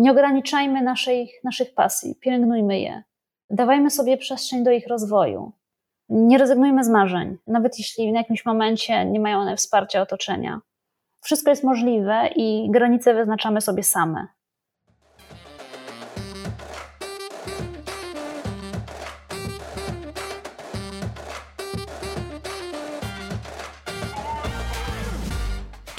Nie 0.00 0.10
ograniczajmy 0.10 0.82
naszej, 0.82 1.32
naszych 1.44 1.74
pasji, 1.74 2.14
pielęgnujmy 2.20 2.80
je. 2.80 3.02
Dawajmy 3.50 3.90
sobie 3.90 4.16
przestrzeń 4.16 4.64
do 4.64 4.70
ich 4.70 4.86
rozwoju. 4.86 5.52
Nie 6.08 6.38
rezygnujmy 6.38 6.84
z 6.84 6.88
marzeń, 6.88 7.38
nawet 7.46 7.78
jeśli 7.78 8.12
w 8.12 8.14
jakimś 8.14 8.44
momencie 8.44 9.04
nie 9.04 9.20
mają 9.20 9.38
one 9.38 9.56
wsparcia 9.56 10.02
otoczenia. 10.02 10.60
Wszystko 11.20 11.50
jest 11.50 11.64
możliwe 11.64 12.28
i 12.36 12.70
granice 12.70 13.14
wyznaczamy 13.14 13.60
sobie 13.60 13.82
same. 13.82 14.26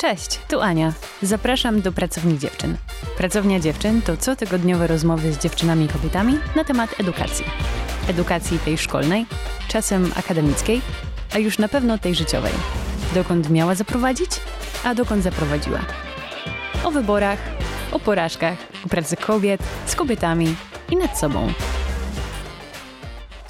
Cześć, 0.02 0.40
tu 0.48 0.62
Ania. 0.62 0.94
Zapraszam 1.22 1.82
do 1.82 1.92
Pracowni 1.92 2.40
Dziewczyn. 2.40 2.78
Pracownia 3.18 3.60
Dziewczyn 3.60 4.02
to 4.02 4.18
cotygodniowe 4.18 4.88
rozmowy 4.88 5.34
z 5.34 5.38
dziewczynami 5.38 5.86
i 5.86 5.88
kobietami 5.88 6.40
na 6.56 6.64
temat 6.64 7.00
edukacji. 7.00 7.46
Edukacji 8.08 8.60
tej 8.60 8.78
szkolnej, 8.78 9.26
czasem 9.68 10.12
akademickiej, 10.16 10.82
a 11.34 11.38
już 11.38 11.58
na 11.58 11.68
pewno 11.68 11.98
tej 11.98 12.16
życiowej. 12.16 12.54
Dokąd 13.16 13.50
miała 13.50 13.76
zaprowadzić, 13.76 14.32
a 14.84 14.96
dokąd 14.96 15.24
zaprowadziła. 15.24 15.80
O 16.84 16.92
wyborach, 16.92 17.40
o 17.92 18.00
porażkach, 18.00 18.58
o 18.86 18.90
pracy 18.90 19.18
kobiet, 19.18 19.62
z 19.86 19.96
kobietami 19.96 20.56
i 20.90 20.96
nad 20.96 21.20
sobą. 21.20 21.54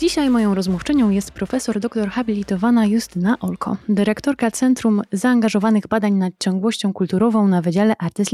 Dzisiaj 0.01 0.29
moją 0.29 0.55
rozmówczynią 0.55 1.09
jest 1.09 1.31
profesor 1.31 1.79
doktor 1.79 2.09
habilitowana 2.09 2.85
Justyna 2.85 3.39
Olko, 3.39 3.77
dyrektorka 3.89 4.51
Centrum 4.51 5.01
Zaangażowanych 5.11 5.87
Badań 5.87 6.13
nad 6.13 6.33
Ciągłością 6.39 6.93
Kulturową 6.93 7.47
na 7.47 7.61
Wydziale 7.61 7.93
Artes 7.99 8.27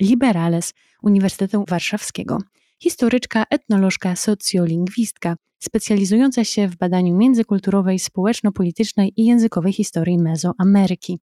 Liberales 0.00 0.74
Uniwersytetu 1.02 1.64
Warszawskiego. 1.68 2.38
Historyczka, 2.82 3.44
etnolożka, 3.50 4.16
socjolingwistka, 4.16 5.36
specjalizująca 5.58 6.44
się 6.44 6.68
w 6.68 6.76
badaniu 6.76 7.16
międzykulturowej, 7.16 7.98
społeczno-politycznej 7.98 9.12
i 9.16 9.24
językowej 9.24 9.72
historii 9.72 10.18
Mezoameryki. 10.18 11.18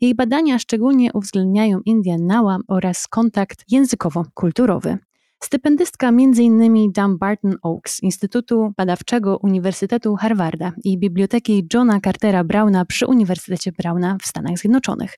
Jej 0.00 0.14
badania 0.14 0.58
szczególnie 0.58 1.12
uwzględniają 1.12 1.80
Indian 1.84 2.26
Nała 2.26 2.58
oraz 2.68 3.08
kontakt 3.08 3.64
językowo-kulturowy. 3.70 4.98
Stypendystka 5.42 6.08
m.in. 6.08 6.92
Dumbarton 6.92 7.56
Oaks, 7.62 8.02
Instytutu 8.02 8.72
Badawczego 8.76 9.38
Uniwersytetu 9.42 10.16
Harvarda 10.16 10.72
i 10.84 10.98
Biblioteki 10.98 11.66
Johna 11.74 12.00
Cartera 12.00 12.44
Browna 12.44 12.84
przy 12.84 13.06
Uniwersytecie 13.06 13.72
Browna 13.72 14.16
w 14.22 14.26
Stanach 14.26 14.58
Zjednoczonych. 14.58 15.14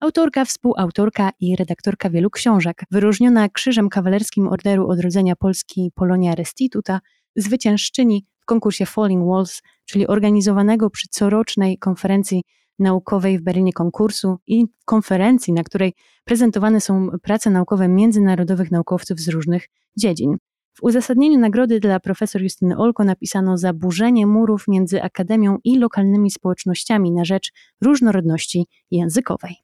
Autorka, 0.00 0.44
współautorka 0.44 1.30
i 1.40 1.56
redaktorka 1.56 2.10
wielu 2.10 2.30
książek, 2.30 2.82
wyróżniona 2.90 3.48
Krzyżem 3.48 3.88
Kawalerskim 3.88 4.48
Orderu 4.48 4.88
Odrodzenia 4.88 5.36
Polski 5.36 5.90
Polonia 5.94 6.34
Restituta, 6.34 7.00
zwyciężczyni 7.36 8.26
w 8.40 8.44
konkursie 8.44 8.86
Falling 8.86 9.26
Walls, 9.28 9.62
czyli 9.84 10.06
organizowanego 10.06 10.90
przy 10.90 11.08
corocznej 11.08 11.78
konferencji 11.78 12.42
naukowej 12.78 13.38
w 13.38 13.42
Berlinie 13.42 13.72
konkursu 13.72 14.38
i 14.46 14.66
konferencji, 14.84 15.52
na 15.52 15.62
której 15.62 15.94
prezentowane 16.24 16.80
są 16.80 17.08
prace 17.22 17.50
naukowe 17.50 17.88
międzynarodowych 17.88 18.70
naukowców 18.70 19.20
z 19.20 19.28
różnych 19.28 19.68
dziedzin. 19.96 20.36
W 20.74 20.82
uzasadnieniu 20.82 21.38
nagrody 21.38 21.80
dla 21.80 22.00
profesor 22.00 22.42
Justyny 22.42 22.76
Olko 22.76 23.04
napisano 23.04 23.58
zaburzenie 23.58 24.26
murów 24.26 24.68
między 24.68 25.02
akademią 25.02 25.58
i 25.64 25.78
lokalnymi 25.78 26.30
społecznościami 26.30 27.12
na 27.12 27.24
rzecz 27.24 27.52
różnorodności 27.80 28.66
językowej. 28.90 29.56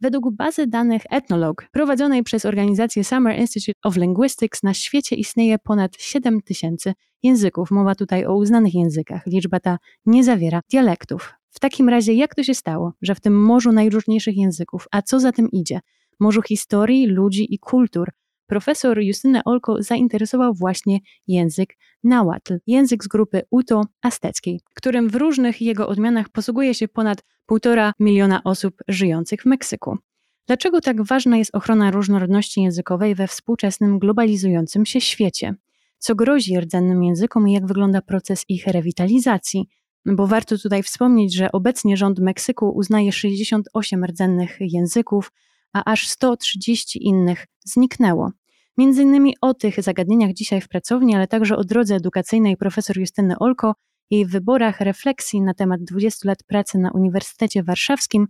Według 0.00 0.34
bazy 0.34 0.66
danych 0.66 1.02
Ethnologue 1.10 1.66
prowadzonej 1.72 2.22
przez 2.22 2.44
organizację 2.44 3.04
Summer 3.04 3.38
Institute 3.38 3.80
of 3.84 3.96
Linguistics 3.96 4.62
na 4.62 4.74
świecie 4.74 5.16
istnieje 5.16 5.58
ponad 5.58 5.96
7 5.98 6.42
tysięcy 6.42 6.92
języków. 7.22 7.70
Mowa 7.70 7.94
tutaj 7.94 8.26
o 8.26 8.36
uznanych 8.36 8.74
językach. 8.74 9.26
Liczba 9.26 9.60
ta 9.60 9.78
nie 10.06 10.24
zawiera 10.24 10.60
dialektów. 10.70 11.39
W 11.50 11.60
takim 11.60 11.88
razie, 11.88 12.12
jak 12.12 12.34
to 12.34 12.42
się 12.42 12.54
stało, 12.54 12.92
że 13.02 13.14
w 13.14 13.20
tym 13.20 13.42
morzu 13.42 13.72
najróżniejszych 13.72 14.36
języków, 14.36 14.86
a 14.90 15.02
co 15.02 15.20
za 15.20 15.32
tym 15.32 15.50
idzie, 15.50 15.80
morzu 16.20 16.42
historii, 16.42 17.06
ludzi 17.06 17.54
i 17.54 17.58
kultur, 17.58 18.10
profesor 18.46 19.00
Justynę 19.00 19.44
Olko 19.44 19.82
zainteresował 19.82 20.54
właśnie 20.54 20.98
język 21.26 21.76
Nahuatl, 22.04 22.58
język 22.66 23.04
z 23.04 23.08
grupy 23.08 23.42
Uto-Azteckiej, 23.50 24.60
którym 24.74 25.08
w 25.08 25.14
różnych 25.14 25.62
jego 25.62 25.88
odmianach 25.88 26.28
posługuje 26.28 26.74
się 26.74 26.88
ponad 26.88 27.24
półtora 27.46 27.92
miliona 28.00 28.44
osób 28.44 28.74
żyjących 28.88 29.42
w 29.42 29.46
Meksyku. 29.46 29.98
Dlaczego 30.46 30.80
tak 30.80 31.02
ważna 31.02 31.36
jest 31.36 31.54
ochrona 31.54 31.90
różnorodności 31.90 32.62
językowej 32.62 33.14
we 33.14 33.26
współczesnym 33.26 33.98
globalizującym 33.98 34.86
się 34.86 35.00
świecie? 35.00 35.54
Co 35.98 36.14
grozi 36.14 36.60
rdzennym 36.60 37.04
językom 37.04 37.48
i 37.48 37.52
jak 37.52 37.66
wygląda 37.66 38.02
proces 38.02 38.44
ich 38.48 38.66
rewitalizacji? 38.66 39.68
Bo 40.06 40.26
warto 40.26 40.58
tutaj 40.58 40.82
wspomnieć, 40.82 41.36
że 41.36 41.52
obecnie 41.52 41.96
rząd 41.96 42.18
Meksyku 42.18 42.70
uznaje 42.70 43.12
68 43.12 44.04
rdzennych 44.04 44.56
języków, 44.60 45.32
a 45.72 45.84
aż 45.84 46.08
130 46.08 47.06
innych 47.06 47.46
zniknęło. 47.64 48.30
Między 48.78 49.02
innymi 49.02 49.36
o 49.40 49.54
tych 49.54 49.82
zagadnieniach 49.82 50.32
dzisiaj 50.32 50.60
w 50.60 50.68
pracowni, 50.68 51.14
ale 51.14 51.26
także 51.26 51.56
o 51.56 51.64
drodze 51.64 51.94
edukacyjnej 51.94 52.56
profesor 52.56 52.98
Justyny 52.98 53.38
Olko, 53.38 53.74
jej 54.10 54.26
wyborach, 54.26 54.80
refleksji 54.80 55.40
na 55.42 55.54
temat 55.54 55.84
20 55.84 56.28
lat 56.28 56.42
pracy 56.42 56.78
na 56.78 56.90
Uniwersytecie 56.90 57.62
Warszawskim, 57.62 58.26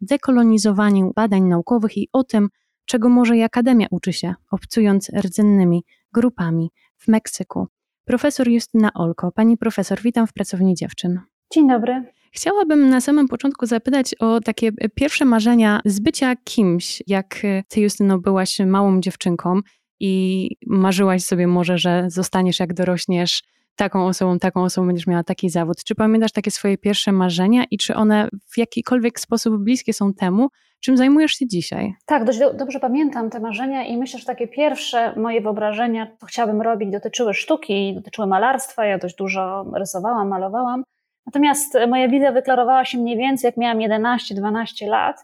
dekolonizowaniu 0.00 1.12
badań 1.16 1.42
naukowych 1.42 1.96
i 1.96 2.08
o 2.12 2.24
tym, 2.24 2.48
czego 2.84 3.08
może 3.08 3.36
i 3.36 3.42
Akademia 3.42 3.86
uczy 3.90 4.12
się, 4.12 4.34
obcując 4.50 5.10
rdzennymi 5.20 5.84
grupami 6.12 6.70
w 6.96 7.08
Meksyku. 7.08 7.66
Profesor 8.04 8.48
Justyna 8.48 8.90
Olko. 8.94 9.32
Pani 9.32 9.56
profesor, 9.56 10.00
witam 10.02 10.26
w 10.26 10.32
Pracowni 10.32 10.74
Dziewczyn. 10.74 11.20
Dzień 11.54 11.68
dobry. 11.68 12.04
Chciałabym 12.32 12.90
na 12.90 13.00
samym 13.00 13.28
początku 13.28 13.66
zapytać 13.66 14.14
o 14.14 14.40
takie 14.40 14.72
pierwsze 14.94 15.24
marzenia 15.24 15.80
z 15.84 16.00
bycia 16.00 16.36
kimś, 16.44 17.02
jak 17.06 17.42
ty, 17.68 17.80
Justyno, 17.80 18.18
byłaś 18.18 18.58
małą 18.58 19.00
dziewczynką 19.00 19.60
i 20.00 20.48
marzyłaś 20.66 21.24
sobie 21.24 21.46
może, 21.46 21.78
że 21.78 22.04
zostaniesz 22.08 22.60
jak 22.60 22.74
dorośniesz 22.74 23.42
taką 23.76 24.06
osobą, 24.06 24.38
taką 24.38 24.62
osobą 24.62 24.86
będziesz 24.86 25.06
miała 25.06 25.24
taki 25.24 25.50
zawód. 25.50 25.84
Czy 25.84 25.94
pamiętasz 25.94 26.32
takie 26.32 26.50
swoje 26.50 26.78
pierwsze 26.78 27.12
marzenia 27.12 27.64
i 27.70 27.78
czy 27.78 27.94
one 27.94 28.28
w 28.52 28.58
jakikolwiek 28.58 29.20
sposób 29.20 29.56
bliskie 29.56 29.92
są 29.92 30.14
temu, 30.14 30.48
czym 30.80 30.96
zajmujesz 30.96 31.32
się 31.32 31.46
dzisiaj? 31.46 31.94
Tak, 32.06 32.24
dość 32.24 32.38
do, 32.38 32.54
dobrze 32.54 32.80
pamiętam 32.80 33.30
te 33.30 33.40
marzenia 33.40 33.84
i 33.84 33.96
myślę, 33.96 34.18
że 34.18 34.26
takie 34.26 34.48
pierwsze 34.48 35.16
moje 35.16 35.40
wyobrażenia, 35.40 36.16
co 36.20 36.26
chciałabym 36.26 36.62
robić, 36.62 36.90
dotyczyły 36.90 37.34
sztuki, 37.34 37.94
dotyczyły 37.94 38.26
malarstwa. 38.26 38.84
Ja 38.84 38.98
dość 38.98 39.16
dużo 39.16 39.64
rysowałam, 39.74 40.28
malowałam. 40.28 40.84
Natomiast 41.26 41.76
moja 41.88 42.08
wizja 42.08 42.32
wyklarowała 42.32 42.84
się 42.84 42.98
mniej 42.98 43.16
więcej, 43.16 43.48
jak 43.48 43.56
miałam 43.56 43.78
11-12 43.78 44.88
lat. 44.88 45.16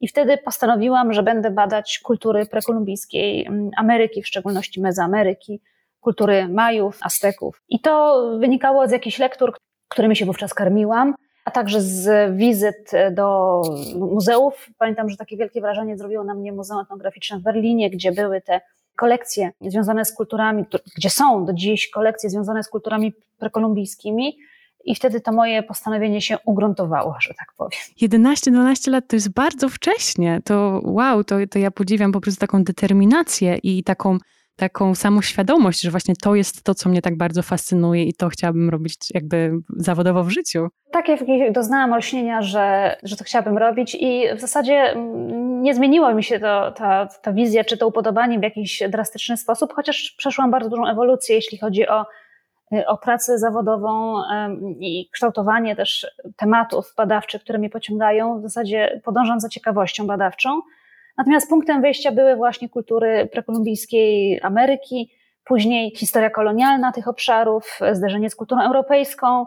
I 0.00 0.08
wtedy 0.08 0.38
postanowiłam, 0.38 1.12
że 1.12 1.22
będę 1.22 1.50
badać 1.50 2.00
kultury 2.04 2.46
prekolumbijskiej 2.46 3.46
mm, 3.46 3.70
Ameryki, 3.76 4.22
w 4.22 4.26
szczególności 4.26 4.80
Mezoameryki, 4.80 5.60
kultury 6.00 6.48
Majów, 6.48 6.98
Azteków. 7.02 7.62
I 7.68 7.80
to 7.80 8.24
wynikało 8.38 8.88
z 8.88 8.90
jakichś 8.90 9.18
lektur, 9.18 9.56
którymi 9.88 10.16
się 10.16 10.26
wówczas 10.26 10.54
karmiłam, 10.54 11.14
a 11.44 11.50
także 11.50 11.80
z 11.80 12.36
wizyt 12.36 12.90
do 13.12 13.62
muzeów. 13.96 14.66
Pamiętam, 14.78 15.08
że 15.08 15.16
takie 15.16 15.36
wielkie 15.36 15.60
wrażenie 15.60 15.96
zrobiło 15.96 16.24
na 16.24 16.34
mnie 16.34 16.52
Muzeum 16.52 16.80
Etnograficzne 16.80 17.38
w 17.38 17.42
Berlinie, 17.42 17.90
gdzie 17.90 18.12
były 18.12 18.40
te 18.40 18.60
kolekcje 18.96 19.50
związane 19.60 20.04
z 20.04 20.12
kulturami, 20.12 20.64
gdzie 20.96 21.10
są 21.10 21.44
do 21.44 21.52
dziś 21.52 21.90
kolekcje 21.90 22.30
związane 22.30 22.62
z 22.62 22.68
kulturami 22.68 23.12
prekolumbijskimi. 23.38 24.38
I 24.84 24.94
wtedy 24.94 25.20
to 25.20 25.32
moje 25.32 25.62
postanowienie 25.62 26.20
się 26.20 26.38
ugruntowało, 26.44 27.14
że 27.20 27.34
tak 27.34 27.52
powiem. 27.56 27.80
11-12 28.02 28.90
lat 28.90 29.04
to 29.08 29.16
jest 29.16 29.32
bardzo 29.32 29.68
wcześnie. 29.68 30.40
To 30.44 30.80
wow, 30.84 31.24
to, 31.24 31.36
to 31.50 31.58
ja 31.58 31.70
podziwiam 31.70 32.12
po 32.12 32.20
prostu 32.20 32.40
taką 32.40 32.64
determinację 32.64 33.56
i 33.62 33.84
taką 33.84 34.18
taką 34.60 34.94
samą 34.94 35.22
świadomość, 35.22 35.80
że 35.80 35.90
właśnie 35.90 36.14
to 36.22 36.34
jest 36.34 36.64
to, 36.64 36.74
co 36.74 36.88
mnie 36.88 37.02
tak 37.02 37.16
bardzo 37.16 37.42
fascynuje 37.42 38.04
i 38.04 38.14
to 38.14 38.28
chciałabym 38.28 38.70
robić 38.70 38.94
jakby 39.14 39.52
zawodowo 39.76 40.24
w 40.24 40.30
życiu. 40.30 40.68
Takie 40.92 41.18
doznałam 41.52 41.92
olśnienia, 41.92 42.42
że, 42.42 42.96
że 43.02 43.16
to 43.16 43.24
chciałabym 43.24 43.58
robić 43.58 43.96
i 44.00 44.24
w 44.36 44.40
zasadzie 44.40 44.74
mm, 44.74 45.62
nie 45.62 45.74
zmieniło 45.74 46.14
mi 46.14 46.24
się 46.24 46.40
to, 46.40 46.72
ta, 46.72 47.06
ta 47.06 47.32
wizja 47.32 47.64
czy 47.64 47.76
to 47.76 47.88
upodobanie 47.88 48.38
w 48.38 48.42
jakiś 48.42 48.82
drastyczny 48.88 49.36
sposób, 49.36 49.72
chociaż 49.72 50.14
przeszłam 50.18 50.50
bardzo 50.50 50.70
dużą 50.70 50.86
ewolucję, 50.86 51.34
jeśli 51.34 51.58
chodzi 51.58 51.88
o, 51.88 52.06
o 52.86 52.98
pracę 52.98 53.38
zawodową 53.38 54.22
i 54.80 55.08
kształtowanie 55.12 55.76
też 55.76 56.06
tematów 56.36 56.94
badawczych, 56.96 57.42
które 57.42 57.58
mnie 57.58 57.70
pociągają. 57.70 58.38
W 58.38 58.42
zasadzie 58.42 59.00
podążam 59.04 59.40
za 59.40 59.48
ciekawością 59.48 60.06
badawczą. 60.06 60.60
Natomiast 61.20 61.48
punktem 61.48 61.82
wyjścia 61.82 62.12
były 62.12 62.36
właśnie 62.36 62.68
kultury 62.68 63.28
prekolumbijskiej 63.32 64.40
Ameryki, 64.42 65.10
później 65.44 65.96
historia 65.96 66.30
kolonialna 66.30 66.92
tych 66.92 67.08
obszarów, 67.08 67.78
zderzenie 67.92 68.30
z 68.30 68.36
kulturą 68.36 68.62
europejską, 68.62 69.46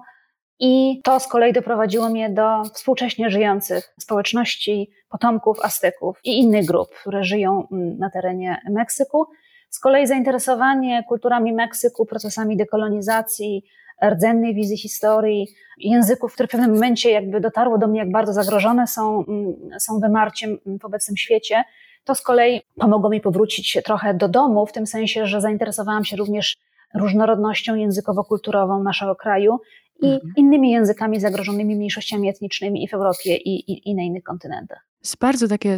i 0.60 1.02
to 1.04 1.20
z 1.20 1.28
kolei 1.28 1.54
doprowadziło 1.54 2.10
mnie 2.10 2.30
do 2.30 2.64
współcześnie 2.64 3.30
żyjących 3.30 3.94
społeczności 4.00 4.92
potomków 5.10 5.60
Azteków 5.64 6.20
i 6.24 6.40
innych 6.40 6.66
grup, 6.66 6.90
które 7.02 7.24
żyją 7.24 7.68
mm, 7.72 7.98
na 7.98 8.10
terenie 8.10 8.62
Meksyku. 8.70 9.26
Z 9.70 9.80
kolei 9.80 10.08
zainteresowanie 10.08 11.04
kulturami 11.08 11.54
Meksyku, 11.54 12.06
procesami 12.06 12.58
dekolonizacji, 12.58 13.66
rdzennej 14.10 14.56
wizji 14.56 14.78
historii, 14.78 15.48
języków, 15.78 16.34
które 16.34 16.48
w 16.48 16.52
pewnym 16.52 16.74
momencie 16.74 17.12
jakby 17.12 17.42
dotarło 17.42 17.78
do 17.78 17.88
mnie, 17.88 18.00
jak 18.00 18.12
bardzo 18.12 18.34
zagrożone 18.34 18.88
są, 18.88 19.26
mm, 19.26 19.56
są 19.80 20.00
wymarciem 20.00 20.58
w 20.82 20.86
obecnym 20.86 21.18
świecie, 21.18 21.64
to 22.04 22.16
z 22.16 22.22
kolei 22.22 22.62
pomogło 22.80 23.10
mi 23.10 23.22
powrócić 23.22 23.78
trochę 23.86 24.14
do 24.14 24.28
domu, 24.28 24.66
w 24.66 24.72
tym 24.72 24.88
sensie, 24.88 25.26
że 25.26 25.42
zainteresowałam 25.42 26.06
się 26.06 26.18
również 26.18 26.58
różnorodnością 26.96 27.76
językowo-kulturową 27.76 28.84
naszego 28.84 29.16
kraju 29.16 29.60
i 30.02 30.06
mhm. 30.06 30.34
innymi 30.38 30.72
językami 30.72 31.20
zagrożonymi 31.20 31.76
mniejszościami 31.76 32.30
etnicznymi 32.30 32.84
i 32.84 32.88
w 32.88 32.94
Europie 32.94 33.36
i, 33.36 33.72
i, 33.72 33.90
i 33.90 33.96
na 33.96 34.04
innych 34.04 34.24
kontynentach. 34.24 34.86
Jest 35.04 35.18
bardzo 35.18 35.48
takie 35.48 35.78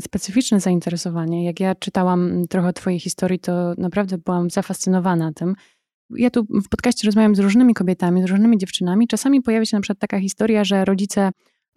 specyficzne 0.00 0.60
zainteresowanie. 0.60 1.44
Jak 1.44 1.60
ja 1.60 1.74
czytałam 1.74 2.44
trochę 2.50 2.72
Twojej 2.72 3.00
historii, 3.00 3.38
to 3.38 3.74
naprawdę 3.78 4.18
byłam 4.18 4.50
zafascynowana 4.50 5.32
tym. 5.32 5.54
Ja 6.16 6.30
tu 6.30 6.44
w 6.44 6.68
podcaście 6.68 7.06
rozmawiam 7.08 7.34
z 7.34 7.38
różnymi 7.38 7.74
kobietami, 7.74 8.22
z 8.22 8.24
różnymi 8.24 8.58
dziewczynami. 8.58 9.08
Czasami 9.08 9.42
pojawia 9.42 9.66
się 9.66 9.76
na 9.76 9.80
przykład 9.80 9.98
taka 9.98 10.20
historia, 10.20 10.64
że 10.64 10.84
rodzice 10.84 11.30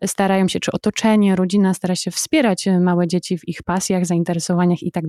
starają 0.06 0.48
się, 0.48 0.60
czy 0.60 0.72
otoczenie, 0.72 1.36
rodzina 1.36 1.74
stara 1.74 1.96
się 1.96 2.12
wspierać 2.12 2.68
małe 2.82 3.08
dzieci 3.08 3.38
w 3.38 3.48
ich 3.48 3.64
pasjach, 3.64 4.06
zainteresowaniach 4.06 4.84
i 4.84 4.92
tak. 4.92 5.04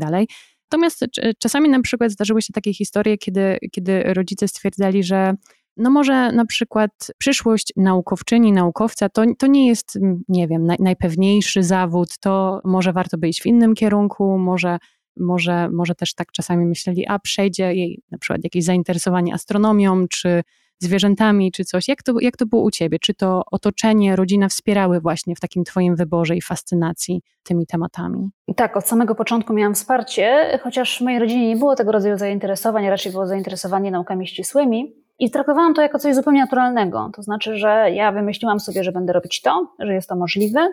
Natomiast 0.72 1.04
czasami 1.38 1.68
na 1.68 1.80
przykład 1.80 2.10
zdarzyły 2.10 2.42
się 2.42 2.52
takie 2.52 2.74
historie, 2.74 3.18
kiedy, 3.18 3.58
kiedy 3.72 4.02
rodzice 4.02 4.48
stwierdzali, 4.48 5.04
że 5.04 5.34
no 5.76 5.90
może 5.90 6.32
na 6.32 6.46
przykład 6.46 6.90
przyszłość 7.18 7.72
naukowczyni, 7.76 8.52
naukowca 8.52 9.08
to, 9.08 9.22
to 9.38 9.46
nie 9.46 9.66
jest, 9.66 9.98
nie 10.28 10.48
wiem, 10.48 10.64
naj, 10.64 10.76
najpewniejszy 10.80 11.62
zawód, 11.62 12.08
to 12.20 12.60
może 12.64 12.92
warto 12.92 13.18
by 13.18 13.28
iść 13.28 13.42
w 13.42 13.46
innym 13.46 13.74
kierunku, 13.74 14.38
może, 14.38 14.78
może, 15.16 15.68
może 15.70 15.94
też 15.94 16.14
tak 16.14 16.32
czasami 16.32 16.66
myśleli, 16.66 17.06
a 17.08 17.18
przejdzie 17.18 17.74
jej 17.74 18.02
na 18.10 18.18
przykład 18.18 18.44
jakieś 18.44 18.64
zainteresowanie 18.64 19.34
astronomią, 19.34 20.08
czy 20.08 20.42
zwierzętami, 20.78 21.52
czy 21.52 21.64
coś. 21.64 21.88
Jak 21.88 22.02
to, 22.02 22.20
jak 22.20 22.36
to 22.36 22.46
było 22.46 22.62
u 22.62 22.70
ciebie? 22.70 22.98
Czy 22.98 23.14
to 23.14 23.42
otoczenie, 23.50 24.16
rodzina 24.16 24.48
wspierały 24.48 25.00
właśnie 25.00 25.36
w 25.36 25.40
takim 25.40 25.64
twoim 25.64 25.96
wyborze 25.96 26.36
i 26.36 26.42
fascynacji 26.42 27.22
tymi 27.42 27.66
tematami? 27.66 28.30
Tak, 28.56 28.76
od 28.76 28.88
samego 28.88 29.14
początku 29.14 29.52
miałam 29.52 29.74
wsparcie, 29.74 30.58
chociaż 30.62 30.98
w 30.98 31.00
mojej 31.00 31.18
rodzinie 31.18 31.48
nie 31.48 31.56
było 31.56 31.76
tego 31.76 31.92
rodzaju 31.92 32.18
zainteresowań, 32.18 32.88
raczej 32.88 33.12
było 33.12 33.26
zainteresowanie 33.26 33.90
naukami 33.90 34.26
ścisłymi. 34.26 34.92
I 35.18 35.30
traktowałam 35.30 35.74
to 35.74 35.82
jako 35.82 35.98
coś 35.98 36.14
zupełnie 36.14 36.40
naturalnego. 36.40 37.10
To 37.14 37.22
znaczy, 37.22 37.56
że 37.56 37.90
ja 37.90 38.12
wymyśliłam 38.12 38.60
sobie, 38.60 38.84
że 38.84 38.92
będę 38.92 39.12
robić 39.12 39.42
to, 39.42 39.68
że 39.78 39.94
jest 39.94 40.08
to 40.08 40.16
możliwe. 40.16 40.68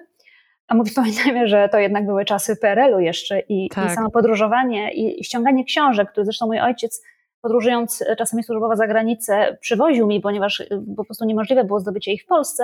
A 0.68 0.76
mówi, 0.76 0.92
pamiętajmy, 0.96 1.48
że 1.48 1.70
to 1.70 1.80
jednak 1.80 2.06
były 2.06 2.26
czasy 2.26 2.56
PRL-u 2.56 3.00
jeszcze 3.00 3.40
i, 3.40 3.70
tak. 3.70 3.92
i 3.92 3.96
samo 3.96 4.10
podróżowanie 4.12 4.94
i 4.94 5.24
ściąganie 5.24 5.66
książek, 5.66 6.12
które 6.12 6.26
zresztą 6.26 6.46
mój 6.46 6.60
ojciec 6.60 7.04
podróżując 7.42 8.04
czasami 8.18 8.44
służbowo 8.44 8.76
za 8.76 8.88
granicę 8.88 9.58
przywoził 9.62 10.08
mi, 10.08 10.22
ponieważ 10.22 10.64
po 10.98 11.06
prostu 11.06 11.26
niemożliwe 11.26 11.64
było 11.64 11.80
zdobycie 11.80 12.14
ich 12.14 12.24
w 12.24 12.26
Polsce. 12.26 12.64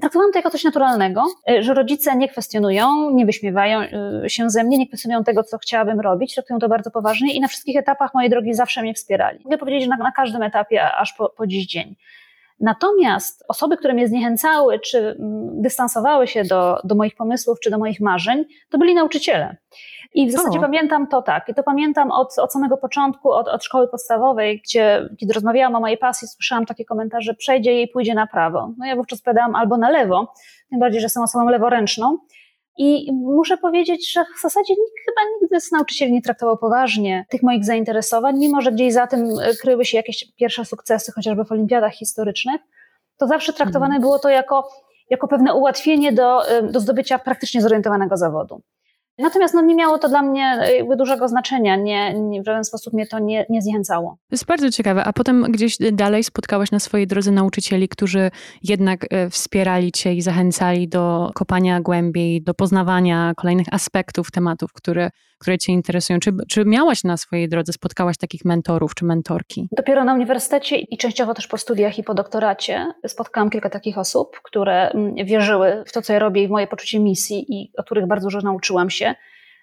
Traktowałam 0.00 0.32
to 0.32 0.38
jako 0.38 0.50
coś 0.50 0.64
naturalnego, 0.64 1.24
y, 1.50 1.62
że 1.62 1.74
rodzice 1.74 2.16
nie 2.16 2.28
kwestionują, 2.28 3.10
nie 3.10 3.26
wyśmiewają 3.26 3.80
się 4.26 4.50
ze 4.50 4.64
mnie, 4.64 4.78
nie 4.78 4.88
kwestionują 4.88 5.24
tego, 5.24 5.42
co 5.42 5.58
chciałabym 5.58 6.00
robić, 6.00 6.34
traktują 6.34 6.58
to 6.58 6.68
bardzo 6.68 6.90
poważnie 6.90 7.34
i 7.34 7.40
na 7.40 7.48
wszystkich 7.48 7.76
etapach 7.76 8.14
mojej 8.14 8.30
drogi 8.30 8.54
zawsze 8.54 8.82
mnie 8.82 8.94
wspierali. 8.94 9.38
Mogę 9.44 9.58
powiedzieć, 9.58 9.82
że 9.82 9.88
na, 9.88 9.96
na 9.96 10.12
każdym 10.12 10.42
etapie, 10.42 10.92
aż 10.92 11.12
po, 11.12 11.28
po 11.28 11.46
dziś 11.46 11.66
dzień. 11.66 11.96
Natomiast 12.60 13.44
osoby, 13.48 13.76
które 13.76 13.94
mnie 13.94 14.08
zniechęcały, 14.08 14.80
czy 14.80 14.98
mm, 14.98 15.62
dystansowały 15.62 16.26
się 16.26 16.44
do, 16.44 16.78
do 16.84 16.94
moich 16.94 17.14
pomysłów, 17.16 17.60
czy 17.60 17.70
do 17.70 17.78
moich 17.78 18.00
marzeń, 18.00 18.44
to 18.70 18.78
byli 18.78 18.94
nauczyciele. 18.94 19.56
I 20.14 20.28
w 20.28 20.32
zasadzie 20.32 20.58
o. 20.58 20.62
pamiętam 20.62 21.06
to 21.06 21.22
tak. 21.22 21.48
I 21.48 21.54
to 21.54 21.62
pamiętam 21.62 22.10
od, 22.10 22.38
od 22.38 22.52
samego 22.52 22.76
początku, 22.76 23.32
od, 23.32 23.48
od 23.48 23.64
szkoły 23.64 23.88
podstawowej, 23.88 24.60
gdzie 24.64 25.08
kiedy 25.20 25.32
rozmawiałam 25.32 25.74
o 25.74 25.80
mojej 25.80 25.98
pasji, 25.98 26.28
słyszałam 26.28 26.66
takie 26.66 26.84
komentarze, 26.84 27.34
przejdzie 27.34 27.72
jej, 27.72 27.88
pójdzie 27.88 28.14
na 28.14 28.26
prawo. 28.26 28.72
No 28.78 28.86
ja 28.86 28.96
wówczas 28.96 29.22
powiedziałam 29.22 29.54
albo 29.54 29.76
na 29.76 29.90
lewo, 29.90 30.32
tym 30.70 30.80
bardziej, 30.80 31.00
że 31.00 31.04
jestem 31.04 31.22
osobą 31.22 31.48
leworęczną. 31.48 32.18
I 32.78 33.12
muszę 33.12 33.56
powiedzieć, 33.56 34.12
że 34.12 34.24
w 34.38 34.40
zasadzie 34.40 34.74
nikt 34.74 34.96
chyba 35.06 35.20
nigdy 35.40 35.60
z 35.60 35.72
nauczycieli 35.72 36.12
nie 36.12 36.22
traktował 36.22 36.58
poważnie 36.58 37.26
tych 37.30 37.42
moich 37.42 37.64
zainteresowań, 37.64 38.38
mimo 38.38 38.60
że 38.60 38.72
gdzieś 38.72 38.92
za 38.92 39.06
tym 39.06 39.28
kryły 39.60 39.84
się 39.84 39.96
jakieś 39.96 40.32
pierwsze 40.32 40.64
sukcesy, 40.64 41.12
chociażby 41.12 41.44
w 41.44 41.52
olimpiadach 41.52 41.92
historycznych, 41.92 42.60
to 43.18 43.26
zawsze 43.26 43.52
traktowane 43.52 43.94
mhm. 43.94 44.02
było 44.02 44.18
to 44.18 44.28
jako, 44.28 44.68
jako 45.10 45.28
pewne 45.28 45.54
ułatwienie 45.54 46.12
do, 46.12 46.48
e, 46.48 46.62
do 46.62 46.80
zdobycia 46.80 47.18
praktycznie 47.18 47.62
zorientowanego 47.62 48.16
zawodu. 48.16 48.62
Natomiast 49.18 49.54
no, 49.54 49.62
nie 49.62 49.74
miało 49.74 49.98
to 49.98 50.08
dla 50.08 50.22
mnie 50.22 50.58
jakby 50.76 50.96
dużego 50.96 51.28
znaczenia, 51.28 51.76
nie, 51.76 52.14
nie, 52.14 52.42
w 52.42 52.46
żaden 52.46 52.64
sposób 52.64 52.94
mnie 52.94 53.06
to 53.06 53.18
nie, 53.18 53.46
nie 53.48 53.62
zniechęcało. 53.62 54.10
To 54.10 54.34
jest 54.34 54.46
bardzo 54.46 54.70
ciekawe. 54.70 55.04
A 55.04 55.12
potem 55.12 55.42
gdzieś 55.42 55.76
dalej 55.92 56.24
spotkałaś 56.24 56.70
na 56.70 56.80
swojej 56.80 57.06
drodze 57.06 57.30
nauczycieli, 57.30 57.88
którzy 57.88 58.30
jednak 58.62 59.06
e, 59.10 59.30
wspierali 59.30 59.92
cię 59.92 60.14
i 60.14 60.22
zachęcali 60.22 60.88
do 60.88 61.30
kopania 61.34 61.80
głębiej, 61.80 62.42
do 62.42 62.54
poznawania 62.54 63.32
kolejnych 63.36 63.66
aspektów 63.70 64.30
tematów, 64.30 64.72
które, 64.72 65.10
które 65.38 65.58
cię 65.58 65.72
interesują. 65.72 66.20
Czy, 66.20 66.32
czy 66.48 66.64
miałaś 66.64 67.04
na 67.04 67.16
swojej 67.16 67.48
drodze, 67.48 67.72
spotkałaś 67.72 68.16
takich 68.16 68.44
mentorów 68.44 68.94
czy 68.94 69.04
mentorki? 69.04 69.68
Dopiero 69.72 70.04
na 70.04 70.14
uniwersytecie 70.14 70.76
i 70.76 70.98
częściowo 70.98 71.34
też 71.34 71.46
po 71.46 71.58
studiach 71.58 71.98
i 71.98 72.02
po 72.02 72.14
doktoracie 72.14 72.92
spotkałam 73.06 73.50
kilka 73.50 73.70
takich 73.70 73.98
osób, 73.98 74.40
które 74.42 74.90
mm, 74.90 75.14
wierzyły 75.14 75.84
w 75.86 75.92
to, 75.92 76.02
co 76.02 76.12
ja 76.12 76.18
robię 76.18 76.42
i 76.42 76.48
w 76.48 76.50
moje 76.50 76.66
poczucie 76.66 77.00
misji 77.00 77.46
i 77.48 77.72
o 77.78 77.82
których 77.82 78.06
bardzo 78.06 78.26
dużo 78.26 78.40
nauczyłam 78.40 78.90
się. 78.90 79.14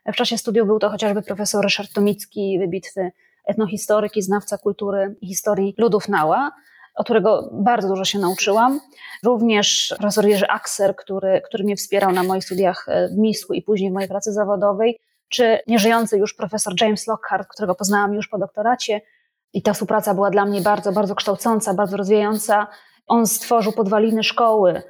W 0.05 0.15
czasie 0.15 0.37
studiów 0.37 0.67
był 0.67 0.79
to 0.79 0.89
chociażby 0.89 1.21
profesor 1.21 1.63
Ryszard 1.63 1.93
Tomicki, 1.93 2.59
wybitny 2.59 3.11
etnohistoryk 3.45 4.17
i 4.17 4.21
znawca 4.21 4.57
kultury 4.57 5.15
i 5.21 5.27
historii 5.27 5.75
ludów 5.77 6.09
Nała, 6.09 6.51
o 6.95 7.03
którego 7.03 7.49
bardzo 7.53 7.87
dużo 7.87 8.05
się 8.05 8.19
nauczyłam. 8.19 8.79
Również 9.23 9.95
profesor 9.97 10.25
Jerzy 10.25 10.47
Akser, 10.47 10.95
który, 10.95 11.41
który 11.45 11.63
mnie 11.63 11.75
wspierał 11.75 12.11
na 12.11 12.23
moich 12.23 12.43
studiach 12.43 12.87
w 13.15 13.17
Misku 13.17 13.53
i 13.53 13.61
później 13.61 13.89
w 13.89 13.93
mojej 13.93 14.09
pracy 14.09 14.33
zawodowej, 14.33 14.99
czy 15.33 15.59
nieżyjący 15.67 16.17
już 16.17 16.33
profesor 16.33 16.73
James 16.81 17.07
Lockhart, 17.07 17.47
którego 17.47 17.75
poznałam 17.75 18.13
już 18.13 18.27
po 18.27 18.37
doktoracie. 18.37 19.01
I 19.53 19.61
ta 19.61 19.73
współpraca 19.73 20.13
była 20.13 20.29
dla 20.29 20.45
mnie 20.45 20.61
bardzo, 20.61 20.91
bardzo 20.91 21.15
kształcąca, 21.15 21.73
bardzo 21.73 21.97
rozwijająca. 21.97 22.67
On 23.07 23.27
stworzył 23.27 23.71
podwaliny 23.71 24.23
szkoły 24.23 24.83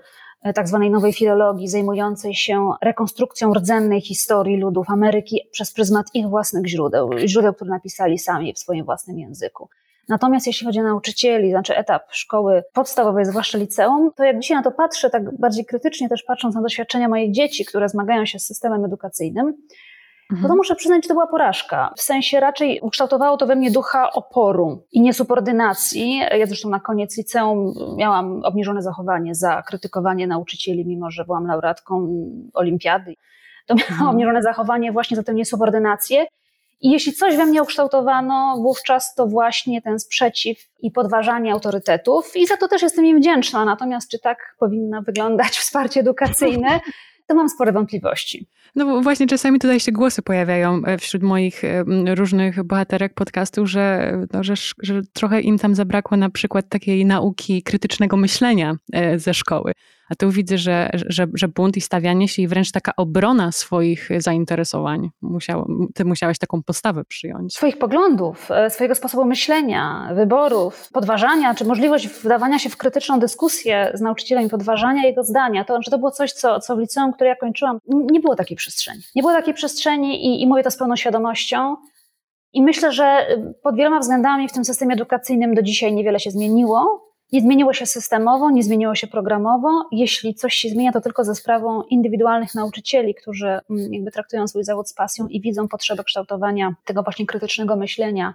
E, 0.44 0.54
tak 0.54 0.68
zwanej 0.68 0.90
nowej 0.90 1.14
filologii, 1.14 1.68
zajmującej 1.68 2.36
się 2.36 2.72
rekonstrukcją 2.82 3.54
rdzennej 3.54 4.02
historii 4.02 4.58
ludów 4.58 4.90
Ameryki 4.90 5.42
przez 5.52 5.74
pryzmat 5.74 6.06
ich 6.14 6.28
własnych 6.28 6.68
źródeł, 6.68 7.10
źródeł, 7.26 7.54
które 7.54 7.70
napisali 7.70 8.20
sami 8.20 8.54
w 8.54 8.60
swoim 8.60 8.86
własnym 8.86 9.20
języku. 9.20 9.70
Natomiast 10.10 10.48
jeśli 10.48 10.66
chodzi 10.68 10.80
o 10.80 10.84
nauczycieli, 10.84 11.50
znaczy 11.50 11.78
etap 11.78 12.04
szkoły 12.12 12.64
podstawowej, 12.74 13.26
zwłaszcza 13.26 13.58
liceum, 13.58 14.12
to 14.16 14.24
jak 14.24 14.40
dzisiaj 14.40 14.58
na 14.58 14.64
to 14.64 14.72
patrzę, 14.72 15.10
tak 15.10 15.38
bardziej 15.38 15.66
krytycznie 15.66 16.10
też 16.10 16.24
patrząc 16.24 16.56
na 16.56 16.62
doświadczenia 16.62 17.08
moich 17.08 17.32
dzieci, 17.32 17.66
które 17.66 17.90
zmagają 17.90 18.26
się 18.26 18.40
z 18.40 18.46
systemem 18.46 18.86
edukacyjnym, 18.86 19.54
Mhm. 20.34 20.42
No 20.44 20.50
to 20.50 20.56
muszę 20.56 20.76
przyznać, 20.76 21.04
że 21.04 21.08
to 21.08 21.14
była 21.14 21.28
porażka. 21.28 21.94
W 21.98 22.02
sensie 22.02 22.40
raczej 22.40 22.80
ukształtowało 22.82 23.38
to 23.38 23.48
we 23.48 23.56
mnie 23.56 23.72
ducha 23.72 24.12
oporu 24.12 24.84
i 24.92 25.02
niesubordynacji. 25.02 26.18
Ja 26.18 26.46
zresztą 26.46 26.70
na 26.70 26.80
koniec 26.80 27.18
liceum 27.18 27.74
miałam 27.98 28.44
obniżone 28.44 28.82
zachowanie 28.82 29.36
za 29.36 29.62
krytykowanie 29.62 30.28
nauczycieli, 30.28 30.86
mimo 30.86 31.12
że 31.12 31.26
byłam 31.26 31.48
laureatką 31.48 32.24
olimpiady. 32.54 33.16
To 33.68 33.76
miałam 33.76 33.92
mhm. 33.92 34.10
obniżone 34.10 34.42
zachowanie 34.42 34.92
właśnie 34.92 35.18
za 35.18 35.24
tę 35.24 35.34
niesubordynację. 35.34 36.26
I 36.82 36.92
jeśli 36.92 37.14
coś 37.14 37.38
we 37.38 37.46
mnie 37.46 37.64
ukształtowano 37.64 38.58
wówczas, 38.58 39.16
to 39.16 39.28
właśnie 39.28 39.82
ten 39.82 40.00
sprzeciw 40.00 40.58
i 40.82 40.92
podważanie 40.92 41.54
autorytetów. 41.54 42.32
I 42.36 42.48
za 42.48 42.58
to 42.58 42.68
też 42.68 42.82
jestem 42.82 43.06
im 43.06 43.20
wdzięczna. 43.20 43.66
Natomiast 43.66 44.12
czy 44.12 44.20
tak 44.20 44.56
powinno 44.60 45.02
wyglądać 45.02 45.50
wsparcie 45.50 46.00
edukacyjne? 46.00 46.80
to 47.28 47.36
mam 47.36 47.50
spore 47.50 47.72
wątpliwości. 47.72 48.48
No 48.76 49.02
właśnie 49.02 49.28
czasami 49.28 49.60
tutaj 49.60 49.80
się 49.80 49.92
głosy 49.92 50.22
pojawiają 50.22 50.82
e, 50.86 50.98
wśród 50.98 51.24
moich 51.24 51.64
e, 51.64 51.84
różnych 52.16 52.64
bohaterek 52.64 53.14
podcastu, 53.14 53.68
że, 53.68 54.18
no, 54.34 54.44
że, 54.44 54.54
że 54.82 55.02
trochę 55.14 55.42
im 55.42 55.60
tam 55.60 55.76
zabrakło 55.76 56.18
na 56.18 56.30
przykład 56.30 56.70
takiej 56.70 57.06
nauki 57.06 57.64
krytycznego 57.64 58.18
myślenia 58.18 58.76
e, 58.94 59.20
ze 59.20 59.34
szkoły. 59.34 59.72
A 60.10 60.16
tu 60.16 60.32
widzę, 60.32 60.58
że, 60.58 60.90
że, 60.94 61.28
że 61.34 61.48
bunt 61.48 61.78
i 61.78 61.82
stawianie 61.82 62.28
się 62.28 62.42
i 62.42 62.48
wręcz 62.48 62.72
taka 62.72 62.92
obrona 62.98 63.52
swoich 63.52 64.10
zainteresowań. 64.18 65.10
Musiał, 65.22 65.68
ty 65.96 66.06
musiałeś 66.06 66.40
taką 66.40 66.64
postawę 66.64 67.04
przyjąć. 67.06 67.54
Swoich 67.54 67.78
poglądów, 67.78 68.50
swojego 68.70 68.96
sposobu 68.96 69.26
myślenia, 69.26 70.10
wyborów, 70.16 70.90
podważania, 70.94 71.56
czy 71.56 71.66
możliwość 71.66 72.08
wdawania 72.08 72.60
się 72.60 72.70
w 72.70 72.78
krytyczną 72.78 73.20
dyskusję 73.20 73.92
z 73.94 74.02
nauczycielem 74.02 74.46
i 74.46 74.50
podważania 74.50 75.04
jego 75.04 75.24
zdania. 75.24 75.64
To, 75.64 75.82
że 75.82 75.92
to 75.92 75.98
było 75.98 76.12
coś, 76.12 76.32
co, 76.32 76.60
co 76.60 76.76
w 76.76 76.80
liceum, 76.80 77.13
które 77.14 77.30
ja 77.30 77.36
kończyłam, 77.36 77.80
nie 77.88 78.20
było 78.20 78.36
takiej 78.36 78.58
przestrzeni. 78.58 79.02
Nie 79.16 79.22
było 79.22 79.34
takiej 79.34 79.54
przestrzeni 79.54 80.26
i, 80.26 80.42
i 80.42 80.48
mówię 80.48 80.64
to 80.64 80.72
z 80.72 80.78
pełną 80.78 80.96
świadomością. 80.96 81.76
I 82.54 82.62
myślę, 82.62 82.92
że 82.92 83.28
pod 83.64 83.76
wieloma 83.76 84.00
względami 84.00 84.48
w 84.48 84.52
tym 84.52 84.66
systemie 84.66 84.94
edukacyjnym 84.94 85.54
do 85.54 85.62
dzisiaj 85.62 85.94
niewiele 85.94 86.20
się 86.20 86.32
zmieniło. 86.32 87.10
Nie 87.32 87.42
zmieniło 87.42 87.74
się 87.74 87.86
systemowo, 87.86 88.52
nie 88.52 88.64
zmieniło 88.64 88.96
się 88.96 89.08
programowo. 89.08 89.88
Jeśli 89.92 90.36
coś 90.36 90.56
się 90.56 90.70
zmienia, 90.70 90.92
to 90.92 91.02
tylko 91.02 91.24
ze 91.24 91.36
sprawą 91.36 91.84
indywidualnych 91.84 92.56
nauczycieli, 92.56 93.16
którzy 93.16 93.48
mm, 93.48 93.94
jakby 93.94 94.12
traktują 94.12 94.48
swój 94.48 94.64
zawód 94.64 94.90
z 94.90 94.94
pasją 94.94 95.28
i 95.28 95.42
widzą 95.42 95.68
potrzebę 95.68 96.04
kształtowania 96.04 96.76
tego 96.86 97.04
właśnie 97.04 97.26
krytycznego 97.26 97.76
myślenia 97.76 98.34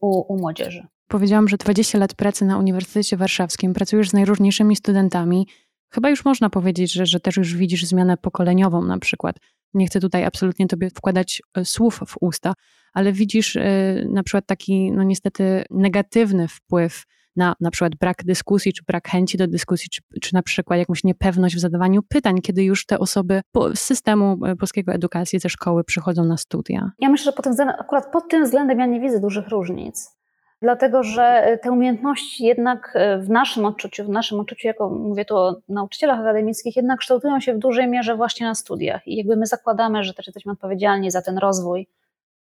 u, 0.00 0.32
u 0.34 0.38
młodzieży. 0.38 0.86
Powiedziałam, 1.08 1.48
że 1.48 1.56
20 1.56 1.98
lat 1.98 2.14
pracy 2.14 2.44
na 2.44 2.58
Uniwersytecie 2.58 3.16
Warszawskim, 3.16 3.74
pracujesz 3.74 4.10
z 4.10 4.12
najróżniejszymi 4.12 4.76
studentami. 4.76 5.46
Chyba 5.94 6.10
już 6.10 6.24
można 6.24 6.50
powiedzieć, 6.50 6.92
że, 6.92 7.06
że 7.06 7.20
też 7.20 7.36
już 7.36 7.54
widzisz 7.56 7.84
zmianę 7.84 8.16
pokoleniową 8.16 8.82
na 8.82 8.98
przykład. 8.98 9.36
Nie 9.74 9.86
chcę 9.86 10.00
tutaj 10.00 10.24
absolutnie 10.24 10.66
tobie 10.66 10.90
wkładać 10.90 11.42
e, 11.56 11.64
słów 11.64 12.00
w 12.06 12.14
usta, 12.20 12.54
ale 12.94 13.12
widzisz 13.12 13.56
e, 13.56 13.62
na 14.10 14.22
przykład 14.22 14.46
taki, 14.46 14.92
no 14.92 15.02
niestety, 15.02 15.64
negatywny 15.70 16.48
wpływ 16.48 17.04
na 17.36 17.54
na 17.60 17.70
przykład 17.70 17.96
brak 17.96 18.24
dyskusji, 18.24 18.72
czy 18.72 18.82
brak 18.86 19.08
chęci 19.08 19.38
do 19.38 19.46
dyskusji, 19.46 19.88
czy, 19.90 20.00
czy 20.22 20.34
na 20.34 20.42
przykład 20.42 20.78
jakąś 20.78 21.04
niepewność 21.04 21.56
w 21.56 21.58
zadawaniu 21.58 22.02
pytań, 22.08 22.40
kiedy 22.40 22.64
już 22.64 22.86
te 22.86 22.98
osoby 22.98 23.40
z 23.74 23.80
systemu 23.80 24.46
e, 24.46 24.56
polskiego 24.56 24.92
edukacji, 24.92 25.38
ze 25.38 25.48
szkoły 25.48 25.84
przychodzą 25.84 26.24
na 26.24 26.36
studia? 26.36 26.90
Ja 26.98 27.08
myślę, 27.08 27.24
że 27.24 27.32
pod 27.32 27.44
tym 27.44 27.68
akurat 27.68 28.12
pod 28.12 28.28
tym 28.28 28.44
względem 28.44 28.78
ja 28.78 28.86
nie 28.86 29.00
widzę 29.00 29.20
dużych 29.20 29.48
różnic. 29.48 30.23
Dlatego, 30.64 31.02
że 31.02 31.58
te 31.62 31.72
umiejętności 31.72 32.44
jednak 32.44 32.92
e, 32.94 33.18
w 33.18 33.30
naszym 33.30 33.64
odczuciu, 33.64 34.04
w 34.04 34.08
naszym 34.08 34.40
odczuciu, 34.40 34.68
jako 34.68 34.90
mówię 34.90 35.24
tu 35.24 35.36
o 35.36 35.56
nauczycielach 35.68 36.20
akademickich, 36.20 36.76
jednak 36.76 36.98
kształtują 36.98 37.40
się 37.40 37.54
w 37.54 37.58
dużej 37.58 37.88
mierze 37.88 38.16
właśnie 38.16 38.46
na 38.46 38.54
studiach. 38.54 39.06
I 39.06 39.16
jakby 39.16 39.36
my 39.36 39.46
zakładamy, 39.46 40.04
że 40.04 40.14
też 40.14 40.26
jesteśmy 40.26 40.52
odpowiedzialni 40.52 41.10
za 41.10 41.22
ten 41.22 41.38
rozwój 41.38 41.88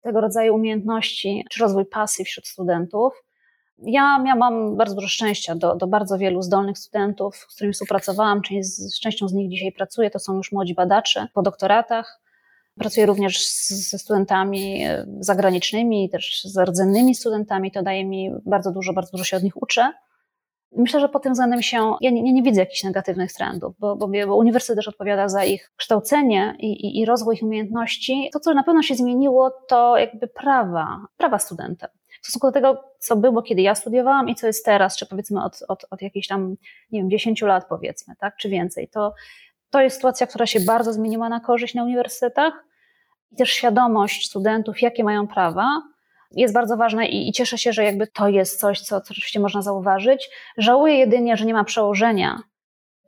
tego 0.00 0.21
rodzaju 0.21 0.55
umiejętności, 0.55 1.45
czy 1.50 1.61
rozwój 1.61 1.87
pasji 1.87 2.25
wśród 2.25 2.47
studentów. 2.47 3.25
Ja 3.79 4.19
miałam 4.19 4.77
bardzo 4.77 4.95
dużo 4.95 5.09
szczęścia 5.09 5.55
do, 5.55 5.75
do 5.75 5.87
bardzo 5.87 6.19
wielu 6.19 6.43
zdolnych 6.43 6.79
studentów, 6.79 7.37
z 7.37 7.55
którymi 7.55 7.73
współpracowałam. 7.73 8.43
Część, 8.43 8.69
z 8.69 9.00
częścią 9.00 9.29
z 9.29 9.33
nich 9.33 9.50
dzisiaj 9.50 9.73
pracuję. 9.73 10.11
To 10.11 10.19
są 10.19 10.37
już 10.37 10.53
młodzi 10.53 10.75
badacze 10.75 11.27
po 11.35 11.43
doktoratach. 11.43 12.21
Pracuję 12.79 13.07
również 13.07 13.49
ze 13.69 13.99
studentami 13.99 14.85
e, 14.85 15.07
zagranicznymi, 15.21 16.11
też 16.11 16.43
z 16.45 16.59
rdzennymi 16.59 17.15
studentami. 17.15 17.71
To 17.71 17.83
daje 17.83 18.05
mi 18.05 18.31
bardzo 18.47 18.73
dużo, 18.73 18.93
bardzo 18.93 19.11
dużo 19.11 19.25
się 19.25 19.37
od 19.37 19.43
nich 19.43 19.63
uczę. 19.63 19.93
Myślę, 20.77 21.01
że 21.01 21.09
pod 21.09 21.23
tym 21.23 21.33
względem 21.33 21.63
się, 21.63 21.95
ja 22.01 22.11
nie, 22.11 22.33
nie 22.33 22.43
widzę 22.43 22.61
jakichś 22.61 22.85
negatywnych 22.85 23.33
trendów, 23.33 23.75
bo, 23.79 23.97
bo, 23.97 24.09
bo 24.27 24.37
uniwersytet 24.37 24.77
też 24.77 24.89
odpowiada 24.89 25.29
za 25.29 25.45
ich 25.45 25.73
kształcenie 25.77 26.57
i, 26.59 26.73
i, 26.87 27.01
i 27.01 27.05
rozwój 27.05 27.35
ich 27.35 27.43
umiejętności. 27.43 28.31
To, 28.33 28.41
co 28.41 28.55
na 28.55 28.63
pewno 28.63 28.83
się 28.83 28.95
zmieniło, 28.95 29.51
to 29.69 29.99
jakby 29.99 30.27
prawa, 30.27 31.07
prawa 31.17 31.39
studenta 31.39 31.89
w 32.23 32.27
stosunku 32.27 32.47
do 32.47 32.53
tego, 32.53 32.85
co 32.99 33.17
było, 33.17 33.43
kiedy 33.43 33.63
ja 33.63 33.75
studiowałam 33.75 34.29
i 34.29 34.35
co 34.35 34.47
jest 34.47 34.65
teraz, 34.65 34.97
czy 34.97 35.07
powiedzmy 35.07 35.45
od, 35.45 35.65
od, 35.69 35.85
od 35.91 36.03
jakichś 36.03 36.27
tam, 36.27 36.57
nie 36.93 37.01
wiem, 37.01 37.11
10 37.11 37.43
lat 37.43 37.69
powiedzmy, 37.69 38.15
tak, 38.19 38.37
czy 38.37 38.49
więcej, 38.49 38.89
to, 38.89 39.15
to 39.71 39.81
jest 39.81 39.97
sytuacja, 39.97 40.27
która 40.27 40.47
się 40.47 40.61
bardzo 40.61 40.93
zmieniła 40.93 41.29
na 41.29 41.41
korzyść 41.41 41.75
na 41.75 41.85
uniwersytetach 41.85 42.65
i 43.33 43.37
też 43.37 43.51
świadomość 43.51 44.29
studentów, 44.29 44.83
jakie 44.83 45.05
mają 45.05 45.27
prawa, 45.27 45.83
jest 46.31 46.55
bardzo 46.55 46.77
ważna 46.77 47.07
i, 47.07 47.29
i, 47.29 47.33
cieszę 47.33 47.59
się, 47.59 47.73
że 47.73 47.85
jakby 47.85 48.07
to 48.07 48.29
jest 48.29 48.61
coś, 48.61 48.81
co, 48.81 49.01
co 49.01 49.11
oczywiście 49.11 49.41
można 49.41 49.63
zauważyć. 49.63 50.31
Żałuję 50.59 50.95
jedynie, 50.95 51.37
że 51.37 51.45
nie 51.45 51.55
ma 51.55 51.65
przełożenia 51.65 52.43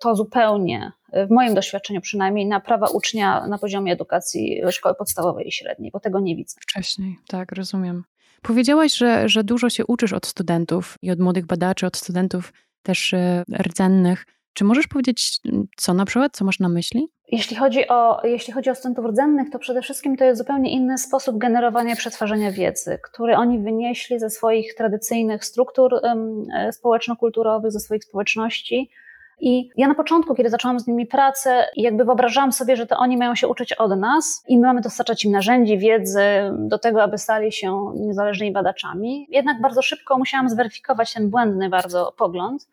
to 0.00 0.14
zupełnie, 0.14 0.92
w 1.12 1.30
moim 1.30 1.54
doświadczeniu 1.54 2.00
przynajmniej, 2.00 2.46
na 2.46 2.60
prawa 2.60 2.86
ucznia 2.88 3.46
na 3.46 3.58
poziomie 3.58 3.92
edukacji 3.92 4.62
szkoły 4.70 4.94
podstawowej 4.94 5.48
i 5.48 5.52
średniej, 5.52 5.90
bo 5.90 6.00
tego 6.00 6.20
nie 6.20 6.36
widzę. 6.36 6.56
Wcześniej, 6.60 7.16
tak, 7.28 7.52
rozumiem. 7.52 8.04
Powiedziałaś, 8.42 8.96
że, 8.96 9.28
że 9.28 9.44
dużo 9.44 9.70
się 9.70 9.86
uczysz 9.86 10.12
od 10.12 10.26
studentów 10.26 10.96
i 11.02 11.10
od 11.10 11.18
młodych 11.18 11.46
badaczy, 11.46 11.86
od 11.86 11.96
studentów 11.96 12.52
też 12.82 13.14
e, 13.14 13.44
rdzennych. 13.58 14.26
Czy 14.52 14.64
możesz 14.64 14.86
powiedzieć, 14.86 15.40
co 15.76 15.94
na 15.94 16.04
przykład, 16.04 16.36
co 16.36 16.44
masz 16.44 16.60
na 16.60 16.68
myśli? 16.68 17.08
Jeśli 17.32 17.56
chodzi, 17.56 17.88
o, 17.88 18.20
jeśli 18.24 18.52
chodzi 18.52 18.70
o 18.70 18.74
studentów 18.74 19.04
rdzennych, 19.04 19.50
to 19.50 19.58
przede 19.58 19.82
wszystkim 19.82 20.16
to 20.16 20.24
jest 20.24 20.38
zupełnie 20.38 20.70
inny 20.70 20.98
sposób 20.98 21.38
generowania 21.38 21.96
przetwarzania 21.96 22.52
wiedzy, 22.52 22.98
który 23.02 23.36
oni 23.36 23.58
wynieśli 23.58 24.18
ze 24.18 24.30
swoich 24.30 24.74
tradycyjnych 24.74 25.44
struktur 25.44 25.94
um, 26.02 26.44
społeczno-kulturowych, 26.72 27.72
ze 27.72 27.80
swoich 27.80 28.04
społeczności 28.04 28.90
i 29.40 29.70
ja 29.76 29.88
na 29.88 29.94
początku, 29.94 30.34
kiedy 30.34 30.50
zaczęłam 30.50 30.80
z 30.80 30.86
nimi 30.86 31.06
pracę, 31.06 31.66
jakby 31.76 32.04
wyobrażałam 32.04 32.52
sobie, 32.52 32.76
że 32.76 32.86
to 32.86 32.96
oni 32.96 33.16
mają 33.16 33.34
się 33.34 33.48
uczyć 33.48 33.72
od 33.72 33.98
nas 33.98 34.44
i 34.48 34.58
my 34.58 34.66
mamy 34.66 34.80
dostarczać 34.80 35.24
im 35.24 35.32
narzędzi, 35.32 35.78
wiedzy 35.78 36.22
do 36.58 36.78
tego, 36.78 37.02
aby 37.02 37.18
stali 37.18 37.52
się 37.52 37.92
niezależnymi 37.96 38.52
badaczami. 38.52 39.26
Jednak 39.30 39.60
bardzo 39.60 39.82
szybko 39.82 40.18
musiałam 40.18 40.48
zweryfikować 40.48 41.12
ten 41.12 41.30
błędny 41.30 41.68
bardzo 41.68 42.14
pogląd, 42.18 42.68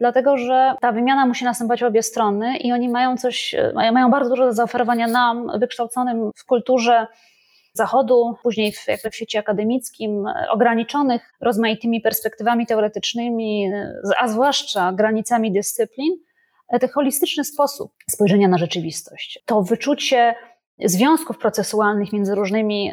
dlatego 0.00 0.36
że 0.36 0.74
ta 0.80 0.92
wymiana 0.92 1.26
musi 1.26 1.44
następować 1.44 1.80
w 1.80 1.84
obie 1.84 2.02
strony 2.02 2.56
i 2.56 2.72
oni 2.72 2.88
mają 2.88 3.16
coś, 3.16 3.54
mają 3.74 4.10
bardzo 4.10 4.30
dużo 4.30 4.44
do 4.44 4.52
zaoferowania 4.52 5.06
nam, 5.06 5.50
wykształconym 5.58 6.30
w 6.36 6.44
kulturze 6.44 7.06
Zachodu, 7.72 8.34
później 8.42 8.72
w, 8.72 8.88
jakby 8.88 9.10
w 9.10 9.14
świecie 9.14 9.38
akademickim, 9.38 10.24
ograniczonych 10.50 11.34
rozmaitymi 11.40 12.00
perspektywami 12.00 12.66
teoretycznymi, 12.66 13.70
a 14.18 14.28
zwłaszcza 14.28 14.92
granicami 14.92 15.52
dyscyplin, 15.52 16.16
ten 16.80 16.88
holistyczny 16.88 17.44
sposób 17.44 17.92
spojrzenia 18.10 18.48
na 18.48 18.58
rzeczywistość, 18.58 19.42
to 19.46 19.62
wyczucie 19.62 20.34
związków 20.84 21.38
procesualnych 21.38 22.12
między 22.12 22.34
różnymi 22.34 22.92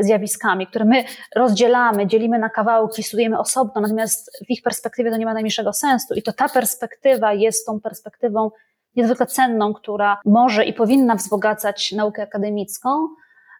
zjawiskami, 0.00 0.66
które 0.66 0.84
my 0.84 1.04
rozdzielamy, 1.36 2.06
dzielimy 2.06 2.38
na 2.38 2.48
kawałki, 2.48 3.02
studujemy 3.02 3.38
osobno, 3.38 3.80
natomiast 3.80 4.30
w 4.46 4.50
ich 4.50 4.62
perspektywie 4.62 5.10
to 5.10 5.16
nie 5.16 5.26
ma 5.26 5.34
najmniejszego 5.34 5.72
sensu. 5.72 6.14
I 6.14 6.22
to 6.22 6.32
ta 6.32 6.48
perspektywa 6.48 7.32
jest 7.32 7.66
tą 7.66 7.80
perspektywą 7.80 8.50
niezwykle 8.96 9.26
cenną, 9.26 9.74
która 9.74 10.20
może 10.24 10.64
i 10.64 10.72
powinna 10.72 11.14
wzbogacać 11.14 11.92
naukę 11.92 12.22
akademicką, 12.22 13.08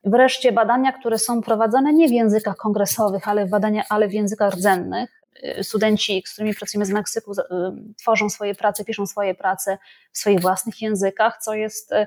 Wreszcie 0.07 0.53
badania, 0.53 0.93
które 0.93 1.19
są 1.19 1.43
prowadzone 1.43 1.93
nie 1.93 2.09
w 2.09 2.13
językach 2.13 2.57
kongresowych, 2.57 3.29
ale, 3.29 3.47
badania, 3.47 3.85
ale 3.89 4.09
w 4.09 4.13
językach 4.13 4.55
rdzennych. 4.55 5.23
Y, 5.59 5.65
studenci, 5.65 6.23
z 6.27 6.33
którymi 6.33 6.55
pracujemy 6.55 6.87
z 6.87 6.91
Meksyku, 6.91 7.33
y, 7.33 7.45
tworzą 7.99 8.31
swoje 8.31 8.55
prace, 8.55 8.85
piszą 8.85 9.07
swoje 9.07 9.35
prace 9.35 9.79
w 10.13 10.19
swoich 10.19 10.41
własnych 10.41 10.83
językach, 10.83 11.39
co 11.43 11.55
jest 11.55 11.93
y, 11.93 12.07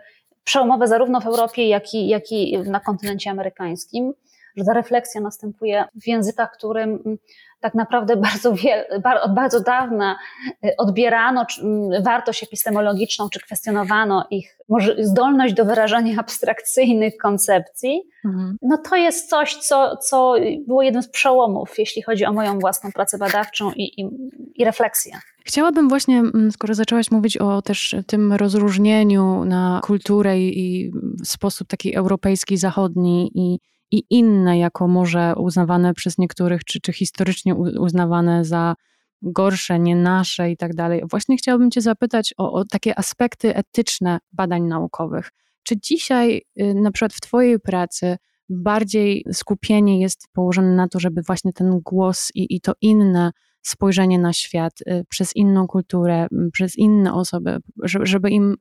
przełomowe 0.50 0.88
zarówno 0.88 1.22
w 1.22 1.26
Europie, 1.26 1.68
jak 1.68 1.94
i, 1.94 2.08
jak 2.08 2.32
i 2.32 2.58
na 2.58 2.80
kontynencie 2.80 3.32
amerykańskim, 3.32 4.14
że 4.60 4.66
ta 4.66 4.74
refleksja 4.74 5.22
następuje 5.22 5.86
w 6.04 6.08
językach, 6.08 6.52
którym 6.52 7.18
tak 7.60 7.76
naprawdę 7.76 8.18
bardzo, 8.28 8.54
wiel, 8.54 8.86
od 9.24 9.36
bardzo 9.36 9.60
dawna 9.60 10.18
y, 10.66 10.76
odbierano 10.78 11.46
mm, 11.64 12.04
wartość 12.04 12.44
epistemologiczną, 12.44 13.30
czy 13.30 13.40
kwestionowano 13.40 14.28
ich 14.30 14.58
zdolność 15.00 15.54
do 15.54 15.66
wyrażania 15.66 16.20
abstrakcyjnych 16.20 17.18
koncepcji, 17.18 18.02
mhm. 18.26 18.58
no 18.62 18.78
to 18.90 18.96
jest 18.96 19.30
coś, 19.30 19.56
co, 19.56 19.98
co 19.98 20.36
było 20.68 20.82
jednym 20.82 21.04
z 21.04 21.10
przełomów, 21.10 21.80
jeśli 21.80 22.02
chodzi 22.02 22.26
o 22.26 22.34
moją 22.34 22.60
własną 22.60 22.92
pracę 22.92 23.18
badawczą 23.18 23.72
i, 23.72 24.02
i, 24.02 24.10
i 24.56 24.66
refleksję. 24.66 25.20
Chciałabym 25.46 25.90
właśnie, 25.90 26.20
mm, 26.20 26.52
skoro 26.52 26.74
zaczęłaś 26.74 27.12
mówić 27.12 27.38
o 27.38 27.62
też 27.62 27.96
tym 28.08 28.34
rozróżnieniu 28.34 29.46
na 29.46 29.82
kulturę 29.84 30.40
i 30.40 30.92
sposób 31.24 31.68
taki 31.68 31.96
europejski, 31.96 32.58
zachodni 32.58 33.32
i 33.36 33.60
i 33.92 34.04
inne, 34.10 34.60
jako 34.60 34.88
może 34.88 35.34
uznawane 35.38 35.94
przez 35.94 36.18
niektórych, 36.18 36.64
czy, 36.64 36.82
czy 36.82 36.94
historycznie 36.94 37.56
uznawane 37.56 38.46
za 38.46 38.76
gorsze, 39.22 39.80
nie 39.80 39.96
nasze 39.96 40.52
i 40.52 40.58
tak 40.58 40.76
dalej. 40.76 41.02
Właśnie 41.10 41.38
chciałabym 41.38 41.72
Cię 41.72 41.82
zapytać 41.82 42.34
o, 42.38 42.54
o 42.54 42.66
takie 42.66 43.00
aspekty 43.00 43.56
etyczne 43.56 44.20
badań 44.32 44.64
naukowych. 44.64 45.30
Czy 45.64 45.80
dzisiaj, 45.80 46.42
y, 46.62 46.74
na 46.74 46.92
przykład 46.92 47.14
w 47.14 47.22
Twojej 47.22 47.60
pracy, 47.60 48.18
bardziej 48.50 49.26
skupienie 49.32 50.02
jest 50.02 50.28
położone 50.34 50.76
na 50.76 50.88
to, 50.88 51.00
żeby 51.00 51.22
właśnie 51.22 51.54
ten 51.54 51.80
głos 51.80 52.32
i, 52.36 52.56
i 52.56 52.62
to 52.62 52.74
inne 52.82 53.32
spojrzenie 53.62 54.20
na 54.20 54.34
świat 54.34 54.82
y, 54.82 55.06
przez 55.10 55.36
inną 55.36 55.68
kulturę, 55.68 56.28
przez 56.52 56.78
inne 56.78 57.14
osoby, 57.14 57.58
żeby 57.84 58.30
im 58.30 58.56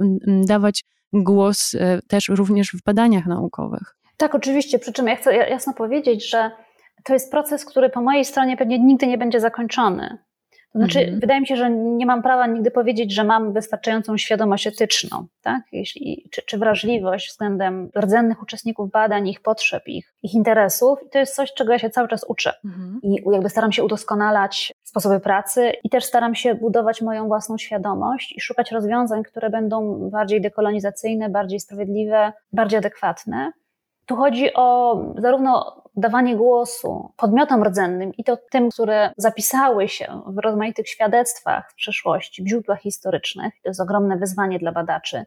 dawać 0.47 0.85
głos 1.13 1.75
y, 1.75 2.01
też 2.09 2.29
również 2.29 2.71
w 2.71 2.83
badaniach 2.83 3.27
naukowych? 3.27 3.98
Tak, 4.19 4.35
oczywiście. 4.35 4.79
Przy 4.79 4.93
czym 4.93 5.07
ja 5.07 5.17
chcę 5.17 5.37
jasno 5.37 5.73
powiedzieć, 5.75 6.31
że 6.31 6.51
to 7.05 7.13
jest 7.13 7.31
proces, 7.31 7.65
który 7.65 7.91
po 7.91 8.01
mojej 8.01 8.25
stronie 8.25 8.57
pewnie 8.57 8.79
nigdy 8.79 9.07
nie 9.07 9.19
będzie 9.19 9.41
zakończony. 9.41 10.19
To 10.73 10.79
znaczy, 10.79 10.99
mhm. 10.99 11.21
wydaje 11.21 11.41
mi 11.41 11.47
się, 11.47 11.57
że 11.57 11.71
nie 11.71 12.07
mam 12.07 12.23
prawa 12.23 12.47
nigdy 12.47 12.71
powiedzieć, 12.71 13.15
że 13.15 13.25
mam 13.25 13.53
wystarczającą 13.53 14.17
świadomość 14.17 14.67
etyczną, 14.67 15.27
tak? 15.43 15.63
Jeśli, 15.73 16.29
czy, 16.31 16.43
czy 16.43 16.59
wrażliwość 16.59 17.29
względem 17.29 17.91
rdzennych 18.01 18.43
uczestników 18.43 18.91
badań, 18.91 19.29
ich 19.29 19.41
potrzeb, 19.43 19.89
ich, 19.89 20.15
ich 20.23 20.35
interesów. 20.35 20.99
I 21.07 21.11
to 21.11 21.19
jest 21.19 21.35
coś, 21.35 21.55
czego 21.55 21.73
ja 21.73 21.79
się 21.79 21.91
cały 21.91 22.09
czas 22.09 22.25
uczę. 22.29 22.53
Mhm. 22.65 23.01
I 23.03 23.23
jakby 23.33 23.49
staram 23.49 23.73
się 23.73 23.85
udoskonalać 23.85 24.73
sposoby 24.83 25.21
pracy 25.21 25.73
i 25.85 25.91
też 25.91 26.05
staram 26.05 26.35
się 26.35 26.55
budować 26.55 27.03
moją 27.03 27.29
własną 27.29 27.59
świadomość 27.59 28.35
i 28.37 28.41
szukać 28.41 28.73
rozwiązań, 28.73 29.23
które 29.23 29.51
będą 29.51 30.11
bardziej 30.11 30.41
dekolonizacyjne, 30.41 31.29
bardziej 31.29 31.61
sprawiedliwe, 31.61 32.33
bardziej 32.53 32.79
adekwatne. 32.79 33.53
Tu 34.09 34.17
chodzi 34.17 34.55
o 34.55 34.97
zarówno 35.19 35.83
dawanie 35.97 36.37
głosu 36.37 37.13
podmiotom 37.17 37.65
rdzennym 37.65 38.15
i 38.15 38.25
to 38.25 38.37
tym, 38.51 38.71
które 38.71 39.11
zapisały 39.17 39.89
się 39.89 40.23
w 40.27 40.39
rozmaitych 40.39 40.89
świadectwach 40.89 41.71
w 41.73 41.75
przeszłości, 41.75 42.43
w 42.43 42.49
źródłach 42.49 42.81
historycznych, 42.81 43.55
to 43.63 43.71
jest 43.71 43.81
ogromne 43.81 44.17
wyzwanie 44.17 44.59
dla 44.59 44.73
badaczy, 44.73 45.25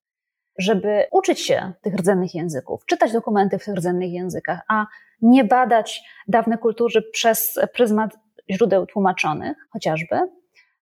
żeby 0.58 1.06
uczyć 1.12 1.40
się 1.40 1.74
tych 1.82 1.96
rdzennych 1.96 2.36
języków, 2.36 2.86
czytać 2.86 3.14
dokumenty 3.14 3.60
w 3.60 3.66
tych 3.66 3.76
rdzennych 3.76 4.12
językach, 4.12 4.60
a 4.68 4.86
nie 5.22 5.44
badać 5.44 6.04
dawne 6.28 6.58
kultury 6.58 7.02
przez 7.14 7.60
pryzmat 7.74 8.18
źródeł 8.52 8.86
tłumaczonych 8.86 9.58
chociażby, 9.70 10.20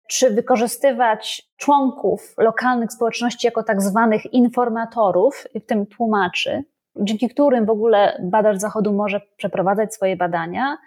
czy 0.09 0.29
wykorzystywać 0.31 1.51
członków 1.57 2.33
lokalnych 2.37 2.91
społeczności 2.91 3.47
jako 3.47 3.63
tak 3.63 3.81
zwanych 3.81 4.33
informatorów, 4.33 5.43
w 5.55 5.65
tym 5.65 5.85
tłumaczy, 5.85 6.63
dzięki 6.95 7.29
którym 7.29 7.65
w 7.65 7.69
ogóle 7.69 8.21
badacz 8.23 8.57
Zachodu 8.57 8.93
może 8.93 9.21
przeprowadzać 9.37 9.93
swoje 9.93 10.17
badania, 10.17 10.77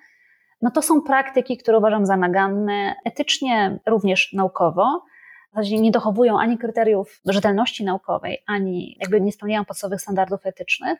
no 0.63 0.71
to 0.71 0.83
są 0.83 1.03
praktyki, 1.03 1.57
które 1.57 1.79
uważam 1.79 2.07
za 2.07 2.17
naganne, 2.17 2.95
etycznie, 3.05 3.79
również 3.87 4.33
naukowo. 4.33 5.05
W 5.53 5.55
zasadzie 5.55 5.81
nie 5.81 5.91
dochowują 5.91 6.39
ani 6.39 6.59
kryteriów 6.59 7.21
rzetelności 7.25 7.85
naukowej, 7.85 8.39
ani 8.47 8.97
jakby 9.01 9.21
nie 9.21 9.33
spełniają 9.33 9.65
podstawowych 9.65 10.01
standardów 10.01 10.47
etycznych. 10.47 10.99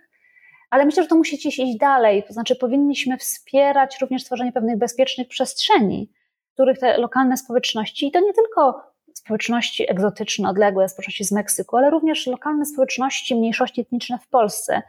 Ale 0.71 0.85
myślę, 0.85 1.03
że 1.03 1.09
to 1.09 1.17
musi 1.17 1.49
iść 1.49 1.77
dalej. 1.79 2.25
To 2.27 2.33
znaczy, 2.33 2.57
powinniśmy 2.57 3.17
wspierać 3.17 4.01
również 4.01 4.25
tworzenie 4.25 4.53
pewnych 4.53 4.79
bezpiecznych 4.79 5.29
przestrzeni, 5.29 6.13
w 6.51 6.53
których 6.53 6.79
te 6.79 6.99
lokalne 6.99 7.37
społeczności, 7.37 8.07
i 8.07 8.13
to 8.13 8.21
nie 8.21 8.33
tylko 8.33 8.83
społeczności 9.29 9.91
egzotyczne, 9.91 10.49
odległe, 10.49 10.89
społeczności 10.89 11.25
z 11.25 11.33
Meksyku, 11.33 11.77
ale 11.77 11.91
również 11.91 12.27
lokalne 12.27 12.67
społeczności, 12.67 13.35
mniejszości 13.35 13.81
etniczne 13.81 14.19
w 14.19 14.29
Polsce, 14.29 14.83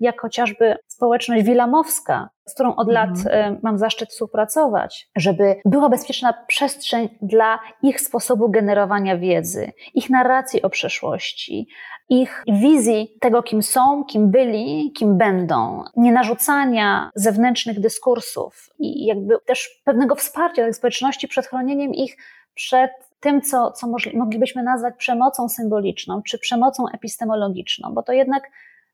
jak 0.00 0.20
chociażby 0.20 0.76
społeczność 0.86 1.44
wilamowska, 1.44 2.28
z 2.48 2.54
którą 2.54 2.74
od 2.74 2.92
lat 2.92 3.10
mm. 3.26 3.60
mam 3.62 3.78
zaszczyt 3.78 4.10
współpracować, 4.10 5.08
żeby 5.16 5.56
była 5.64 5.88
bezpieczna 5.88 6.34
przestrzeń 6.46 7.08
dla 7.22 7.58
ich 7.82 8.00
sposobu 8.00 8.50
generowania 8.50 9.18
wiedzy, 9.18 9.72
ich 9.94 10.10
narracji 10.10 10.62
o 10.62 10.70
przeszłości, 10.70 11.68
ich 12.08 12.44
wizji 12.48 13.16
tego, 13.20 13.42
kim 13.42 13.62
są, 13.62 14.04
kim 14.04 14.30
byli, 14.30 14.92
kim 14.92 15.18
będą, 15.18 15.84
nie 15.96 16.12
narzucania 16.12 17.10
zewnętrznych 17.14 17.80
dyskursów 17.80 18.70
i 18.78 19.06
jakby 19.06 19.34
też 19.46 19.80
pewnego 19.84 20.14
wsparcia 20.14 20.62
tej 20.62 20.74
społeczności 20.74 21.28
przed 21.28 21.46
chronieniem 21.46 21.94
ich 21.94 22.16
przed 22.54 22.90
tym, 23.22 23.42
co, 23.42 23.70
co 23.70 23.86
moglibyśmy 24.14 24.62
nazwać 24.62 24.94
przemocą 24.98 25.48
symboliczną 25.48 26.22
czy 26.22 26.38
przemocą 26.38 26.84
epistemologiczną, 26.94 27.94
bo 27.94 28.02
to 28.02 28.12
jednak 28.12 28.50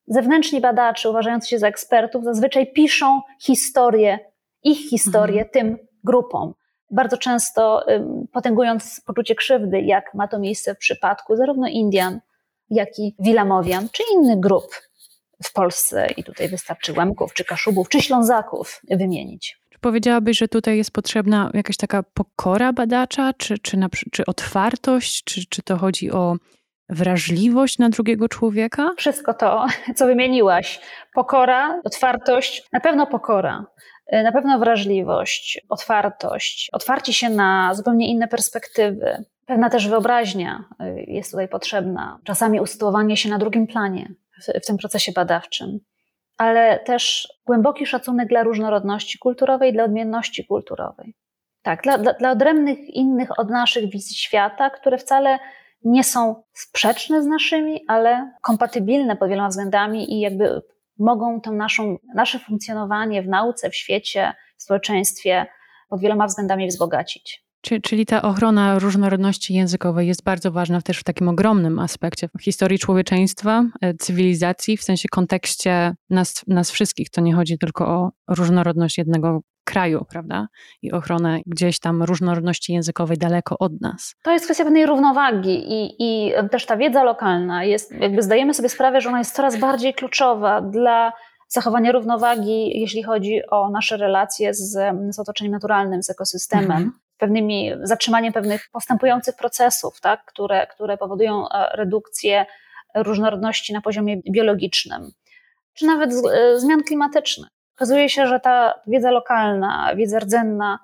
zewnętrzni 0.06 0.60
badacze, 0.60 1.10
uważający 1.10 1.48
się 1.48 1.58
za 1.58 1.68
ekspertów, 1.68 2.24
zazwyczaj 2.24 2.72
piszą 2.72 3.20
historię, 3.40 4.18
ich 4.62 4.90
historię 4.90 5.42
mhm. 5.42 5.52
tym 5.52 5.86
grupom. 6.04 6.54
Bardzo 6.90 7.16
często 7.16 7.86
potęgując 8.32 9.00
poczucie 9.06 9.34
krzywdy, 9.34 9.80
jak 9.80 10.14
ma 10.14 10.28
to 10.28 10.38
miejsce 10.38 10.74
w 10.74 10.78
przypadku 10.78 11.36
zarówno 11.36 11.68
Indian, 11.68 12.20
jak 12.70 12.98
i 12.98 13.14
Wilamowian, 13.18 13.88
czy 13.92 14.02
innych 14.14 14.40
grup 14.40 14.74
w 15.44 15.52
Polsce. 15.52 16.06
I 16.16 16.24
tutaj 16.24 16.48
wystarczy 16.48 16.92
Łemków, 16.92 17.34
czy 17.34 17.44
Kaszubów, 17.44 17.88
czy 17.88 18.00
Ślązaków 18.00 18.80
wymienić. 18.90 19.60
Powiedziałabyś, 19.80 20.38
że 20.38 20.48
tutaj 20.48 20.76
jest 20.76 20.90
potrzebna 20.90 21.50
jakaś 21.54 21.76
taka 21.76 22.02
pokora 22.02 22.72
badacza, 22.72 23.32
czy, 23.32 23.58
czy, 23.58 23.76
na, 23.76 23.88
czy 24.12 24.26
otwartość, 24.26 25.24
czy, 25.24 25.40
czy 25.48 25.62
to 25.62 25.76
chodzi 25.76 26.10
o 26.10 26.36
wrażliwość 26.88 27.78
na 27.78 27.88
drugiego 27.88 28.28
człowieka? 28.28 28.90
Wszystko 28.96 29.34
to, 29.34 29.66
co 29.96 30.06
wymieniłaś. 30.06 30.80
Pokora, 31.14 31.80
otwartość, 31.84 32.68
na 32.72 32.80
pewno 32.80 33.06
pokora. 33.06 33.66
Na 34.12 34.32
pewno 34.32 34.58
wrażliwość, 34.58 35.60
otwartość, 35.68 36.68
otwarcie 36.72 37.12
się 37.12 37.30
na 37.30 37.74
zupełnie 37.74 38.08
inne 38.08 38.28
perspektywy. 38.28 39.24
Pewna 39.46 39.70
też 39.70 39.88
wyobraźnia 39.88 40.64
y, 40.82 41.04
jest 41.06 41.30
tutaj 41.30 41.48
potrzebna. 41.48 42.18
Czasami 42.24 42.60
usytuowanie 42.60 43.16
się 43.16 43.28
na 43.28 43.38
drugim 43.38 43.66
planie 43.66 44.14
w, 44.42 44.62
w 44.62 44.66
tym 44.66 44.76
procesie 44.78 45.12
badawczym, 45.12 45.80
ale 46.38 46.78
też 46.78 47.28
głęboki 47.46 47.86
szacunek 47.86 48.28
dla 48.28 48.42
różnorodności 48.42 49.18
kulturowej, 49.18 49.72
dla 49.72 49.84
odmienności 49.84 50.46
kulturowej. 50.46 51.14
Tak, 51.62 51.82
dla, 51.82 51.98
dla, 51.98 52.12
dla 52.12 52.30
odrębnych 52.30 52.78
innych 52.78 53.38
od 53.38 53.50
naszych 53.50 53.90
wizji 53.90 54.16
świata, 54.16 54.70
które 54.70 54.98
wcale 54.98 55.38
nie 55.84 56.04
są 56.04 56.42
sprzeczne 56.52 57.22
z 57.22 57.26
naszymi, 57.26 57.84
ale 57.88 58.32
kompatybilne 58.42 59.16
pod 59.16 59.28
wieloma 59.28 59.48
względami 59.48 60.14
i 60.14 60.20
jakby 60.20 60.62
mogą 60.98 61.40
to 61.40 61.52
naszą, 61.52 61.96
nasze 62.14 62.38
funkcjonowanie 62.38 63.22
w 63.22 63.28
nauce, 63.28 63.70
w 63.70 63.76
świecie, 63.76 64.32
w 64.56 64.62
społeczeństwie 64.62 65.46
pod 65.88 66.00
wieloma 66.00 66.26
względami 66.26 66.68
wzbogacić. 66.68 67.47
Czyli 67.82 68.06
ta 68.06 68.22
ochrona 68.22 68.78
różnorodności 68.78 69.54
językowej 69.54 70.08
jest 70.08 70.24
bardzo 70.24 70.52
ważna 70.52 70.82
też 70.82 70.98
w 70.98 71.04
takim 71.04 71.28
ogromnym 71.28 71.78
aspekcie 71.78 72.28
w 72.38 72.42
historii 72.42 72.78
człowieczeństwa, 72.78 73.64
e, 73.80 73.94
cywilizacji, 73.94 74.76
w 74.76 74.82
sensie 74.82 75.08
kontekście 75.08 75.94
nas, 76.10 76.44
nas 76.46 76.70
wszystkich. 76.70 77.10
To 77.10 77.20
nie 77.20 77.34
chodzi 77.34 77.58
tylko 77.58 77.88
o 77.88 78.10
różnorodność 78.28 78.98
jednego 78.98 79.40
kraju, 79.64 80.04
prawda? 80.10 80.46
I 80.82 80.92
ochronę 80.92 81.40
gdzieś 81.46 81.80
tam 81.80 82.02
różnorodności 82.02 82.72
językowej 82.72 83.18
daleko 83.18 83.58
od 83.58 83.80
nas. 83.80 84.14
To 84.22 84.32
jest 84.32 84.44
kwestia 84.44 84.64
pewnej 84.64 84.86
równowagi 84.86 85.72
i, 85.72 85.94
i 85.98 86.32
też 86.50 86.66
ta 86.66 86.76
wiedza 86.76 87.04
lokalna 87.04 87.64
jest, 87.64 87.92
jakby 87.92 88.22
zdajemy 88.22 88.54
sobie 88.54 88.68
sprawę, 88.68 89.00
że 89.00 89.08
ona 89.08 89.18
jest 89.18 89.34
coraz 89.34 89.56
bardziej 89.56 89.94
kluczowa 89.94 90.60
dla 90.60 91.12
zachowania 91.48 91.92
równowagi, 91.92 92.80
jeśli 92.80 93.02
chodzi 93.02 93.40
o 93.50 93.70
nasze 93.70 93.96
relacje 93.96 94.54
z, 94.54 94.94
z 95.10 95.18
otoczeniem 95.18 95.52
naturalnym, 95.52 96.02
z 96.02 96.10
ekosystemem. 96.10 96.70
Mhm 96.70 96.92
pewnymi 97.18 97.70
zatrzymaniem 97.82 98.32
pewnych 98.32 98.68
postępujących 98.72 99.36
procesów, 99.36 100.00
tak, 100.00 100.24
które, 100.24 100.66
które 100.66 100.98
powodują 100.98 101.48
e, 101.48 101.76
redukcję 101.76 102.46
różnorodności 102.94 103.72
na 103.72 103.80
poziomie 103.80 104.16
biologicznym, 104.30 105.10
czy 105.74 105.86
nawet 105.86 106.14
z, 106.14 106.26
e, 106.26 106.60
zmian 106.60 106.82
klimatycznych. 106.82 107.48
Okazuje 107.76 108.08
się, 108.08 108.26
że 108.26 108.40
ta 108.40 108.74
wiedza 108.86 109.10
lokalna, 109.10 109.94
wiedza 109.96 110.18
rdzenna 110.18 110.78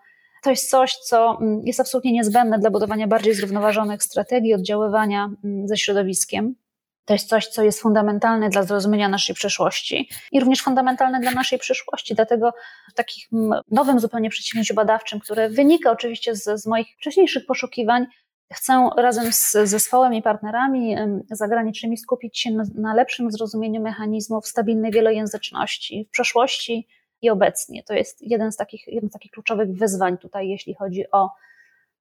to 0.45 0.51
jest 0.51 0.71
coś, 0.71 0.97
co 0.97 1.39
mm, 1.41 1.61
jest 1.67 1.81
absolutnie 1.81 2.13
niezbędne 2.13 2.59
dla 2.59 2.71
budowania 2.71 3.07
bardziej 3.07 3.35
zrównoważonych 3.35 4.03
strategii 4.03 4.55
oddziaływania 4.55 5.31
mm, 5.45 5.69
ze 5.69 5.77
środowiskiem. 5.77 6.55
To 7.05 7.13
jest 7.13 7.29
coś, 7.29 7.47
co 7.47 7.63
jest 7.63 7.81
fundamentalne 7.81 8.49
dla 8.49 8.63
zrozumienia 8.63 9.09
naszej 9.09 9.35
przeszłości 9.35 10.09
i 10.33 10.41
również 10.41 10.63
fundamentalne 10.63 11.21
dla 11.21 11.31
naszej 11.31 11.59
przyszłości. 11.59 12.15
Dlatego 12.15 12.53
w 12.91 12.95
takim 12.95 13.55
nowym 13.71 14.01
zupełnie 14.01 14.31
przedsięwzięciu 14.31 14.75
badawczym, 14.75 15.21
które 15.21 15.49
wynika 15.49 15.91
oczywiście 15.91 16.37
z, 16.37 16.61
z 16.63 16.67
moich 16.67 16.87
wcześniejszych 16.97 17.47
poszukiwań, 17.47 18.07
chcę 18.53 18.91
razem 18.97 19.33
z 19.33 19.53
zespołem 19.53 20.15
i 20.15 20.23
partnerami 20.23 20.97
zagranicznymi 21.31 21.97
skupić 21.97 22.39
się 22.39 22.51
na, 22.51 22.65
na 22.75 22.95
lepszym 22.95 23.31
zrozumieniu 23.31 23.83
mechanizmów 23.83 24.47
stabilnej 24.47 24.93
wielojęzyczności 24.93 26.07
w 26.09 26.11
przeszłości 26.11 26.89
i 27.23 27.31
obecnie. 27.31 27.83
To 27.83 27.95
jest 27.95 28.23
jeden 28.23 28.53
z 28.53 28.57
takich, 28.57 28.87
jeden 28.87 29.11
z 29.11 29.13
takich 29.13 29.31
kluczowych 29.31 29.69
wyzwań 29.73 30.19
tutaj, 30.19 30.49
jeśli 30.49 30.75
chodzi 30.75 31.05
o 31.13 31.31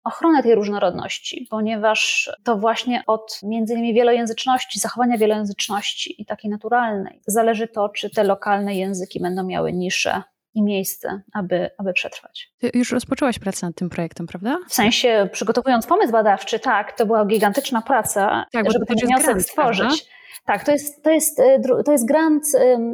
ochronę 0.04 0.44
tej 0.44 0.56
różnorodności, 0.56 1.48
ponieważ 1.50 2.32
to 2.44 2.58
właśnie 2.58 3.04
od 3.08 3.40
między 3.44 3.74
innymi 3.74 3.94
wielojęzyczności, 3.94 4.80
zachowania 4.80 5.18
wielojęzyczności 5.18 6.22
i 6.22 6.26
takiej 6.26 6.52
naturalnej 6.52 7.22
zależy 7.28 7.68
to, 7.68 7.90
czy 7.90 8.10
te 8.10 8.24
lokalne 8.24 8.76
języki 8.76 9.20
będą 9.20 9.44
miały 9.44 9.74
nisze 9.74 10.24
i 10.54 10.64
miejsce, 10.64 11.22
aby, 11.34 11.70
aby 11.78 11.94
przetrwać. 11.94 12.52
Ty 12.58 12.72
już 12.74 12.92
rozpoczęłaś 12.92 13.40
pracę 13.40 13.66
nad 13.66 13.76
tym 13.76 13.90
projektem, 13.90 14.28
prawda? 14.28 14.58
W 14.70 14.74
sensie 14.74 15.30
przygotowując 15.32 15.88
pomysł 15.88 16.12
badawczy, 16.12 16.60
tak, 16.60 16.98
to 16.98 17.06
była 17.06 17.26
gigantyczna 17.26 17.82
praca, 17.82 18.46
tak, 18.52 18.72
żeby 18.72 18.86
ten 18.86 18.98
wniosek 18.98 19.26
grant, 19.26 19.44
stworzyć. 19.44 19.88
Prawda? 19.88 20.14
Tak, 20.46 20.64
to 20.64 20.72
jest, 20.72 21.04
to 21.04 21.10
jest, 21.10 21.40
e, 21.40 21.60
to 21.86 21.92
jest 21.92 22.08
grant 22.08 22.44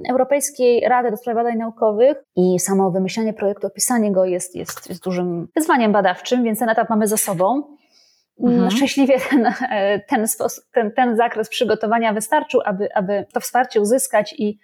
Europejskiej 0.10 0.82
Rady 0.90 1.12
do 1.12 1.18
Spraw 1.18 1.36
Badań 1.36 1.58
Naukowych 1.58 2.18
i 2.36 2.60
samo 2.60 2.92
wymyślenie 2.92 3.34
projektu, 3.34 3.68
opisanie 3.68 4.12
go 4.12 4.26
jest, 4.26 4.56
jest, 4.56 4.90
jest 4.90 5.04
dużym 5.04 5.48
wyzwaniem 5.56 5.92
badawczym, 5.92 6.44
więc 6.44 6.60
ten 6.60 6.70
etap 6.70 6.90
mamy 6.90 7.08
za 7.08 7.18
sobą. 7.18 7.64
Mm, 8.40 8.54
mhm. 8.54 8.72
Szczęśliwie 8.72 9.20
ten, 9.30 9.46
e, 9.46 10.00
ten, 10.00 10.26
ten, 10.74 10.92
ten 10.92 11.18
zakres 11.18 11.50
przygotowania 11.50 12.14
wystarczył, 12.14 12.62
aby, 12.66 12.94
aby 12.94 13.26
to 13.34 13.40
wsparcie 13.40 13.82
uzyskać 13.82 14.36
i 14.38 14.60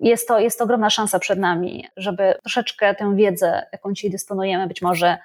jest 0.00 0.28
to, 0.28 0.38
jest 0.38 0.58
to 0.58 0.64
ogromna 0.64 0.90
szansa 0.90 1.18
przed 1.18 1.38
nami, 1.38 1.86
żeby 1.96 2.34
troszeczkę 2.42 2.94
tę 2.94 3.16
wiedzę, 3.16 3.66
jaką 3.72 3.92
dzisiaj 3.92 4.10
dysponujemy, 4.10 4.66
być 4.66 4.82
może 4.82 5.18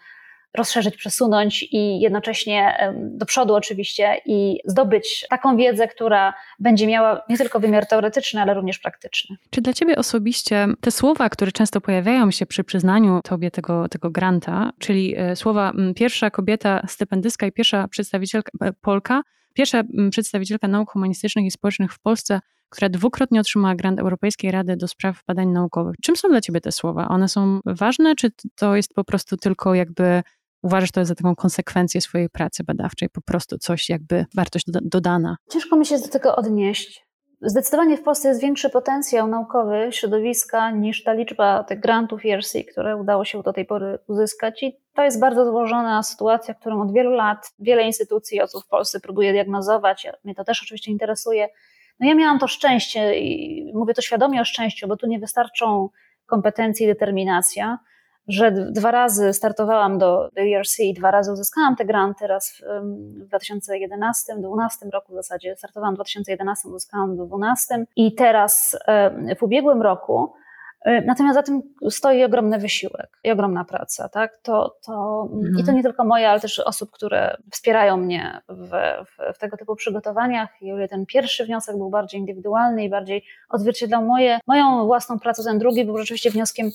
rozszerzyć, 0.55 0.97
przesunąć 0.97 1.63
i 1.71 1.99
jednocześnie 1.99 2.77
do 2.95 3.25
przodu 3.25 3.55
oczywiście 3.55 4.21
i 4.25 4.59
zdobyć 4.65 5.25
taką 5.29 5.57
wiedzę, 5.57 5.87
która 5.87 6.33
będzie 6.59 6.87
miała 6.87 7.21
nie 7.29 7.37
tylko 7.37 7.59
wymiar 7.59 7.87
teoretyczny, 7.87 8.41
ale 8.41 8.53
również 8.53 8.79
praktyczny. 8.79 9.35
Czy 9.49 9.61
dla 9.61 9.73
Ciebie 9.73 9.95
osobiście 9.95 10.67
te 10.81 10.91
słowa, 10.91 11.29
które 11.29 11.51
często 11.51 11.81
pojawiają 11.81 12.31
się 12.31 12.45
przy 12.45 12.63
przyznaniu 12.63 13.19
Tobie 13.23 13.51
tego, 13.51 13.89
tego 13.89 14.09
granta, 14.09 14.71
czyli 14.79 15.15
e, 15.17 15.35
słowa 15.35 15.73
pierwsza 15.95 16.29
kobieta 16.29 16.85
stypendystka 16.87 17.47
i 17.47 17.51
pierwsza 17.51 17.87
przedstawicielka 17.87 18.51
e, 18.61 18.73
Polka, 18.73 19.21
pierwsza 19.53 19.83
przedstawicielka 20.11 20.67
nauk 20.67 20.91
humanistycznych 20.91 21.45
i 21.45 21.51
społecznych 21.51 21.93
w 21.93 21.99
Polsce 21.99 22.39
która 22.69 22.89
dwukrotnie 22.89 23.39
otrzymała 23.39 23.75
grant 23.75 23.99
Europejskiej 23.99 24.51
Rady 24.51 24.77
do 24.77 24.87
Spraw 24.87 25.23
Badań 25.27 25.47
Naukowych. 25.47 25.95
Czym 26.03 26.15
są 26.15 26.29
dla 26.29 26.41
Ciebie 26.41 26.61
te 26.61 26.71
słowa? 26.71 27.07
One 27.07 27.27
są 27.27 27.59
ważne, 27.65 28.15
czy 28.15 28.31
to 28.55 28.75
jest 28.75 28.93
po 28.93 29.03
prostu 29.03 29.37
tylko 29.37 29.75
jakby 29.75 30.23
uważasz 30.65 30.91
to 30.91 31.06
za 31.06 31.15
taką 31.15 31.36
konsekwencję 31.36 32.01
swojej 32.01 32.30
pracy 32.30 32.63
badawczej, 32.63 33.10
po 33.10 33.21
prostu 33.21 33.58
coś 33.58 33.89
jakby 33.89 34.25
wartość 34.36 34.65
dodana? 34.82 35.38
Ciężko 35.51 35.75
mi 35.75 35.86
się 35.86 35.99
do 35.99 36.08
tego 36.08 36.36
odnieść. 36.36 37.06
Zdecydowanie 37.41 37.97
w 37.97 38.04
Polsce 38.04 38.28
jest 38.28 38.41
większy 38.41 38.69
potencjał 38.69 39.28
naukowy 39.28 39.88
środowiska 39.91 40.71
niż 40.71 41.04
ta 41.04 41.13
liczba 41.13 41.63
tych 41.63 41.80
grantów 41.80 42.21
ERC, 42.25 42.54
które 42.71 42.97
udało 42.97 43.25
się 43.25 43.41
do 43.41 43.54
tej 43.54 43.65
pory 43.65 43.99
uzyskać. 44.08 44.63
I 44.63 44.78
to 44.93 45.04
jest 45.04 45.19
bardzo 45.19 45.45
złożona 45.45 46.04
sytuacja, 46.04 46.54
którą 46.54 46.82
od 46.82 46.93
wielu 46.93 47.12
lat 47.12 47.54
wiele 47.60 47.84
instytucji 47.84 48.41
osób 48.41 48.63
w 48.63 48.67
Polsce 48.67 48.99
próbuje 48.99 49.34
diagnozować. 49.34 50.08
Mnie 50.23 50.36
to 50.36 50.43
też 50.43 50.63
oczywiście 50.63 50.91
interesuje. 50.91 51.49
No 51.99 52.08
ja 52.08 52.15
miałam 52.15 52.39
to 52.39 52.47
szczęście 52.47 53.19
i 53.19 53.71
mówię 53.73 53.93
to 53.93 54.01
świadomie 54.01 54.41
o 54.41 54.45
szczęściu, 54.45 54.88
bo 54.88 54.97
tu 54.97 55.08
nie 55.08 55.19
wystarczą 55.19 55.89
kompetencje 56.25 56.86
i 56.86 56.89
determinacja 56.89 57.80
że 58.27 58.51
dwa 58.51 58.91
razy 58.91 59.33
startowałam 59.33 59.97
do, 59.97 60.29
do 60.35 60.41
ERC 60.41 60.79
i 60.79 60.93
dwa 60.93 61.11
razy 61.11 61.31
uzyskałam 61.31 61.75
te 61.75 61.85
granty, 61.85 62.27
raz 62.27 62.49
w, 62.49 62.61
w 63.23 63.27
2011, 63.27 64.33
2012 64.33 64.85
roku 64.93 65.13
w 65.13 65.15
zasadzie, 65.15 65.55
startowałam 65.57 65.93
w 65.93 65.97
2011, 65.97 66.69
uzyskałam 66.69 67.11
w 67.11 67.15
2012 67.15 67.85
i 67.95 68.15
teraz 68.15 68.77
w 69.39 69.43
ubiegłym 69.43 69.81
roku 69.81 70.33
Natomiast 71.05 71.35
za 71.35 71.43
tym 71.43 71.61
stoi 71.89 72.23
ogromny 72.23 72.59
wysiłek 72.59 73.17
i 73.23 73.31
ogromna 73.31 73.65
praca, 73.65 74.09
tak? 74.09 74.38
To, 74.38 74.77
to, 74.85 75.27
mhm. 75.33 75.59
I 75.59 75.63
to 75.63 75.71
nie 75.71 75.83
tylko 75.83 76.05
moje, 76.05 76.29
ale 76.29 76.39
też 76.39 76.59
osób, 76.59 76.91
które 76.91 77.38
wspierają 77.51 77.97
mnie 77.97 78.41
w, 78.49 78.69
w, 79.05 79.35
w, 79.35 79.39
tego 79.39 79.57
typu 79.57 79.75
przygotowaniach. 79.75 80.49
I 80.61 80.71
ten 80.89 81.05
pierwszy 81.05 81.45
wniosek 81.45 81.77
był 81.77 81.89
bardziej 81.89 82.19
indywidualny 82.19 82.83
i 82.83 82.89
bardziej 82.89 83.23
odzwierciedlał 83.49 84.05
moje, 84.05 84.39
moją 84.47 84.85
własną 84.85 85.19
pracę, 85.19 85.43
ten 85.43 85.59
drugi 85.59 85.85
był 85.85 85.97
rzeczywiście 85.97 86.31
wnioskiem 86.31 86.71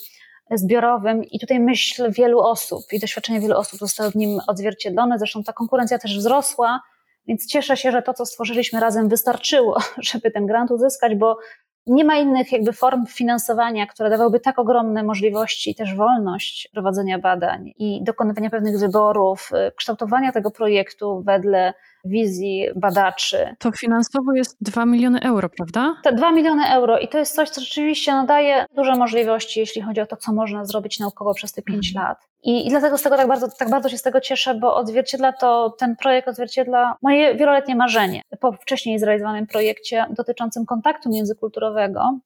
zbiorowym 0.58 1.24
i 1.24 1.38
tutaj 1.40 1.60
myśl 1.60 2.12
wielu 2.12 2.40
osób 2.40 2.82
i 2.92 3.00
doświadczenie 3.00 3.40
wielu 3.40 3.56
osób 3.56 3.78
zostały 3.78 4.10
w 4.10 4.14
nim 4.14 4.40
odzwierciedlone. 4.46 5.18
Zresztą 5.18 5.42
ta 5.42 5.52
konkurencja 5.52 5.98
też 5.98 6.18
wzrosła, 6.18 6.80
więc 7.26 7.46
cieszę 7.46 7.76
się, 7.76 7.92
że 7.92 8.02
to, 8.02 8.14
co 8.14 8.26
stworzyliśmy 8.26 8.80
razem, 8.80 9.08
wystarczyło, 9.08 9.78
żeby 10.10 10.30
ten 10.30 10.46
grant 10.46 10.70
uzyskać, 10.70 11.14
bo 11.14 11.38
nie 11.86 12.04
ma 12.04 12.16
innych 12.16 12.52
jakby 12.52 12.72
form 12.72 13.06
finansowania, 13.06 13.86
które 13.86 14.10
dawałyby 14.10 14.40
tak 14.40 14.58
ogromne 14.58 15.02
możliwości 15.02 15.70
i 15.70 15.74
też 15.74 15.94
wolność 15.94 16.68
prowadzenia 16.72 17.18
badań 17.18 17.72
i 17.78 18.04
dokonywania 18.04 18.50
pewnych 18.50 18.78
wyborów, 18.78 19.50
y, 19.68 19.72
kształtowania 19.76 20.32
tego 20.32 20.50
projektu 20.50 21.22
wedle 21.26 21.74
wizji 22.04 22.68
badaczy. 22.76 23.56
To 23.58 23.72
finansowo 23.72 24.32
jest 24.32 24.56
2 24.60 24.86
miliony 24.86 25.20
euro, 25.20 25.48
prawda? 25.48 25.96
Te 26.02 26.12
2 26.12 26.32
miliony 26.32 26.64
euro 26.66 26.98
i 26.98 27.08
to 27.08 27.18
jest 27.18 27.34
coś, 27.34 27.50
co 27.50 27.60
rzeczywiście 27.60 28.12
no, 28.12 28.26
daje 28.26 28.66
duże 28.74 28.94
możliwości, 28.94 29.60
jeśli 29.60 29.82
chodzi 29.82 30.00
o 30.00 30.06
to, 30.06 30.16
co 30.16 30.32
można 30.32 30.64
zrobić 30.64 30.98
naukowo 30.98 31.34
przez 31.34 31.52
te 31.52 31.62
5 31.62 31.88
mhm. 31.88 32.08
lat. 32.08 32.28
I, 32.42 32.66
I, 32.66 32.70
dlatego 32.70 32.98
z 32.98 33.02
tego 33.02 33.16
tak 33.16 33.28
bardzo, 33.28 33.48
tak 33.58 33.70
bardzo 33.70 33.88
się 33.88 33.98
z 33.98 34.02
tego 34.02 34.20
cieszę, 34.20 34.54
bo 34.54 34.76
odzwierciedla 34.76 35.32
to, 35.32 35.74
ten 35.78 35.96
projekt 35.96 36.28
odzwierciedla 36.28 36.96
moje 37.02 37.34
wieloletnie 37.34 37.76
marzenie 37.76 38.22
po 38.40 38.52
wcześniej 38.52 38.98
zrealizowanym 38.98 39.46
projekcie 39.46 40.06
dotyczącym 40.10 40.66
kontaktu 40.66 41.10
międzykulturowego, 41.10 42.18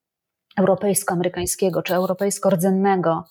europejsko-amerykańskiego 0.57 1.83
czy 1.83 1.95
europejsko-rdzennego, 1.95 3.25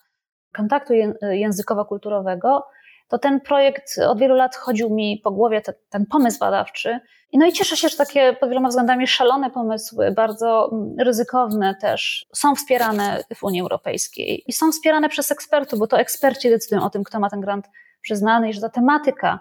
kontaktu 0.54 0.94
językowo-kulturowego, 1.22 2.64
to 3.08 3.18
ten 3.18 3.42
projekt 3.42 3.98
od 4.08 4.20
wielu 4.20 4.36
lat 4.36 4.56
chodził 4.56 4.90
mi 4.90 5.22
po 5.24 5.32
głowie, 5.32 5.62
te, 5.62 5.74
ten 5.90 6.06
pomysł 6.06 6.40
badawczy. 6.40 7.00
No 7.34 7.46
i 7.46 7.54
cieszę 7.54 7.78
się, 7.78 7.90
że 7.90 7.98
takie 7.98 8.34
pod 8.34 8.50
wieloma 8.50 8.70
względami 8.70 9.08
szalone 9.08 9.50
pomysły, 9.50 10.12
bardzo 10.12 10.70
mm, 10.72 10.96
ryzykowne 11.00 11.76
też, 11.82 12.26
są 12.34 12.56
wspierane 12.56 13.24
w 13.36 13.44
Unii 13.44 13.62
Europejskiej 13.62 14.44
i 14.48 14.54
są 14.54 14.72
wspierane 14.72 15.10
przez 15.10 15.32
ekspertów, 15.32 15.80
bo 15.80 15.88
to 15.88 16.00
eksperci 16.00 16.50
decydują 16.50 16.84
o 16.84 16.90
tym, 16.90 17.04
kto 17.04 17.20
ma 17.20 17.30
ten 17.30 17.42
grant 17.42 17.66
przyznany 18.02 18.50
i 18.50 18.54
że 18.54 18.62
ta 18.62 18.70
tematyka 18.70 19.40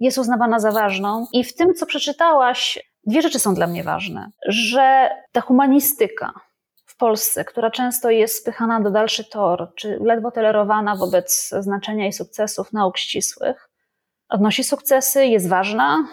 jest 0.00 0.18
uznawana 0.18 0.58
za 0.58 0.70
ważną. 0.70 1.26
I 1.32 1.44
w 1.44 1.54
tym, 1.54 1.74
co 1.74 1.86
przeczytałaś, 1.86 2.78
dwie 3.06 3.22
rzeczy 3.22 3.38
są 3.38 3.54
dla 3.54 3.66
mnie 3.66 3.84
ważne. 3.84 4.30
Że 4.48 5.10
ta 5.32 5.40
humanistyka, 5.40 6.32
Polsce, 6.96 7.44
która 7.44 7.70
często 7.70 8.10
jest 8.10 8.38
spychana 8.38 8.80
do 8.80 8.90
dalszy 8.90 9.24
tor, 9.24 9.72
czy 9.76 9.98
ledwo 10.00 10.30
tolerowana 10.30 10.96
wobec 10.96 11.50
znaczenia 11.60 12.06
i 12.06 12.12
sukcesów 12.12 12.72
nauk 12.72 12.98
ścisłych, 12.98 13.68
odnosi 14.28 14.64
sukcesy, 14.64 15.26
jest 15.26 15.48
ważna, 15.48 16.04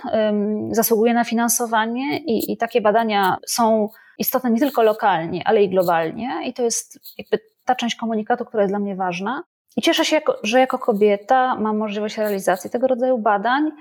zasługuje 0.72 1.14
na 1.14 1.24
finansowanie 1.24 2.18
i, 2.18 2.52
i 2.52 2.58
takie 2.58 2.82
badania 2.82 3.38
są 3.48 3.90
istotne 4.18 4.52
nie 4.52 4.60
tylko 4.60 4.84
lokalnie, 4.84 5.42
ale 5.46 5.64
i 5.64 5.70
globalnie. 5.70 6.30
I 6.46 6.54
to 6.54 6.64
jest 6.64 7.00
jakby 7.18 7.40
ta 7.66 7.76
część 7.76 7.96
komunikatu, 7.96 8.46
która 8.46 8.64
jest 8.64 8.72
dla 8.72 8.80
mnie 8.80 8.96
ważna. 8.96 9.44
I 9.78 9.82
cieszę 9.82 10.06
się, 10.06 10.22
że 10.44 10.60
jako 10.60 10.80
kobieta 10.80 11.56
mam 11.56 11.78
możliwość 11.78 12.18
realizacji 12.18 12.70
tego 12.70 12.88
rodzaju 12.88 13.18
badań. 13.18 13.72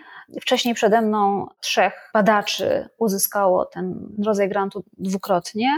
Wcześniej 0.41 0.75
przede 0.75 1.03
mną 1.03 1.47
trzech 1.61 2.11
badaczy 2.15 2.89
uzyskało 2.99 3.65
ten 3.65 4.17
rodzaj 4.25 4.49
grantu 4.49 4.85
dwukrotnie. 4.99 5.69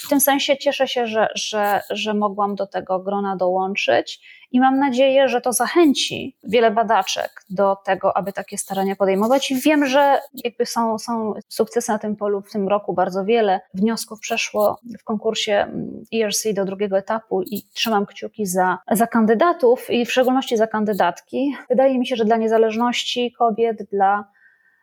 W 0.00 0.08
tym 0.08 0.20
sensie 0.20 0.56
cieszę 0.56 0.88
się, 0.88 1.06
że, 1.06 1.28
że, 1.34 1.80
że 1.90 2.14
mogłam 2.14 2.54
do 2.54 2.66
tego 2.66 2.98
grona 2.98 3.36
dołączyć 3.36 4.20
i 4.52 4.60
mam 4.60 4.78
nadzieję, 4.78 5.28
że 5.28 5.40
to 5.40 5.52
zachęci 5.52 6.36
wiele 6.44 6.70
badaczek 6.70 7.30
do 7.50 7.76
tego, 7.84 8.16
aby 8.16 8.32
takie 8.32 8.58
starania 8.58 8.96
podejmować. 8.96 9.50
I 9.50 9.60
wiem, 9.60 9.86
że 9.86 10.20
jakby 10.44 10.66
są, 10.66 10.98
są 10.98 11.34
sukcesy 11.48 11.92
na 11.92 11.98
tym 11.98 12.16
polu 12.16 12.40
w 12.42 12.52
tym 12.52 12.68
roku 12.68 12.94
bardzo 12.94 13.24
wiele. 13.24 13.60
Wniosków 13.74 14.20
przeszło 14.20 14.78
w 15.00 15.04
konkursie 15.04 15.66
ERC 16.14 16.46
do 16.54 16.64
drugiego 16.64 16.98
etapu 16.98 17.42
i 17.42 17.62
trzymam 17.72 18.06
kciuki 18.06 18.46
za, 18.46 18.78
za 18.90 19.06
kandydatów 19.06 19.90
i 19.90 20.06
w 20.06 20.12
szczególności 20.12 20.56
za 20.56 20.66
kandydatki. 20.66 21.56
Wydaje 21.68 21.98
mi 21.98 22.06
się, 22.06 22.16
że 22.16 22.24
dla 22.24 22.36
niezależności 22.36 23.32
kobiet, 23.32 23.82
dla 23.92 24.24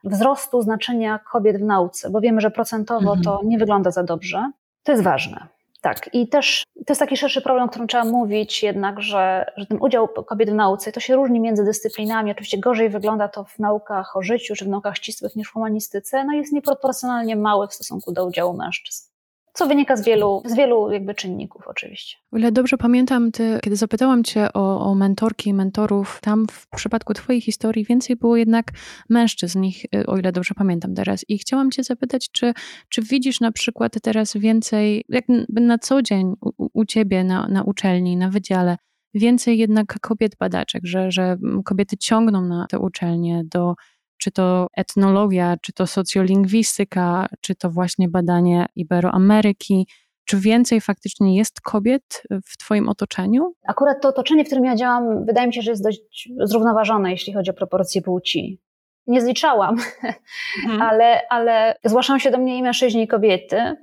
wzrostu 0.04 0.62
znaczenia 0.62 1.19
kobiet 1.32 1.58
w 1.58 1.63
nauce, 1.63 2.10
bo 2.10 2.21
wiemy, 2.21 2.41
że 2.41 2.52
procentowo 2.52 3.13
mhm. 3.13 3.21
to 3.21 3.39
nie 3.45 3.58
wygląda 3.58 3.91
za 3.91 4.04
dobrze. 4.04 4.52
To 4.84 4.91
jest 4.91 5.04
ważne. 5.04 5.48
Tak, 5.82 6.10
i 6.13 6.28
też 6.28 6.63
to 6.76 6.91
jest 6.91 7.00
taki 7.00 7.17
szerszy 7.17 7.41
problem, 7.41 7.65
o 7.65 7.70
którym 7.70 7.88
trzeba 7.88 8.06
mówić, 8.06 8.63
jednak, 8.63 9.02
że, 9.02 9.52
że 9.58 9.65
ten 9.65 9.78
udział 9.82 10.08
kobiet 10.08 10.50
w 10.50 10.54
nauce 10.54 10.91
to 10.91 11.00
się 11.00 11.15
różni 11.15 11.39
między 11.39 11.63
dyscyplinami. 11.63 12.32
Oczywiście 12.32 12.58
gorzej 12.58 12.89
wygląda 12.89 13.28
to 13.28 13.44
w 13.44 13.60
naukach 13.60 14.17
o 14.17 14.22
życiu 14.22 14.56
czy 14.56 14.65
w 14.65 14.67
naukach 14.67 14.98
ścisłych 14.98 15.36
niż 15.36 15.48
w 15.48 15.54
humanistyce, 15.54 16.24
no 16.24 16.34
jest 16.34 16.54
nieproporcjonalnie 16.54 17.36
mały 17.36 17.67
w 17.67 17.74
stosunku 17.74 18.12
do 18.12 18.26
udziału 18.26 18.58
mężczyzn 18.58 19.11
co 19.54 19.68
wynika 19.68 19.96
z 19.96 20.06
wielu, 20.06 20.44
z 20.46 20.56
wielu 20.56 20.92
jakby 20.92 21.16
czynników 21.16 21.68
oczywiście. 21.68 22.18
O 22.32 22.38
ile 22.38 22.52
dobrze 22.52 22.78
pamiętam, 22.78 23.32
ty, 23.32 23.60
kiedy 23.64 23.76
zapytałam 23.76 24.24
cię 24.24 24.54
o, 24.54 24.80
o 24.80 24.96
mentorki 24.96 25.50
i 25.50 25.54
mentorów, 25.54 26.20
tam 26.22 26.46
w 26.52 26.68
przypadku 26.70 27.14
twojej 27.14 27.42
historii 27.42 27.86
więcej 27.86 28.16
było 28.16 28.38
jednak 28.38 28.72
mężczyzn, 29.10 29.64
o 30.08 30.18
ile 30.18 30.32
dobrze 30.32 30.54
pamiętam 30.54 30.96
teraz. 30.96 31.26
I 31.28 31.38
chciałam 31.38 31.72
cię 31.72 31.84
zapytać, 31.84 32.32
czy, 32.32 32.54
czy 32.90 33.02
widzisz 33.02 33.40
na 33.40 33.52
przykład 33.52 33.94
teraz 34.02 34.34
więcej, 34.38 35.06
jak 35.10 35.26
na 35.50 35.78
co 35.78 36.02
dzień 36.02 36.34
u, 36.42 36.70
u 36.74 36.86
ciebie 36.86 37.24
na, 37.24 37.48
na 37.48 37.64
uczelni, 37.64 38.18
na 38.18 38.30
wydziale, 38.30 38.78
więcej 39.14 39.58
jednak 39.58 40.00
kobiet 40.00 40.36
badaczek, 40.40 40.86
że, 40.86 41.12
że 41.12 41.38
kobiety 41.66 41.98
ciągną 41.98 42.42
na 42.42 42.66
te 42.70 42.80
uczelnie 42.80 43.44
do 43.46 43.76
czy 44.22 44.32
to 44.32 44.68
etnologia, 44.78 45.56
czy 45.62 45.74
to 45.74 45.88
socjolingwistyka, 45.88 47.28
czy 47.42 47.56
to 47.56 47.70
właśnie 47.70 48.10
badanie 48.10 48.66
Iberoameryki. 48.76 49.88
Czy 50.26 50.38
więcej 50.38 50.82
faktycznie 50.82 51.38
jest 51.38 51.62
kobiet 51.62 52.24
w 52.46 52.58
Twoim 52.58 52.90
otoczeniu? 52.90 53.54
Akurat 53.68 54.02
to 54.02 54.10
otoczenie, 54.10 54.44
w 54.44 54.48
którym 54.48 54.66
ja 54.66 54.76
działam, 54.76 55.26
wydaje 55.26 55.48
mi 55.48 55.54
się, 55.54 55.62
że 55.62 55.72
jest 55.72 55.84
dość 55.84 56.30
zrównoważone, 56.44 57.12
jeśli 57.12 57.34
chodzi 57.34 57.52
o 57.52 57.54
proporcje 57.54 58.02
płci. 58.02 58.62
Nie 59.08 59.22
zliczałam, 59.22 59.76
mhm. 60.64 60.82
ale, 60.82 61.22
ale 61.30 61.76
zgłaszają 61.84 62.20
się 62.20 62.32
do 62.32 62.38
mnie 62.38 62.58
i 62.58 62.64
mężczyźni, 62.64 63.04
i 63.04 63.08
kobiety. 63.08 63.76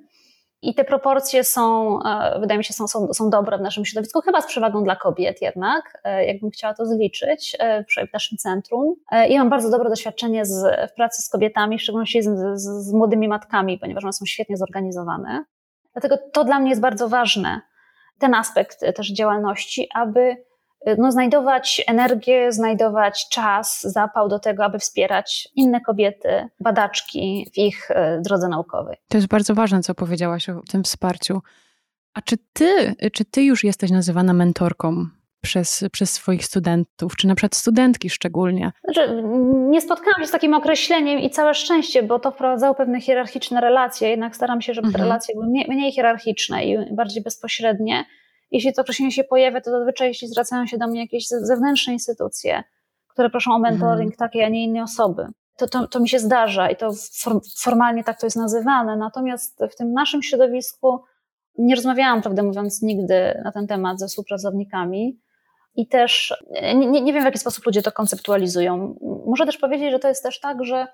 I 0.62 0.75
te 0.75 0.85
proporcje 0.85 1.44
są, 1.44 1.99
e, 2.03 2.40
wydaje 2.40 2.59
mi 2.59 2.64
się, 2.64 2.75
są, 2.75 2.88
są, 2.88 3.12
są 3.12 3.31
dobre 3.31 3.59
w 3.59 3.61
naszym 3.61 3.85
środowisku, 3.85 4.21
chyba 4.21 4.40
z 4.40 4.47
przewagą 4.47 4.85
dla 4.85 4.97
kobiet 4.97 5.42
jednak, 5.42 6.01
e, 6.05 6.27
jakbym 6.27 6.51
chciała 6.51 6.75
to 6.75 6.87
zliczyć 6.87 7.57
e, 7.59 7.85
w 7.85 8.12
naszym 8.12 8.38
centrum. 8.38 8.94
Ja 9.29 9.38
mam 9.38 9.51
bardzo 9.51 9.71
dobre 9.71 9.90
doświadczenie 9.90 10.44
z, 10.44 10.90
w 10.90 10.94
pracy 10.94 11.23
z 11.23 11.29
kobietami, 11.29 11.79
w 11.79 11.83
szczególności 11.83 12.23
z, 12.23 12.29
z, 12.55 12.88
z 12.88 12.92
młodymi 12.92 13.29
matkami, 13.29 13.79
ponieważ 13.79 14.05
one 14.05 14.12
są 14.12 14.27
świetnie 14.27 14.57
zorganizowane. 14.57 15.44
Dlatego 15.92 16.18
to 16.33 16.44
dla 16.44 16.61
mnie 16.61 16.71
jest 16.71 16.83
bardzo 16.83 17.09
ważne, 17.09 17.61
ten 18.18 18.35
aspekt 18.35 18.81
też 18.97 19.12
działalności, 19.12 19.88
aby 19.94 20.47
no, 20.98 21.12
znajdować 21.12 21.84
energię, 21.86 22.52
znajdować 22.52 23.28
czas, 23.28 23.80
zapał 23.82 24.28
do 24.28 24.38
tego, 24.38 24.64
aby 24.64 24.78
wspierać 24.78 25.48
inne 25.54 25.80
kobiety, 25.80 26.48
badaczki 26.60 27.50
w 27.54 27.58
ich 27.58 27.90
e, 27.90 28.20
drodze 28.20 28.48
naukowej. 28.48 28.96
To 29.08 29.16
jest 29.16 29.28
bardzo 29.28 29.54
ważne, 29.54 29.82
co 29.82 29.94
powiedziałaś 29.94 30.48
o 30.48 30.60
tym 30.70 30.84
wsparciu. 30.84 31.40
A 32.14 32.22
czy 32.22 32.36
ty, 32.52 32.94
czy 33.12 33.24
ty 33.24 33.42
już 33.42 33.64
jesteś 33.64 33.90
nazywana 33.90 34.32
mentorką 34.32 35.06
przez, 35.40 35.84
przez 35.92 36.12
swoich 36.12 36.44
studentów, 36.44 37.16
czy 37.16 37.26
na 37.26 37.34
przykład 37.34 37.54
studentki 37.54 38.10
szczególnie? 38.10 38.72
Znaczy, 38.84 39.22
nie 39.70 39.80
spotkałam 39.80 40.20
się 40.20 40.26
z 40.26 40.30
takim 40.30 40.54
określeniem 40.54 41.18
i 41.18 41.30
całe 41.30 41.54
szczęście, 41.54 42.02
bo 42.02 42.18
to 42.18 42.30
wprowadzało 42.30 42.74
pewne 42.74 43.00
hierarchiczne 43.00 43.60
relacje, 43.60 44.08
jednak 44.08 44.36
staram 44.36 44.60
się, 44.60 44.74
żeby 44.74 44.88
te 44.88 44.94
mhm. 44.94 45.04
relacje 45.04 45.34
były 45.34 45.46
mniej, 45.46 45.66
mniej 45.68 45.92
hierarchiczne 45.92 46.64
i 46.64 46.94
bardziej 46.94 47.22
bezpośrednie. 47.22 48.04
Jeśli 48.50 48.72
to 48.72 48.82
określenie 48.82 49.12
się 49.12 49.24
pojawia, 49.24 49.61
to 49.61 49.70
zazwyczaj 49.70 50.08
jeśli 50.08 50.28
zwracają 50.28 50.66
się 50.66 50.78
do 50.78 50.87
mnie 50.87 51.00
jakieś 51.00 51.26
zewnętrzne 51.28 51.92
instytucje, 51.92 52.62
które 53.08 53.30
proszą 53.30 53.52
o 53.52 53.58
mentoring 53.58 54.12
mhm. 54.12 54.28
takiej, 54.28 54.44
a 54.44 54.48
nie 54.48 54.64
innej 54.64 54.82
osoby. 54.82 55.26
To, 55.56 55.68
to, 55.68 55.88
to 55.88 56.00
mi 56.00 56.08
się 56.08 56.18
zdarza 56.18 56.70
i 56.70 56.76
to 56.76 56.90
formalnie 57.58 58.04
tak 58.04 58.20
to 58.20 58.26
jest 58.26 58.37
nazywane. 58.37 58.96
Natomiast 58.96 59.64
w 59.72 59.76
tym 59.76 59.92
naszym 59.92 60.22
środowisku 60.22 61.00
nie 61.58 61.74
rozmawiałam, 61.74 62.22
prawdę 62.22 62.42
mówiąc, 62.42 62.82
nigdy 62.82 63.40
na 63.44 63.52
ten 63.52 63.66
temat 63.66 63.98
ze 63.98 64.06
współpracownikami. 64.06 65.20
I 65.74 65.88
też 65.88 66.34
nie, 66.74 67.02
nie 67.02 67.12
wiem, 67.12 67.22
w 67.22 67.24
jaki 67.24 67.38
sposób 67.38 67.66
ludzie 67.66 67.82
to 67.82 67.92
konceptualizują. 67.92 68.98
Muszę 69.26 69.46
też 69.46 69.58
powiedzieć, 69.58 69.90
że 69.90 69.98
to 69.98 70.08
jest 70.08 70.22
też 70.22 70.40
tak, 70.40 70.64
że 70.64 70.87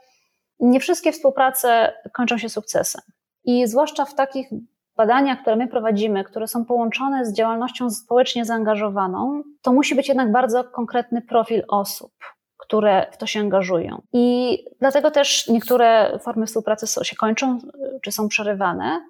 nie 0.61 0.81
wszystkie 0.81 1.13
współprace 1.13 1.93
kończą 2.13 2.39
się 2.39 2.49
sukcesem. 2.49 3.03
I 3.45 3.67
zwłaszcza 3.67 4.05
w 4.05 4.15
takich 4.15 4.49
badaniach, 4.97 5.41
które 5.41 5.57
my 5.57 5.69
prowadzimy, 5.69 6.25
które 6.25 6.49
są 6.49 6.65
połączone 6.65 7.27
z 7.27 7.33
działalnością 7.33 7.91
społecznie 7.91 8.45
zaangażowaną, 8.45 9.43
to 9.63 9.73
musi 9.73 9.95
być 9.95 10.09
jednak 10.09 10.33
bardzo 10.33 10.65
konkretny 10.65 11.23
profil 11.23 11.63
osób, 11.69 12.13
które 12.57 13.07
w 13.13 13.17
to 13.17 13.27
się 13.27 13.41
angażują. 13.41 14.03
I 14.13 14.59
dlatego 14.81 15.11
też 15.11 15.49
niektóre 15.49 16.19
formy 16.23 16.47
współpracy 16.47 17.05
się 17.05 17.17
kończą 17.17 17.59
czy 18.03 18.13
są 18.13 18.29
przerywane, 18.29 19.01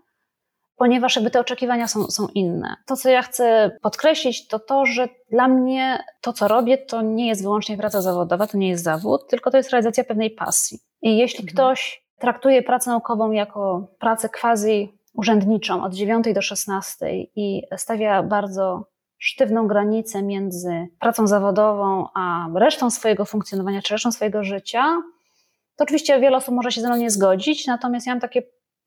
ponieważ 0.77 1.16
jakby 1.16 1.31
te 1.31 1.40
oczekiwania 1.40 1.88
są, 1.88 2.11
są 2.11 2.29
inne. 2.35 2.77
To, 2.87 2.97
co 2.97 3.09
ja 3.09 3.23
chcę 3.23 3.77
podkreślić, 3.83 4.49
to 4.49 4.59
to, 4.59 4.87
że 4.87 5.09
dla 5.31 5.49
mnie 5.49 6.05
to, 6.20 6.33
co 6.33 6.49
robię, 6.49 6.79
to 6.79 7.03
nie 7.03 7.29
jest 7.29 7.42
wyłącznie 7.42 7.77
praca 7.77 8.03
zawodowa, 8.03 8.47
to 8.47 8.59
nie 8.59 8.68
jest 8.68 8.85
zawód, 8.85 9.29
tylko 9.29 9.51
to 9.51 9.57
jest 9.57 9.70
realizacja 9.70 10.05
pewnej 10.05 10.31
pasji. 10.31 10.79
I 11.03 11.16
jeśli 11.16 11.40
mhm. 11.40 11.55
ktoś 11.55 12.05
traktuje 12.18 12.62
pracę 12.62 12.90
naukową 12.90 13.31
jako 13.31 13.87
pracę 13.99 14.29
quasi 14.29 14.99
urzędniczą 15.14 15.85
od 15.85 15.94
9 15.94 16.24
do 16.35 16.42
16 16.42 17.07
i 17.37 17.62
stawia 17.77 18.22
bardzo 18.22 18.87
sztywną 19.18 19.66
granicę 19.66 20.22
między 20.22 20.87
pracą 21.00 21.27
zawodową 21.27 22.07
a 22.14 22.48
resztą 22.55 22.90
swojego 22.90 23.24
funkcjonowania 23.24 23.83
czy 23.83 23.94
resztą 23.94 24.12
swojego 24.12 24.44
życia, 24.44 25.03
to 25.77 25.85
oczywiście 25.85 26.20
wiele 26.20 26.37
osób 26.37 26.55
może 26.55 26.72
się 26.72 26.81
ze 26.81 26.88
mną 26.88 26.96
nie 26.96 27.11
zgodzić, 27.11 27.66
natomiast 27.66 28.07
ja 28.07 28.12
mam 28.12 28.20
takie 28.20 28.42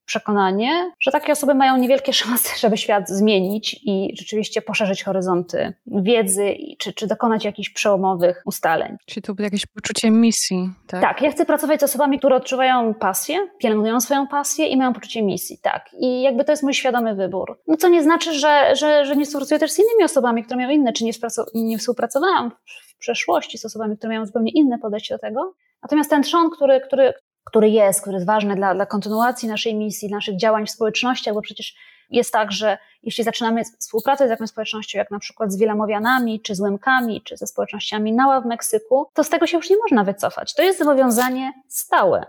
przekonanie, 0.07 0.91
że 0.99 1.11
takie 1.11 1.31
osoby 1.31 1.55
mają 1.55 1.77
niewielkie 1.77 2.13
szanse, 2.13 2.49
żeby 2.59 2.77
świat 2.77 3.09
zmienić 3.09 3.79
i 3.83 4.13
rzeczywiście 4.17 4.61
poszerzyć 4.61 5.03
horyzonty 5.03 5.73
wiedzy, 5.87 6.55
czy, 6.77 6.93
czy 6.93 7.07
dokonać 7.07 7.45
jakichś 7.45 7.69
przełomowych 7.69 8.41
ustaleń. 8.45 8.97
Czyli 9.05 9.21
to 9.21 9.33
jakieś 9.39 9.65
poczucie 9.65 10.11
misji, 10.11 10.69
tak? 10.87 11.01
Tak, 11.01 11.21
ja 11.21 11.31
chcę 11.31 11.45
pracować 11.45 11.79
z 11.79 11.83
osobami, 11.83 12.19
które 12.19 12.35
odczuwają 12.35 12.93
pasję, 12.93 13.47
pielęgnują 13.59 14.01
swoją 14.01 14.27
pasję 14.27 14.67
i 14.67 14.77
mają 14.77 14.93
poczucie 14.93 15.23
misji, 15.23 15.57
tak. 15.61 15.89
I 15.99 16.21
jakby 16.21 16.43
to 16.43 16.51
jest 16.51 16.63
mój 16.63 16.73
świadomy 16.73 17.15
wybór. 17.15 17.59
No 17.67 17.77
co 17.77 17.87
nie 17.87 18.03
znaczy, 18.03 18.33
że, 18.33 18.75
że, 18.75 19.05
że 19.05 19.15
nie 19.15 19.25
współpracuję 19.25 19.59
też 19.59 19.71
z 19.71 19.79
innymi 19.79 20.03
osobami, 20.03 20.43
które 20.43 20.57
mają 20.57 20.69
inne, 20.69 20.93
czy 20.93 21.03
nie, 21.03 21.11
nie 21.53 21.77
współpracowałam 21.77 22.51
w 22.95 22.97
przeszłości 22.97 23.57
z 23.57 23.65
osobami, 23.65 23.97
które 23.97 24.13
mają 24.13 24.25
zupełnie 24.25 24.51
inne 24.51 24.79
podejście 24.79 25.15
do 25.15 25.19
tego. 25.19 25.53
Natomiast 25.83 26.09
ten 26.09 26.23
trzon, 26.23 26.49
który, 26.49 26.81
który, 26.81 27.13
który 27.47 27.69
jest, 27.69 28.01
który 28.01 28.13
jest 28.13 28.25
ważny 28.25 28.55
dla, 28.55 28.75
dla 28.75 28.85
kontynuacji 28.85 29.49
naszej 29.49 29.75
misji, 29.75 30.09
naszych 30.09 30.37
działań 30.37 30.65
w 30.65 30.71
społecznościach, 30.71 31.33
bo 31.33 31.41
przecież 31.41 31.75
jest 32.09 32.33
tak, 32.33 32.51
że 32.51 32.77
jeśli 33.03 33.23
zaczynamy 33.23 33.63
współpracę 33.79 34.27
z 34.27 34.29
jakąś 34.29 34.49
społecznością, 34.49 34.97
jak 34.97 35.11
na 35.11 35.19
przykład 35.19 35.51
z 35.51 35.57
Wielomowianami, 35.57 36.41
czy 36.41 36.55
z 36.55 36.59
Łemkami, 36.59 37.21
czy 37.21 37.37
ze 37.37 37.47
społecznościami 37.47 38.13
Nała 38.13 38.41
w 38.41 38.45
Meksyku, 38.45 39.07
to 39.13 39.23
z 39.23 39.29
tego 39.29 39.47
się 39.47 39.57
już 39.57 39.69
nie 39.69 39.77
można 39.77 40.03
wycofać. 40.03 40.53
To 40.53 40.63
jest 40.63 40.79
zobowiązanie 40.79 41.53
stałe. 41.67 42.25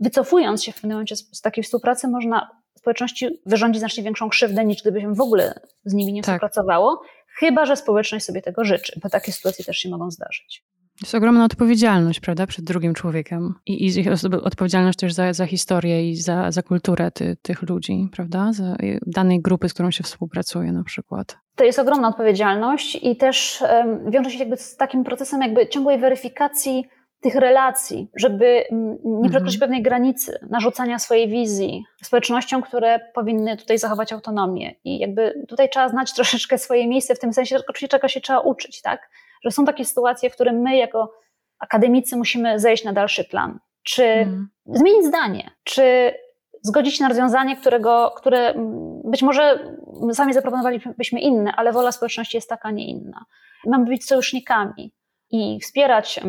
Wycofując 0.00 0.64
się 0.64 0.72
w 0.72 0.74
pewnym 0.74 0.92
momencie 0.92 1.16
z, 1.16 1.36
z 1.36 1.40
takiej 1.40 1.64
współpracy, 1.64 2.08
można 2.08 2.50
społeczności 2.78 3.40
wyrządzić 3.46 3.80
znacznie 3.80 4.02
większą 4.02 4.28
krzywdę, 4.28 4.64
niż 4.64 4.82
gdyby 4.82 5.00
się 5.00 5.14
w 5.14 5.20
ogóle 5.20 5.60
z 5.84 5.94
nimi 5.94 6.12
nie 6.12 6.22
tak. 6.22 6.34
współpracowało, 6.34 7.02
chyba 7.38 7.66
że 7.66 7.76
społeczność 7.76 8.24
sobie 8.24 8.42
tego 8.42 8.64
życzy, 8.64 9.00
bo 9.02 9.08
takie 9.08 9.32
sytuacje 9.32 9.64
też 9.64 9.78
się 9.78 9.88
mogą 9.88 10.10
zdarzyć. 10.10 10.64
Jest 11.02 11.14
ogromna 11.14 11.44
odpowiedzialność, 11.44 12.20
prawda, 12.20 12.46
przed 12.46 12.64
drugim 12.64 12.94
człowiekiem 12.94 13.54
i, 13.66 13.86
i 13.86 14.10
odpowiedzialność 14.42 14.98
też 14.98 15.12
za, 15.12 15.32
za 15.32 15.46
historię 15.46 16.10
i 16.10 16.16
za, 16.16 16.50
za 16.50 16.62
kulturę 16.62 17.10
ty, 17.10 17.36
tych 17.42 17.62
ludzi, 17.62 18.08
prawda, 18.12 18.52
za 18.52 18.76
danej 19.06 19.40
grupy, 19.40 19.68
z 19.68 19.74
którą 19.74 19.90
się 19.90 20.04
współpracuje 20.04 20.72
na 20.72 20.84
przykład. 20.84 21.36
To 21.56 21.64
jest 21.64 21.78
ogromna 21.78 22.08
odpowiedzialność 22.08 22.98
i 23.02 23.16
też 23.16 23.62
um, 23.72 24.10
wiąże 24.10 24.30
się 24.30 24.38
jakby 24.38 24.56
z 24.56 24.76
takim 24.76 25.04
procesem 25.04 25.42
jakby 25.42 25.68
ciągłej 25.68 25.98
weryfikacji 25.98 26.84
tych 27.20 27.34
relacji, 27.34 28.10
żeby 28.16 28.64
nie 29.04 29.28
przekroczyć 29.28 29.54
mhm. 29.54 29.60
pewnej 29.60 29.82
granicy 29.82 30.38
narzucania 30.50 30.98
swojej 30.98 31.28
wizji 31.28 31.84
społecznościom, 32.02 32.62
które 32.62 33.00
powinny 33.14 33.56
tutaj 33.56 33.78
zachować 33.78 34.12
autonomię. 34.12 34.74
I 34.84 34.98
jakby 34.98 35.44
tutaj 35.48 35.68
trzeba 35.70 35.88
znać 35.88 36.14
troszeczkę 36.14 36.58
swoje 36.58 36.88
miejsce 36.88 37.14
w 37.14 37.18
tym 37.18 37.32
sensie, 37.32 37.56
oczywiście 37.68 37.88
czego 37.88 38.08
się 38.08 38.20
trzeba 38.20 38.40
uczyć, 38.40 38.82
tak? 38.82 39.10
Że 39.44 39.50
są 39.50 39.64
takie 39.64 39.84
sytuacje, 39.84 40.30
w 40.30 40.34
których 40.34 40.54
my 40.54 40.76
jako 40.76 41.12
akademicy 41.58 42.16
musimy 42.16 42.58
zejść 42.58 42.84
na 42.84 42.92
dalszy 42.92 43.24
plan. 43.24 43.58
Czy 43.82 44.02
hmm. 44.02 44.48
zmienić 44.66 45.04
zdanie, 45.06 45.50
czy 45.64 46.14
zgodzić 46.62 46.96
się 46.96 47.04
na 47.04 47.08
rozwiązanie, 47.08 47.56
którego, 47.56 48.12
które 48.16 48.54
być 49.04 49.22
może 49.22 49.74
sami 50.12 50.32
zaproponowalibyśmy 50.32 51.20
inne, 51.20 51.52
ale 51.56 51.72
wola 51.72 51.92
społeczności 51.92 52.36
jest 52.36 52.48
taka, 52.48 52.70
nie 52.70 52.86
inna. 52.86 53.24
Mamy 53.66 53.84
być 53.84 54.06
sojusznikami 54.06 54.92
i 55.30 55.60
wspierać 55.60 56.20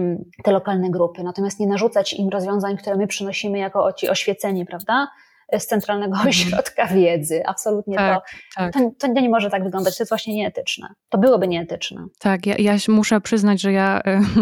te 0.44 0.52
lokalne 0.52 0.90
grupy, 0.90 1.24
natomiast 1.24 1.60
nie 1.60 1.68
narzucać 1.68 2.14
im 2.14 2.30
rozwiązań, 2.30 2.78
które 2.78 2.96
my 2.96 3.08
przynosimy 3.08 3.58
jako 3.58 3.94
ci 3.94 4.10
oświeceni, 4.10 4.66
prawda? 4.66 5.08
Z 5.58 5.68
Centralnego 5.68 6.12
mhm. 6.12 6.30
Ośrodka 6.30 6.88
Wiedzy. 6.88 7.42
Absolutnie 7.46 7.98
tak, 7.98 8.16
to, 8.16 8.36
tak. 8.56 8.74
to, 8.74 8.92
to. 9.00 9.08
nie 9.08 9.30
może 9.30 9.50
tak 9.50 9.64
wyglądać. 9.64 9.98
To 9.98 10.04
jest 10.04 10.12
właśnie 10.12 10.36
nieetyczne. 10.36 10.88
To 11.10 11.18
byłoby 11.18 11.48
nieetyczne. 11.48 12.06
Tak, 12.20 12.46
ja, 12.46 12.56
ja 12.58 12.78
muszę 12.88 13.22
przyznać, 13.22 13.62
że 13.62 13.72
ja 13.72 14.02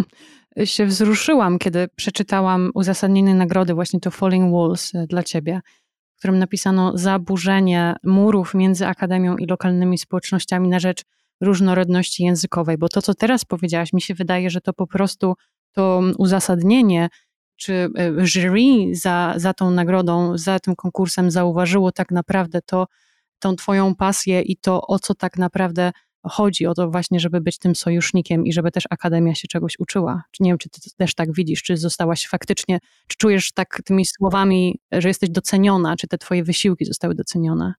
się 0.66 0.86
wzruszyłam, 0.86 1.60
kiedy 1.60 1.88
przeczytałam 1.96 2.72
uzasadnienie 2.74 3.36
nagrody 3.36 3.74
właśnie 3.74 4.00
to 4.00 4.12
Falling 4.12 4.54
Walls 4.54 4.96
y, 4.96 5.08
dla 5.08 5.24
ciebie, 5.24 5.62
w 6.16 6.20
którym 6.20 6.40
napisano 6.40 6.98
zaburzenie 6.98 7.96
murów 8.04 8.54
między 8.54 8.88
akademią 8.88 9.38
i 9.38 9.46
lokalnymi 9.46 9.98
społecznościami 9.98 10.70
na 10.70 10.80
rzecz 10.80 11.04
różnorodności 11.42 12.24
językowej, 12.24 12.78
bo 12.78 12.90
to, 12.90 13.02
co 13.02 13.14
teraz 13.14 13.46
powiedziałaś, 13.46 13.94
mi 13.94 14.02
się 14.02 14.14
wydaje, 14.14 14.50
że 14.50 14.62
to 14.62 14.74
po 14.74 14.88
prostu 14.88 15.34
to 15.72 16.02
uzasadnienie 16.18 17.10
czy 17.58 17.74
e, 17.74 18.26
jury 18.26 18.96
za, 18.96 19.34
za 19.38 19.54
tą 19.54 19.72
nagrodą, 19.72 20.38
za 20.38 20.60
tym 20.60 20.76
konkursem 20.76 21.32
zauważyło 21.32 21.92
tak 21.92 22.12
naprawdę 22.12 22.62
to, 22.62 22.88
tą 23.40 23.56
Twoją 23.56 23.96
pasję 23.96 24.42
i 24.42 24.58
to, 24.58 24.88
o 24.88 25.00
co 25.00 25.16
tak 25.16 25.38
naprawdę 25.38 25.92
chodzi, 26.24 26.66
o 26.66 26.74
to 26.74 26.90
właśnie, 26.90 27.20
żeby 27.20 27.42
być 27.42 27.58
tym 27.58 27.76
sojusznikiem 27.76 28.46
i 28.46 28.54
żeby 28.54 28.72
też 28.72 28.84
Akademia 28.90 29.36
się 29.36 29.48
czegoś 29.48 29.80
uczyła. 29.80 30.24
Czy 30.32 30.44
nie 30.44 30.52
wiem, 30.52 30.58
czy 30.58 30.70
Ty 30.70 30.82
też 30.98 31.16
tak 31.16 31.34
widzisz, 31.34 31.64
czy 31.64 31.78
zostałaś 31.78 32.28
faktycznie, 32.28 32.80
czy 33.08 33.18
czujesz 33.18 33.52
tak 33.52 33.82
tymi 33.86 34.06
słowami, 34.06 34.80
że 34.92 35.08
jesteś 35.08 35.30
doceniona, 35.30 35.96
czy 35.96 36.08
te 36.08 36.18
Twoje 36.18 36.44
wysiłki 36.44 36.86
zostały 36.86 37.16
docenione? 37.16 37.74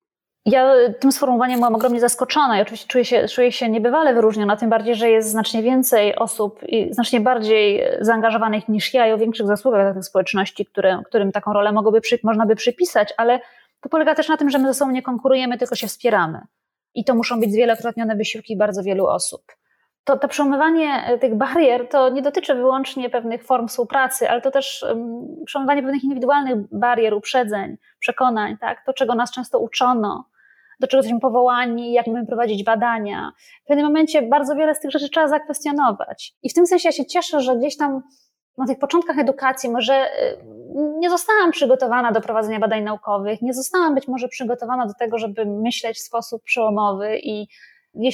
Ja 0.51 0.75
tym 1.01 1.13
sformułowaniem 1.13 1.59
byłam 1.59 1.75
ogromnie 1.75 2.01
zaskoczona 2.01 2.59
i 2.59 2.63
oczywiście 2.63 2.89
czuję 2.89 3.05
się, 3.05 3.29
czuję 3.29 3.53
się 3.53 3.71
niebywale 3.71 4.15
wyróżniona, 4.15 4.57
tym 4.57 4.71
bardziej, 4.71 4.95
że 4.95 5.11
jest 5.11 5.31
znacznie 5.31 5.63
więcej 5.63 6.17
osób 6.17 6.61
i 6.69 6.95
znacznie 6.95 7.21
bardziej 7.21 7.83
zaangażowanych 8.01 8.69
niż 8.69 8.95
ja 8.95 9.07
i 9.07 9.13
o 9.13 9.19
większych 9.19 9.47
zasługach 9.47 9.95
tych 9.95 10.05
społeczności, 10.05 10.67
które, 10.67 11.03
którym 11.07 11.33
taką 11.33 11.53
rolę 11.53 11.73
mogłoby 11.73 12.01
można 12.23 12.47
by 12.47 12.57
przypisać, 12.57 13.15
ale 13.17 13.41
to 13.81 13.89
polega 13.89 14.15
też 14.15 14.29
na 14.29 14.37
tym, 14.37 14.51
że 14.51 14.59
my 14.59 14.69
ze 14.69 14.75
sobą 14.75 14.91
nie 14.91 15.03
konkurujemy, 15.03 15.59
tylko 15.59 15.75
się 15.75 15.87
wspieramy. 15.87 16.41
I 16.95 17.05
to 17.05 17.15
muszą 17.15 17.41
być 17.41 17.53
zwielokrotnione 17.53 18.17
wysiłki 18.17 18.57
bardzo 18.57 18.83
wielu 18.83 19.07
osób. 19.07 19.43
To, 20.05 20.19
to 20.19 20.29
przełamywanie 20.29 21.19
tych 21.21 21.35
barier 21.35 21.89
to 21.89 22.09
nie 22.09 22.23
dotyczy 22.23 22.55
wyłącznie 22.55 23.11
pewnych 23.11 23.45
form 23.45 23.69
współpracy, 23.69 24.31
ale 24.31 24.41
to 24.41 24.51
też 24.51 24.85
um, 24.89 25.27
przełamywanie 25.47 25.83
pewnych 25.83 26.05
indywidualnych 26.05 26.57
barier, 26.73 27.15
uprzedzeń, 27.15 27.77
przekonań, 27.99 28.59
tak? 28.59 28.85
to 28.87 28.93
czego 28.93 29.15
nas 29.15 29.31
często 29.31 29.59
uczono, 29.59 30.25
do 30.81 30.87
czego 30.87 30.99
jesteśmy 30.99 31.21
powołani, 31.21 31.93
jak 31.93 32.07
mamy 32.07 32.27
prowadzić 32.27 32.65
badania. 32.65 33.33
W 33.65 33.67
pewnym 33.67 33.87
momencie 33.87 34.23
bardzo 34.23 34.55
wiele 34.57 34.75
z 34.75 34.81
tych 34.81 34.91
rzeczy 34.91 35.09
trzeba 35.09 35.29
zakwestionować. 35.29 36.35
I 36.43 36.51
w 36.51 36.55
tym 36.55 36.67
sensie 36.67 36.89
ja 36.89 36.93
się 36.93 37.07
cieszę, 37.07 37.41
że 37.41 37.57
gdzieś 37.57 37.77
tam 37.77 38.03
na 38.59 38.67
tych 38.67 38.79
początkach 38.79 39.19
edukacji 39.19 39.71
może 39.71 40.07
y, 40.07 40.39
nie 40.99 41.11
zostałam 41.11 41.51
przygotowana 41.51 42.13
do 42.13 42.21
prowadzenia 42.21 42.59
badań 42.59 42.83
naukowych, 42.83 43.43
nie 43.43 43.55
zostałam 43.55 43.95
być 43.95 44.09
może 44.09 44.29
przygotowana 44.29 44.87
do 44.87 44.95
tego, 44.95 45.19
żeby 45.19 45.47
myśleć 45.47 45.97
w 45.97 46.03
sposób 46.03 46.43
przełomowy 46.43 47.19
i 47.19 47.49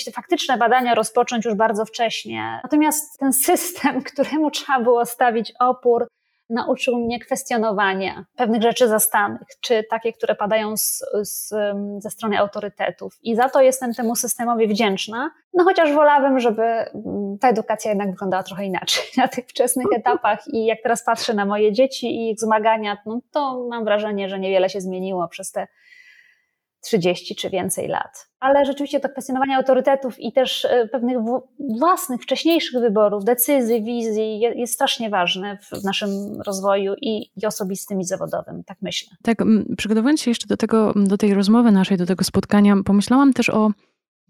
te 0.04 0.10
faktyczne 0.12 0.58
badania 0.58 0.94
rozpocząć 0.94 1.44
już 1.44 1.54
bardzo 1.54 1.84
wcześnie. 1.84 2.60
Natomiast 2.62 3.18
ten 3.18 3.32
system, 3.32 4.02
któremu 4.12 4.50
trzeba 4.50 4.80
było 4.80 5.06
stawić 5.06 5.52
opór, 5.60 6.06
nauczył 6.50 6.98
mnie 6.98 7.18
kwestionowania 7.20 8.24
pewnych 8.36 8.62
rzeczy 8.62 8.88
zastanych, 8.88 9.48
czy 9.60 9.84
takie, 9.90 10.12
które 10.12 10.34
padają 10.34 10.76
z, 10.76 11.04
z, 11.22 11.54
ze 11.98 12.10
strony 12.10 12.38
autorytetów. 12.38 13.18
I 13.22 13.36
za 13.36 13.48
to 13.48 13.60
jestem 13.60 13.94
temu 13.94 14.16
systemowi 14.16 14.68
wdzięczna. 14.68 15.30
No 15.54 15.64
chociaż 15.64 15.92
wolałabym, 15.92 16.40
żeby 16.40 16.62
mm, 16.62 17.38
ta 17.40 17.48
edukacja 17.48 17.90
jednak 17.90 18.10
wyglądała 18.10 18.42
trochę 18.42 18.64
inaczej 18.64 19.04
na 19.16 19.28
tych 19.28 19.46
wczesnych 19.46 19.86
etapach. 19.96 20.48
I 20.52 20.64
jak 20.64 20.78
teraz 20.82 21.04
patrzę 21.04 21.34
na 21.34 21.46
moje 21.46 21.72
dzieci 21.72 22.06
i 22.06 22.30
ich 22.30 22.40
zmagania, 22.40 22.96
no 23.06 23.20
to 23.32 23.66
mam 23.70 23.84
wrażenie, 23.84 24.28
że 24.28 24.38
niewiele 24.38 24.70
się 24.70 24.80
zmieniło 24.80 25.28
przez 25.28 25.52
te 25.52 25.66
30 26.84 27.36
czy 27.36 27.50
więcej 27.50 27.88
lat. 27.88 28.28
Ale 28.40 28.64
rzeczywiście 28.64 29.00
to 29.00 29.08
kwestionowanie 29.08 29.56
autorytetów 29.56 30.20
i 30.20 30.32
też 30.32 30.64
e, 30.64 30.88
pewnych 30.88 31.18
własnych, 31.78 32.22
wcześniejszych 32.22 32.80
wyborów, 32.80 33.24
decyzji, 33.24 33.82
wizji 33.82 34.40
jest 34.40 34.74
strasznie 34.74 35.10
ważne 35.10 35.58
w 35.58 35.84
naszym 35.84 36.10
rozwoju 36.46 36.94
i, 37.00 37.30
i 37.36 37.46
osobistym, 37.46 38.00
i 38.00 38.04
zawodowym, 38.04 38.64
tak 38.64 38.78
myślę. 38.82 39.16
Tak, 39.22 39.38
przygotowując 39.76 40.20
się 40.20 40.30
jeszcze 40.30 40.46
do 40.46 40.56
tego, 40.56 40.92
do 40.96 41.18
tej 41.18 41.34
rozmowy 41.34 41.72
naszej, 41.72 41.96
do 41.96 42.06
tego 42.06 42.24
spotkania, 42.24 42.74
pomyślałam 42.84 43.32
też 43.32 43.50
o 43.50 43.70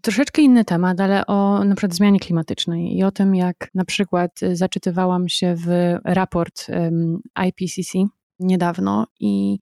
troszeczkę 0.01 0.41
inny 0.41 0.65
temat, 0.65 0.99
ale 0.99 1.25
o 1.25 1.63
na 1.63 1.75
przykład 1.75 1.93
zmianie 1.95 2.19
klimatycznej 2.19 2.97
i 2.97 3.03
o 3.03 3.11
tym, 3.11 3.35
jak 3.35 3.69
na 3.73 3.85
przykład 3.85 4.43
e, 4.43 4.55
zaczytywałam 4.55 5.29
się 5.29 5.55
w 5.55 5.97
raport 6.03 6.67
IPCC 7.47 7.99
niedawno 8.39 9.07
i 9.19 9.59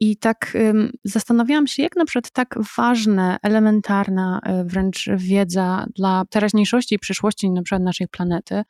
i 0.00 0.16
tak 0.16 0.56
zastanawiałam 1.04 1.66
się, 1.66 1.82
jak 1.82 1.96
na 1.96 2.04
przykład 2.04 2.30
tak 2.30 2.58
ważna, 2.76 3.38
elementarna 3.42 4.40
e, 4.42 4.64
wręcz 4.64 5.08
wiedza 5.16 5.86
dla 5.94 6.24
teraźniejszości 6.30 6.94
i 6.94 6.98
przyszłości 6.98 7.50
na 7.50 7.62
przykład 7.62 7.82
naszej 7.82 8.08
planety, 8.08 8.62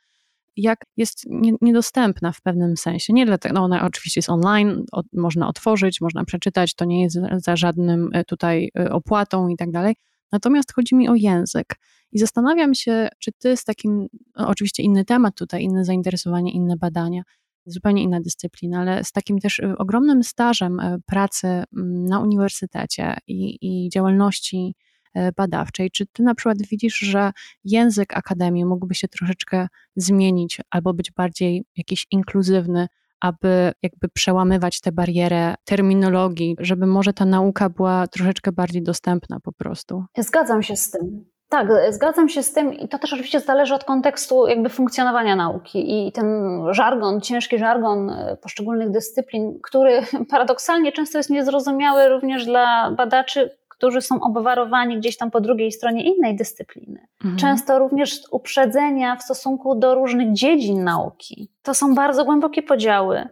jak 0.55 0.85
jest 0.97 1.25
niedostępna 1.61 2.31
w 2.31 2.41
pewnym 2.41 2.77
sensie. 2.77 3.13
Nie 3.13 3.25
dlatego, 3.25 3.55
no 3.55 3.63
ona 3.63 3.85
oczywiście 3.85 4.19
jest 4.19 4.29
online, 4.29 4.85
można 5.13 5.47
otworzyć, 5.47 6.01
można 6.01 6.25
przeczytać, 6.25 6.75
to 6.75 6.85
nie 6.85 7.03
jest 7.03 7.17
za 7.37 7.55
żadnym 7.55 8.09
e, 8.13 8.23
tutaj 8.23 8.71
e, 8.79 8.91
opłatą 8.91 9.47
i 9.47 9.57
tak 9.57 9.71
dalej. 9.71 9.95
Natomiast 10.31 10.73
chodzi 10.73 10.95
mi 10.95 11.09
o 11.09 11.15
język. 11.15 11.75
I 12.11 12.19
zastanawiam 12.19 12.73
się, 12.73 13.09
czy 13.19 13.31
ty 13.31 13.57
z 13.57 13.63
takim, 13.63 14.07
no 14.35 14.47
oczywiście 14.47 14.83
inny 14.83 15.05
temat 15.05 15.35
tutaj, 15.35 15.63
inne 15.63 15.85
zainteresowanie, 15.85 16.51
inne 16.51 16.77
badania, 16.77 17.23
zupełnie 17.65 18.03
inna 18.03 18.21
dyscyplina, 18.21 18.79
ale 18.79 19.03
z 19.03 19.11
takim 19.11 19.39
też 19.39 19.59
y, 19.59 19.77
ogromnym 19.77 20.23
stażem 20.23 20.79
y, 20.79 20.99
pracy 21.05 21.47
mm, 21.47 22.05
na 22.05 22.19
uniwersytecie 22.19 23.17
i, 23.27 23.57
i 23.61 23.89
działalności 23.89 24.75
y, 25.17 25.19
badawczej. 25.37 25.91
Czy 25.91 26.05
ty 26.05 26.23
na 26.23 26.35
przykład 26.35 26.57
widzisz, 26.71 26.97
że 26.97 27.31
język 27.63 28.17
akademii 28.17 28.65
mógłby 28.65 28.95
się 28.95 29.07
troszeczkę 29.07 29.67
zmienić 29.95 30.61
albo 30.69 30.93
być 30.93 31.11
bardziej 31.11 31.63
jakiś 31.77 32.07
inkluzywny, 32.11 32.87
aby 33.19 33.71
jakby 33.83 34.09
przełamywać 34.09 34.81
tę 34.81 34.91
barierę 34.91 35.55
terminologii, 35.65 36.55
żeby 36.59 36.87
może 36.87 37.13
ta 37.13 37.25
nauka 37.25 37.69
była 37.69 38.07
troszeczkę 38.07 38.51
bardziej 38.51 38.83
dostępna 38.83 39.39
po 39.39 39.51
prostu? 39.51 40.03
Zgadzam 40.17 40.63
się 40.63 40.75
z 40.75 40.91
tym. 40.91 41.30
Tak, 41.51 41.67
zgadzam 41.89 42.29
się 42.29 42.43
z 42.43 42.53
tym 42.53 42.73
i 42.73 42.87
to 42.87 42.99
też 42.99 43.13
oczywiście 43.13 43.39
zależy 43.39 43.75
od 43.75 43.83
kontekstu 43.83 44.47
jakby 44.47 44.69
funkcjonowania 44.69 45.35
nauki 45.35 46.07
i 46.07 46.11
ten 46.11 46.27
żargon, 46.69 47.21
ciężki 47.21 47.57
żargon 47.57 48.09
e, 48.09 48.37
poszczególnych 48.41 48.91
dyscyplin, 48.91 49.59
który 49.63 50.01
paradoksalnie 50.31 50.91
często 50.91 51.17
jest 51.17 51.29
niezrozumiały 51.29 52.09
również 52.09 52.45
dla 52.45 52.91
badaczy, 52.91 53.57
którzy 53.67 54.01
są 54.01 54.21
obwarowani 54.21 54.97
gdzieś 54.97 55.17
tam 55.17 55.31
po 55.31 55.41
drugiej 55.41 55.71
stronie 55.71 56.03
innej 56.15 56.35
dyscypliny. 56.35 57.07
Mhm. 57.21 57.37
Często 57.37 57.79
również 57.79 58.21
uprzedzenia 58.31 59.15
w 59.15 59.23
stosunku 59.23 59.75
do 59.75 59.95
różnych 59.95 60.33
dziedzin 60.33 60.83
nauki. 60.83 61.49
To 61.63 61.73
są 61.73 61.95
bardzo 61.95 62.25
głębokie 62.25 62.63
podziały 62.63 63.27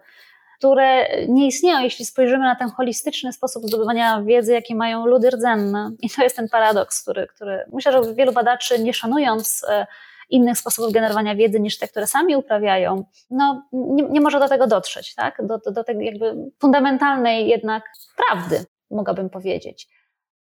które 0.60 1.08
nie 1.28 1.48
istnieją, 1.48 1.80
jeśli 1.80 2.06
spojrzymy 2.06 2.44
na 2.44 2.56
ten 2.56 2.70
holistyczny 2.70 3.34
sposób 3.34 3.64
zdobywania 3.64 4.22
wiedzy, 4.22 4.54
jaki 4.54 4.76
mają 4.76 5.06
ludy 5.06 5.30
rdzenne. 5.30 5.92
I 6.02 6.10
to 6.10 6.24
jest 6.24 6.36
ten 6.36 6.50
paradoks, 6.50 7.02
który, 7.02 7.28
który 7.28 7.66
myślę, 7.74 7.92
że 7.92 8.14
wielu 8.14 8.32
badaczy, 8.32 8.80
nie 8.80 8.94
szanując 8.94 9.66
e, 9.70 9.88
innych 10.30 10.58
sposobów 10.58 10.94
generowania 10.94 11.36
wiedzy 11.36 11.60
niż 11.60 11.78
te, 11.78 11.88
które 11.88 12.08
sami 12.08 12.36
uprawiają, 12.36 13.04
no 13.30 13.64
nie, 13.72 14.04
nie 14.04 14.22
może 14.22 14.40
do 14.40 14.48
tego 14.48 14.68
dotrzeć, 14.68 15.16
tak? 15.16 15.48
Do, 15.48 15.58
do, 15.58 15.72
do 15.72 15.84
tej 15.84 16.06
jakby 16.06 16.36
fundamentalnej 16.60 17.48
jednak 17.48 17.84
prawdy, 18.16 18.66
mogłabym 18.92 19.30
powiedzieć. 19.30 19.88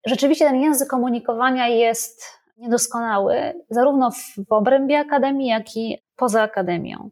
Rzeczywiście 0.06 0.44
ten 0.44 0.60
język 0.60 0.88
komunikowania 0.88 1.68
jest 1.68 2.22
niedoskonały, 2.56 3.64
zarówno 3.70 4.10
w 4.10 4.52
obrębie 4.52 4.98
akademii, 4.98 5.48
jak 5.48 5.76
i 5.76 5.98
poza 6.16 6.42
akademią. 6.42 7.10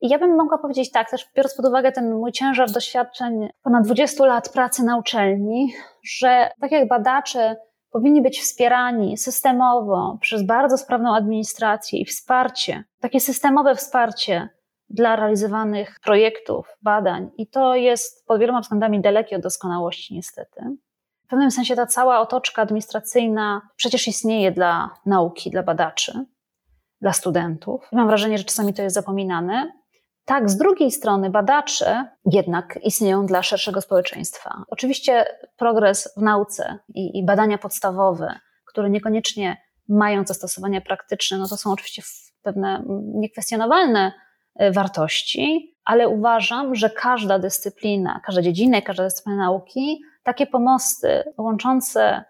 I 0.00 0.08
ja 0.08 0.18
bym 0.18 0.36
mogła 0.36 0.58
powiedzieć 0.58 0.90
tak, 0.90 1.10
też 1.10 1.28
biorąc 1.36 1.54
pod 1.54 1.66
uwagę 1.66 1.92
ten 1.92 2.14
mój 2.14 2.32
ciężar 2.32 2.70
doświadczeń 2.70 3.48
ponad 3.62 3.84
20 3.84 4.26
lat 4.26 4.48
pracy 4.48 4.82
na 4.84 4.98
uczelni, 4.98 5.72
że 6.04 6.50
tak 6.60 6.72
jak 6.72 6.88
badacze 6.88 7.56
powinni 7.90 8.22
być 8.22 8.40
wspierani 8.40 9.16
systemowo 9.16 10.18
przez 10.20 10.42
bardzo 10.42 10.78
sprawną 10.78 11.14
administrację 11.14 12.00
i 12.00 12.04
wsparcie, 12.04 12.84
takie 13.00 13.20
systemowe 13.20 13.74
wsparcie 13.74 14.48
dla 14.90 15.16
realizowanych 15.16 16.00
projektów, 16.04 16.76
badań. 16.82 17.30
I 17.36 17.46
to 17.46 17.74
jest 17.74 18.26
pod 18.26 18.40
wieloma 18.40 18.60
względami 18.60 19.00
dalekie 19.00 19.36
od 19.36 19.42
doskonałości, 19.42 20.14
niestety. 20.14 20.60
W 21.24 21.30
pewnym 21.30 21.50
sensie 21.50 21.76
ta 21.76 21.86
cała 21.86 22.20
otoczka 22.20 22.62
administracyjna 22.62 23.60
przecież 23.76 24.08
istnieje 24.08 24.52
dla 24.52 24.90
nauki, 25.06 25.50
dla 25.50 25.62
badaczy, 25.62 26.24
dla 27.00 27.12
studentów. 27.12 27.88
I 27.92 27.96
mam 27.96 28.06
wrażenie, 28.06 28.38
że 28.38 28.44
czasami 28.44 28.74
to 28.74 28.82
jest 28.82 28.94
zapominane. 28.94 29.72
Tak, 30.28 30.50
z 30.50 30.56
drugiej 30.56 30.90
strony 30.90 31.30
badacze 31.30 32.04
jednak 32.32 32.78
istnieją 32.82 33.26
dla 33.26 33.42
szerszego 33.42 33.80
społeczeństwa. 33.80 34.64
Oczywiście 34.68 35.24
progres 35.56 36.14
w 36.16 36.22
nauce 36.22 36.78
i, 36.94 37.18
i 37.18 37.24
badania 37.24 37.58
podstawowe, 37.58 38.38
które 38.64 38.90
niekoniecznie 38.90 39.56
mają 39.88 40.24
zastosowania 40.26 40.80
praktyczne, 40.80 41.38
no 41.38 41.48
to 41.48 41.56
są 41.56 41.72
oczywiście 41.72 42.02
pewne 42.42 42.84
niekwestionowalne 43.14 44.12
e, 44.54 44.72
wartości, 44.72 45.76
ale 45.84 46.08
uważam, 46.08 46.74
że 46.74 46.90
każda 46.90 47.38
dyscyplina, 47.38 48.20
każda 48.24 48.42
dziedzina, 48.42 48.82
każda 48.82 49.04
dyscyplina 49.04 49.38
nauki, 49.38 50.00
takie 50.22 50.46
pomosty 50.46 51.24
łączące 51.38 52.24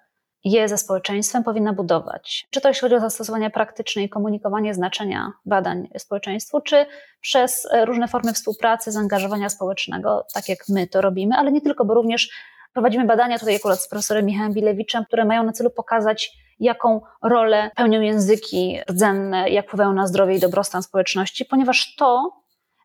je 0.51 0.69
ze 0.69 0.79
społeczeństwem 0.79 1.45
powinna 1.45 1.73
budować. 1.73 2.47
Czy 2.51 2.61
to 2.61 2.69
jeśli 2.69 2.81
chodzi 2.81 2.95
o 2.95 3.01
zastosowanie 3.01 3.51
praktyczne 3.51 4.03
i 4.03 4.09
komunikowanie 4.09 4.75
znaczenia 4.75 5.33
badań 5.47 5.89
społeczeństwu, 5.99 6.61
czy 6.61 6.87
przez 7.21 7.69
e, 7.73 7.85
różne 7.85 8.09
formy 8.09 8.33
współpracy, 8.33 8.93
zaangażowania 8.93 9.49
społecznego, 9.49 10.27
tak 10.35 10.49
jak 10.49 10.59
my 10.69 10.87
to 10.87 11.01
robimy, 11.01 11.37
ale 11.37 11.53
nie 11.53 11.61
tylko, 11.61 11.85
bo 11.85 11.95
również 11.95 12.31
prowadzimy 12.73 13.05
badania 13.05 13.39
tutaj 13.39 13.57
akurat 13.57 13.81
z 13.81 13.89
profesorem 13.89 14.27
Michałem 14.27 14.53
Bilewiczem, 14.53 15.05
które 15.05 15.25
mają 15.25 15.43
na 15.43 15.53
celu 15.53 15.71
pokazać, 15.71 16.33
jaką 16.61 17.01
rolę 17.23 17.71
pełnią 17.77 18.01
języki 18.01 18.79
rdzenne, 18.91 19.51
jak 19.51 19.67
wpływają 19.67 19.93
na 19.93 20.07
zdrowie 20.07 20.35
i 20.37 20.41
dobrostan 20.41 20.83
społeczności, 20.83 21.45
ponieważ 21.45 21.95
to 21.97 22.33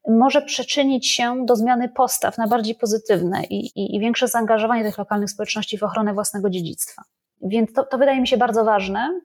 może 0.07 0.41
przyczynić 0.41 1.11
się 1.11 1.45
do 1.45 1.55
zmiany 1.55 1.89
postaw 1.89 2.37
na 2.37 2.47
bardziej 2.47 2.75
pozytywne 2.75 3.43
i, 3.43 3.65
i, 3.65 3.95
i 3.95 3.99
większe 3.99 4.27
zaangażowanie 4.27 4.83
tych 4.83 4.97
lokalnych 4.97 5.29
społeczności 5.29 5.77
w 5.77 5.83
ochronę 5.83 6.13
własnego 6.13 6.49
dziedzictwa. 6.49 7.03
Więc 7.43 7.73
to, 7.73 7.83
to 7.83 7.97
wydaje 7.97 8.21
mi 8.21 8.27
się 8.27 8.37
bardzo 8.37 8.65
ważne. 8.65 9.21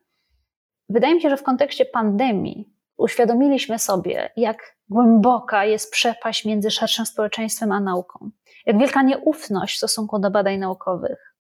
Wydaje 0.89 1.15
mi 1.15 1.23
się, 1.23 1.31
że 1.31 1.37
w 1.37 1.43
kontekście 1.43 1.85
pandemii 1.85 2.75
uświadomiliśmy 2.97 3.79
sobie, 3.79 4.31
jak 4.37 4.77
głęboka 4.89 5.65
jest 5.65 5.93
przepaść 5.93 6.45
między 6.45 6.71
szerszym 6.71 7.07
społeczeństwem 7.07 7.73
a 7.73 7.81
nauką. 7.81 8.31
Jak 8.67 8.79
wielka 8.79 9.03
nieufność 9.03 9.75
w 9.75 9.79
stosunku 9.79 10.19
do 10.19 10.31
badań 10.31 10.59
naukowych. 10.59 11.35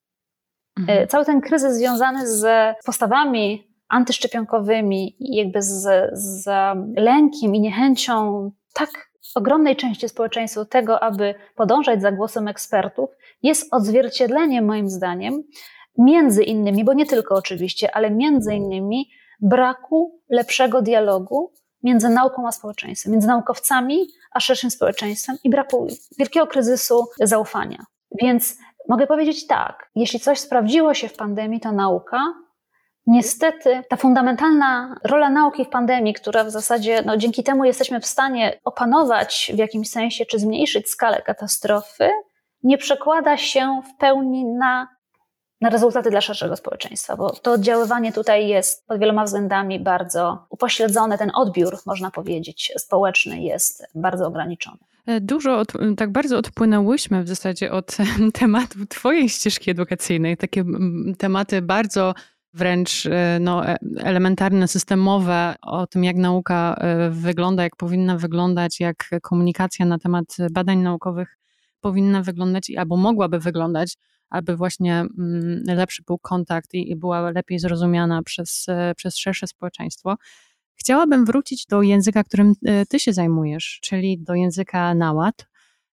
Mhm. 0.79 0.99
E, 0.99 1.07
cały 1.07 1.25
ten 1.25 1.41
kryzys 1.41 1.77
związany 1.77 2.29
z 2.29 2.47
postawami 2.87 3.69
antyszczepionkowymi 3.89 5.17
i 5.19 5.37
jakby 5.37 5.63
z, 5.63 6.11
z 6.13 6.47
lękiem 6.97 7.55
i 7.55 7.61
niechęcią 7.61 8.51
tak 8.75 9.09
ogromnej 9.35 9.77
części 9.77 10.09
społeczeństwa 10.09 10.65
tego, 10.65 11.03
aby 11.03 11.35
podążać 11.57 12.03
za 12.03 12.13
głosem 12.13 12.49
ekspertów, 12.49 13.11
jest 13.43 13.75
odzwierciedleniem, 13.75 14.65
moim 14.65 14.89
zdaniem, 14.89 15.43
między 15.99 16.43
innymi, 16.43 16.85
bo 16.85 16.93
nie 16.93 17.07
tylko 17.07 17.35
oczywiście, 17.35 17.97
ale 17.97 18.11
między 18.11 18.55
innymi 18.55 19.11
braku 19.41 20.21
lepszego 20.31 20.83
dialogu 20.83 21.53
między 21.83 22.09
nauką 22.09 22.47
a 22.47 22.53
społeczeństwem, 22.53 23.13
między 23.13 23.29
naukowcami 23.29 24.07
a 24.33 24.41
szerszym 24.41 24.71
społeczeństwem 24.71 25.37
i 25.45 25.51
braku 25.51 25.87
wielkiego 26.19 26.47
kryzysu 26.47 27.07
zaufania. 27.21 27.85
Więc 28.23 28.59
mogę 28.89 29.07
powiedzieć 29.07 29.47
tak, 29.47 29.91
jeśli 29.95 30.21
coś 30.21 30.39
sprawdziło 30.39 30.95
się 30.95 31.09
w 31.09 31.17
pandemii, 31.17 31.61
to 31.61 31.73
nauka. 31.73 32.35
Niestety, 33.07 33.83
ta 33.89 33.97
fundamentalna 33.97 35.01
rola 35.05 35.31
nauki 35.31 35.65
w 35.65 35.69
pandemii, 35.69 36.15
która 36.15 36.45
w 36.45 36.51
zasadzie 36.51 37.03
no, 37.07 37.17
dzięki 37.17 37.43
temu 37.43 37.65
jesteśmy 37.65 38.01
w 38.01 38.07
stanie 38.07 38.61
opanować 38.65 39.53
w 39.55 39.59
jakimś 39.59 39.91
sensie 39.91 40.27
czy 40.27 40.39
zmniejszyć 40.39 40.89
skalę 40.89 41.23
katastrofy, 41.23 42.11
nie 42.63 42.79
przekłada 42.79 43.37
się 43.37 43.81
w 43.85 43.99
pełni 43.99 44.45
na 44.45 44.98
na 45.61 45.71
rezultaty 45.71 46.11
dla 46.11 46.21
szerszego 46.21 46.57
społeczeństwa, 46.57 47.17
bo 47.17 47.31
to 47.31 47.53
oddziaływanie 47.53 48.13
tutaj 48.13 48.49
jest 48.49 48.87
pod 48.87 49.01
wieloma 49.01 49.25
względami 49.25 49.81
bardzo 49.81 50.47
upośledzone, 50.51 51.19
ten 51.19 51.31
odbiór, 51.35 51.79
można 51.87 52.11
powiedzieć, 52.11 52.73
społeczny 52.77 53.43
jest 53.43 53.87
bardzo 53.95 54.27
ograniczony. 54.27 54.79
E, 55.07 55.21
dużo, 55.21 55.59
od, 55.59 55.73
tak 55.97 56.13
bardzo 56.13 56.39
odpłynęłyśmy 56.39 57.25
w 57.25 57.29
zasadzie 57.29 57.73
od 57.73 57.97
tematu 58.41 58.79
Twojej 58.89 59.29
ścieżki 59.29 59.71
edukacyjnej. 59.71 60.37
Takie 60.37 60.65
tematy 61.19 61.63
bardzo 61.63 62.15
wręcz 62.55 63.07
e, 63.07 63.39
no, 63.41 63.67
e, 63.67 63.77
elementarne, 63.99 64.69
systemowe 64.69 65.55
o 65.63 65.87
tym, 65.87 66.05
jak 66.05 66.17
nauka 66.17 66.81
wygląda, 67.11 67.63
jak 67.63 67.77
powinna 67.77 68.17
wyglądać, 68.17 68.81
jak 68.81 69.11
komunikacja 69.23 69.87
na 69.87 69.99
temat 69.99 70.25
badań 70.51 70.79
naukowych 70.79 71.39
powinna 71.81 72.23
wyglądać 72.23 72.71
albo 72.77 72.97
mogłaby 72.97 73.39
wyglądać, 73.39 73.97
aby 74.31 74.57
właśnie 74.57 75.05
lepszy 75.67 76.03
był 76.07 76.19
kontakt 76.19 76.75
i, 76.75 76.97
była 76.97 77.31
lepiej 77.31 77.59
zrozumiana 77.59 78.23
przez, 78.23 78.67
przez 78.97 79.17
szersze 79.17 79.47
społeczeństwo. 79.47 80.17
Chciałabym 80.75 81.25
wrócić 81.25 81.67
do 81.67 81.83
języka, 81.83 82.25
którym 82.25 82.53
e, 82.65 82.87
ty 82.87 83.01
się 83.01 83.13
zajmujesz, 83.13 83.79
czyli 83.83 84.19
do 84.19 84.35
języka 84.35 84.95
naład. 84.95 85.47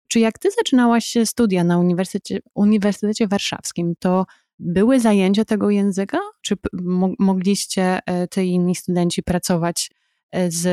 Czy 0.07 0.19
jak 0.19 0.39
ty 0.39 0.51
zaczynałaś 0.51 1.17
studia 1.25 1.63
na 1.63 1.77
Uniwersytecie, 1.77 2.39
Uniwersytecie 2.55 3.27
Warszawskim, 3.27 3.93
to 3.99 4.25
były 4.59 4.99
zajęcia 4.99 5.45
tego 5.45 5.69
języka? 5.69 6.17
Czy 6.41 6.55
mogliście 7.19 7.99
e, 8.05 8.27
ty 8.27 8.45
i 8.45 8.51
inni 8.51 8.75
studenci 8.75 9.23
pracować 9.23 9.91
z 10.47 10.67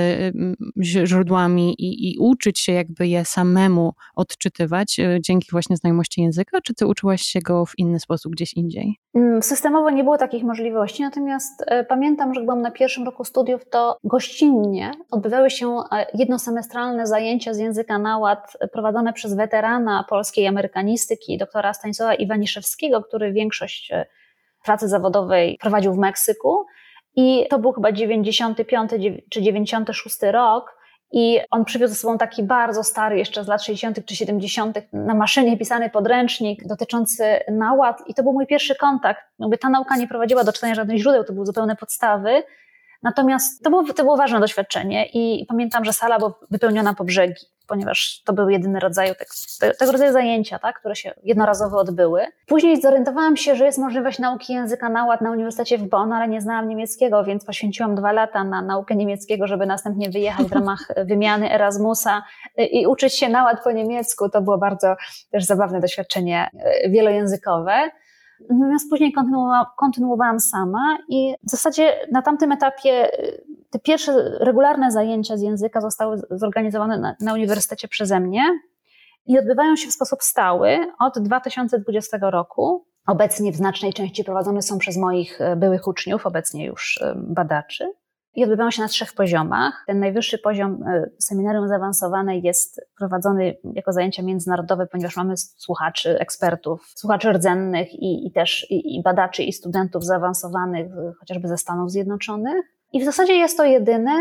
źródłami 0.82 1.74
i, 1.78 2.12
i, 2.12 2.18
uczyć 2.18 2.60
się 2.60 2.72
jakby 2.72 3.06
je 3.06 3.24
samemu 3.24 3.92
odczytywać 4.16 4.98
e, 4.98 5.18
dzięki 5.20 5.48
właśnie 5.52 5.76
znajomości 5.76 6.22
języka, 6.22 6.60
czy 6.60 6.74
ty 6.74 6.86
uczyłaś 6.86 7.22
się 7.22 7.40
go 7.40 7.66
w 7.66 7.78
inny 7.78 8.00
sposób 8.00 8.32
gdzieś 8.32 8.54
indziej? 8.54 8.96
Mm, 9.14 9.42
systemowo 9.42 9.90
nie 9.90 10.04
było 10.04 10.18
takich 10.18 10.44
możliwości, 10.44 11.02
natomiast 11.02 11.64
e, 11.66 11.84
pamiętam, 11.84 12.34
że 12.34 12.40
byłam 12.40 12.62
na 12.62 12.70
pierwszym 12.70 13.04
roku 13.04 13.24
studiów, 13.24 13.68
to 13.70 13.96
gościnnie 14.04 14.92
odbywały 15.10 15.50
się 15.50 15.76
e, 15.92 16.06
jednosemestralne 16.14 17.06
zajęcia 17.06 17.54
z 17.54 17.58
języka 17.58 17.98
naład 17.98 18.56
prowadzone 18.72 19.12
przez 19.12 19.34
weterana 19.34 20.04
polskiej 20.08 20.46
amerykanistyki, 20.46 21.38
doktora 21.38 21.74
Stanisława 21.74 22.14
Iwaniszewskiego, 22.14 23.02
który 23.02 23.32
większość 23.32 23.92
pracy 24.64 24.88
zawodowej 24.88 25.58
prowadził 25.60 25.94
w 25.94 25.98
Meksyku. 25.98 26.66
I 27.16 27.46
to 27.50 27.58
był 27.58 27.72
chyba 27.72 27.92
95 27.92 28.90
czy 29.30 29.42
96 29.42 30.18
rok. 30.22 30.82
I 31.14 31.40
on 31.50 31.64
przywiózł 31.64 31.94
ze 31.94 32.00
sobą 32.00 32.18
taki 32.18 32.42
bardzo 32.42 32.84
stary, 32.84 33.18
jeszcze 33.18 33.44
z 33.44 33.48
lat 33.48 33.62
60. 33.62 34.04
czy 34.04 34.16
70., 34.16 34.78
na 34.92 35.14
maszynie 35.14 35.56
pisany 35.56 35.90
podręcznik 35.90 36.66
dotyczący 36.66 37.24
naład. 37.50 38.02
I 38.06 38.14
to 38.14 38.22
był 38.22 38.32
mój 38.32 38.46
pierwszy 38.46 38.74
kontakt. 38.74 39.20
Jakby 39.38 39.58
ta 39.58 39.68
nauka 39.68 39.96
nie 39.96 40.08
prowadziła 40.08 40.44
do 40.44 40.52
czytania 40.52 40.74
żadnych 40.74 40.98
źródeł, 40.98 41.24
to 41.24 41.32
były 41.32 41.46
zupełne 41.46 41.76
podstawy. 41.76 42.42
Natomiast 43.02 43.64
to 43.64 43.70
było, 43.70 43.84
to 43.84 44.02
było 44.02 44.16
ważne 44.16 44.40
doświadczenie 44.40 45.06
i 45.14 45.46
pamiętam, 45.48 45.84
że 45.84 45.92
sala 45.92 46.18
była 46.18 46.34
wypełniona 46.50 46.94
po 46.94 47.04
brzegi, 47.04 47.44
ponieważ 47.68 48.22
to 48.24 48.32
był 48.32 48.50
jedyny 48.50 48.80
rodzaj 48.80 49.08
tego, 49.08 49.74
tego 49.78 49.92
rodzaju 49.92 50.12
zajęcia, 50.12 50.58
tak, 50.58 50.78
które 50.80 50.96
się 50.96 51.14
jednorazowo 51.22 51.78
odbyły. 51.78 52.26
Później 52.46 52.82
zorientowałam 52.82 53.36
się, 53.36 53.56
że 53.56 53.64
jest 53.64 53.78
możliwość 53.78 54.18
nauki 54.18 54.52
języka 54.52 54.88
naład 54.88 55.20
na 55.20 55.30
Uniwersytecie 55.30 55.78
w 55.78 55.88
Bonn, 55.88 56.12
ale 56.12 56.28
nie 56.28 56.40
znałam 56.40 56.68
niemieckiego, 56.68 57.24
więc 57.24 57.44
poświęciłam 57.44 57.94
dwa 57.94 58.12
lata 58.12 58.44
na 58.44 58.62
naukę 58.62 58.96
niemieckiego, 58.96 59.46
żeby 59.46 59.66
następnie 59.66 60.10
wyjechać 60.10 60.46
w 60.46 60.52
ramach 60.52 60.88
wymiany 61.10 61.52
Erasmusa 61.52 62.22
i 62.56 62.86
uczyć 62.86 63.18
się 63.18 63.28
naład 63.28 63.64
po 63.64 63.72
niemiecku. 63.72 64.28
To 64.28 64.42
było 64.42 64.58
bardzo 64.58 64.96
też 65.30 65.44
zabawne 65.44 65.80
doświadczenie 65.80 66.50
e, 66.54 66.90
wielojęzykowe. 66.90 67.90
Natomiast 68.50 68.90
później 68.90 69.12
kontynuowałam, 69.12 69.66
kontynuowałam 69.76 70.40
sama 70.40 70.98
i 71.08 71.34
w 71.46 71.50
zasadzie 71.50 71.92
na 72.12 72.22
tamtym 72.22 72.52
etapie 72.52 73.20
y, 73.20 73.44
te 73.72 73.78
pierwsze 73.78 74.38
regularne 74.40 74.90
zajęcia 74.90 75.36
z 75.36 75.42
języka 75.42 75.80
zostały 75.80 76.22
zorganizowane 76.30 76.98
na, 76.98 77.16
na 77.20 77.34
uniwersytecie 77.34 77.88
przeze 77.88 78.20
mnie 78.20 78.42
i 79.26 79.38
odbywają 79.38 79.76
się 79.76 79.88
w 79.88 79.92
sposób 79.92 80.22
stały 80.22 80.78
od 81.00 81.18
2020 81.18 82.18
roku. 82.22 82.86
Obecnie 83.06 83.52
w 83.52 83.56
znacznej 83.56 83.92
części 83.92 84.24
prowadzone 84.24 84.62
są 84.62 84.78
przez 84.78 84.96
moich 84.96 85.40
y, 85.40 85.56
byłych 85.56 85.86
uczniów, 85.86 86.26
obecnie 86.26 86.66
już 86.66 86.96
y, 86.96 87.14
badaczy 87.16 87.92
i 88.34 88.44
odbywają 88.44 88.70
się 88.70 88.82
na 88.82 88.88
trzech 88.88 89.12
poziomach. 89.12 89.84
Ten 89.86 90.00
najwyższy 90.00 90.38
poziom 90.38 90.82
e, 90.82 91.10
seminarium 91.18 91.68
zaawansowane 91.68 92.38
jest 92.38 92.80
prowadzony 92.98 93.56
jako 93.74 93.92
zajęcia 93.92 94.22
międzynarodowe, 94.22 94.86
ponieważ 94.86 95.16
mamy 95.16 95.36
słuchaczy, 95.36 96.18
ekspertów, 96.18 96.92
słuchaczy 96.96 97.32
rdzennych 97.32 97.94
i, 97.94 98.26
i 98.26 98.32
też 98.32 98.66
i, 98.70 98.96
i 98.96 99.02
badaczy 99.02 99.42
i 99.42 99.52
studentów 99.52 100.04
zaawansowanych 100.04 100.86
chociażby 101.20 101.48
ze 101.48 101.56
Stanów 101.56 101.90
Zjednoczonych. 101.90 102.71
I 102.92 103.00
w 103.00 103.04
zasadzie 103.04 103.34
jest 103.34 103.56
to 103.56 103.64
jedyny 103.64 104.12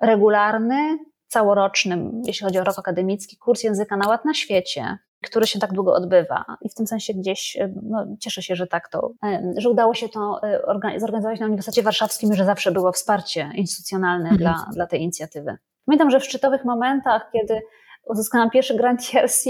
regularny, 0.00 0.98
całoroczny, 1.28 2.10
jeśli 2.24 2.44
chodzi 2.44 2.58
o 2.58 2.64
rok 2.64 2.78
akademicki, 2.78 3.36
kurs 3.36 3.62
języka 3.62 3.96
na 3.96 4.08
ład 4.08 4.24
na 4.24 4.34
świecie 4.34 4.98
który 5.24 5.46
się 5.46 5.58
tak 5.58 5.72
długo 5.72 5.94
odbywa. 5.94 6.44
I 6.60 6.68
w 6.68 6.74
tym 6.74 6.86
sensie 6.86 7.14
gdzieś 7.14 7.56
e, 7.56 7.72
no, 7.82 8.06
cieszę 8.20 8.42
się, 8.42 8.56
że 8.56 8.66
tak 8.66 8.88
to, 8.88 9.10
e, 9.24 9.54
że 9.56 9.70
udało 9.70 9.94
się 9.94 10.08
to 10.08 10.40
e, 10.42 10.60
zorganizować 11.00 11.40
na 11.40 11.46
Uniwersytecie 11.46 11.82
Warszawskim 11.82 12.34
że 12.34 12.44
zawsze 12.44 12.72
było 12.72 12.92
wsparcie 12.92 13.50
instytucjonalne 13.54 14.30
mhm. 14.30 14.38
dla, 14.38 14.66
dla 14.72 14.86
tej 14.86 15.02
inicjatywy. 15.02 15.56
Pamiętam, 15.86 16.10
że 16.10 16.20
w 16.20 16.24
szczytowych 16.24 16.64
momentach, 16.64 17.30
kiedy 17.32 17.60
uzyskałam 18.06 18.50
pierwszy 18.50 18.76
grant 18.76 19.00
TRC, 19.10 19.44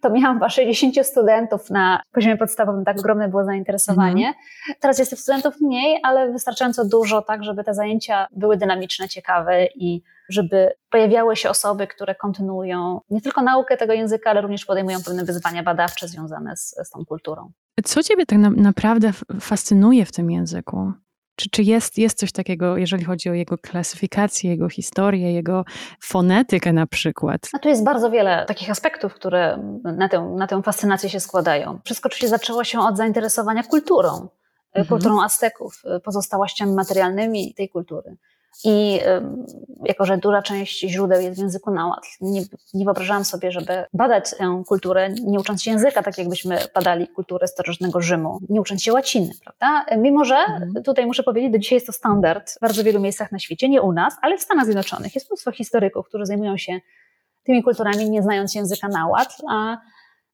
to 0.00 0.10
miałam 0.10 0.36
chyba 0.36 0.48
60 0.48 1.06
studentów 1.06 1.70
na 1.70 2.02
poziomie 2.12 2.36
podstawowym, 2.36 2.84
tak 2.84 2.98
ogromne 2.98 3.28
było 3.28 3.44
zainteresowanie. 3.44 4.26
Mhm. 4.26 4.44
Teraz 4.80 4.98
jest 4.98 5.10
tych 5.10 5.20
studentów 5.20 5.60
mniej, 5.60 6.00
ale 6.02 6.32
wystarczająco 6.32 6.84
dużo, 6.84 7.22
tak 7.22 7.44
żeby 7.44 7.64
te 7.64 7.74
zajęcia 7.74 8.26
były 8.30 8.56
dynamiczne, 8.56 9.08
ciekawe 9.08 9.66
i 9.66 10.02
żeby 10.28 10.72
pojawiały 10.90 11.36
się 11.36 11.50
osoby, 11.50 11.86
które 11.86 12.14
kontynuują 12.14 13.00
nie 13.10 13.20
tylko 13.20 13.42
naukę 13.42 13.76
tego 13.76 13.92
języka, 13.92 14.30
ale 14.30 14.40
również 14.40 14.64
podejmują 14.64 14.98
pewne 15.04 15.24
wyzwania 15.24 15.62
badawcze 15.62 16.08
związane 16.08 16.56
z, 16.56 16.74
z 16.84 16.90
tą 16.90 17.04
kulturą. 17.04 17.52
Co 17.84 18.02
Ciebie 18.02 18.26
tak 18.26 18.38
na, 18.38 18.50
naprawdę 18.50 19.12
fascynuje 19.40 20.04
w 20.04 20.12
tym 20.12 20.30
języku? 20.30 20.92
Czy, 21.36 21.50
czy 21.50 21.62
jest, 21.62 21.98
jest 21.98 22.18
coś 22.18 22.32
takiego, 22.32 22.76
jeżeli 22.76 23.04
chodzi 23.04 23.30
o 23.30 23.34
jego 23.34 23.58
klasyfikację, 23.58 24.50
jego 24.50 24.68
historię, 24.68 25.32
jego 25.32 25.64
fonetykę 26.00 26.72
na 26.72 26.86
przykład? 26.86 27.48
A 27.52 27.58
tu 27.58 27.68
jest 27.68 27.84
bardzo 27.84 28.10
wiele 28.10 28.44
takich 28.46 28.70
aspektów, 28.70 29.14
które 29.14 29.58
na 29.84 30.08
tę, 30.08 30.34
na 30.36 30.46
tę 30.46 30.62
fascynację 30.62 31.10
się 31.10 31.20
składają. 31.20 31.80
Wszystko 31.84 32.06
oczywiście 32.06 32.28
zaczęło 32.28 32.64
się 32.64 32.80
od 32.80 32.96
zainteresowania 32.96 33.62
kulturą, 33.62 34.28
mhm. 34.68 34.86
kulturą 34.86 35.22
Azteków, 35.22 35.82
pozostałościami 36.04 36.74
materialnymi 36.74 37.54
tej 37.54 37.68
kultury. 37.68 38.16
I 38.64 39.00
jako, 39.84 40.04
że 40.04 40.18
duża 40.18 40.42
część 40.42 40.80
źródeł 40.80 41.20
jest 41.20 41.36
w 41.36 41.40
języku 41.42 41.70
naład, 41.70 42.06
nie, 42.20 42.42
nie 42.74 42.84
wyobrażałam 42.84 43.24
sobie, 43.24 43.52
żeby 43.52 43.84
badać 43.92 44.30
tę 44.30 44.62
kulturę, 44.66 45.10
nie 45.10 45.40
ucząc 45.40 45.62
się 45.62 45.70
języka, 45.70 46.02
tak 46.02 46.18
jakbyśmy 46.18 46.58
badali 46.74 47.08
kulturę 47.08 47.46
starożytnego 47.48 48.00
Rzymu, 48.00 48.38
nie 48.48 48.60
ucząc 48.60 48.82
się 48.82 48.92
łaciny, 48.92 49.30
prawda? 49.44 49.96
Mimo, 49.96 50.24
że 50.24 50.36
mhm. 50.36 50.82
tutaj 50.84 51.06
muszę 51.06 51.22
powiedzieć, 51.22 51.52
do 51.52 51.58
dzisiaj 51.58 51.76
jest 51.76 51.86
to 51.86 51.92
standard 51.92 52.50
w 52.50 52.60
bardzo 52.60 52.84
wielu 52.84 53.00
miejscach 53.00 53.32
na 53.32 53.38
świecie, 53.38 53.68
nie 53.68 53.82
u 53.82 53.92
nas, 53.92 54.16
ale 54.22 54.38
w 54.38 54.42
Stanach 54.42 54.64
Zjednoczonych 54.64 55.14
jest 55.14 55.30
mnóstwo 55.30 55.52
historyków, 55.52 56.08
którzy 56.08 56.26
zajmują 56.26 56.56
się 56.56 56.80
tymi 57.44 57.62
kulturami, 57.62 58.10
nie 58.10 58.22
znając 58.22 58.54
języka 58.54 58.88
naład, 58.88 59.36
a 59.50 59.78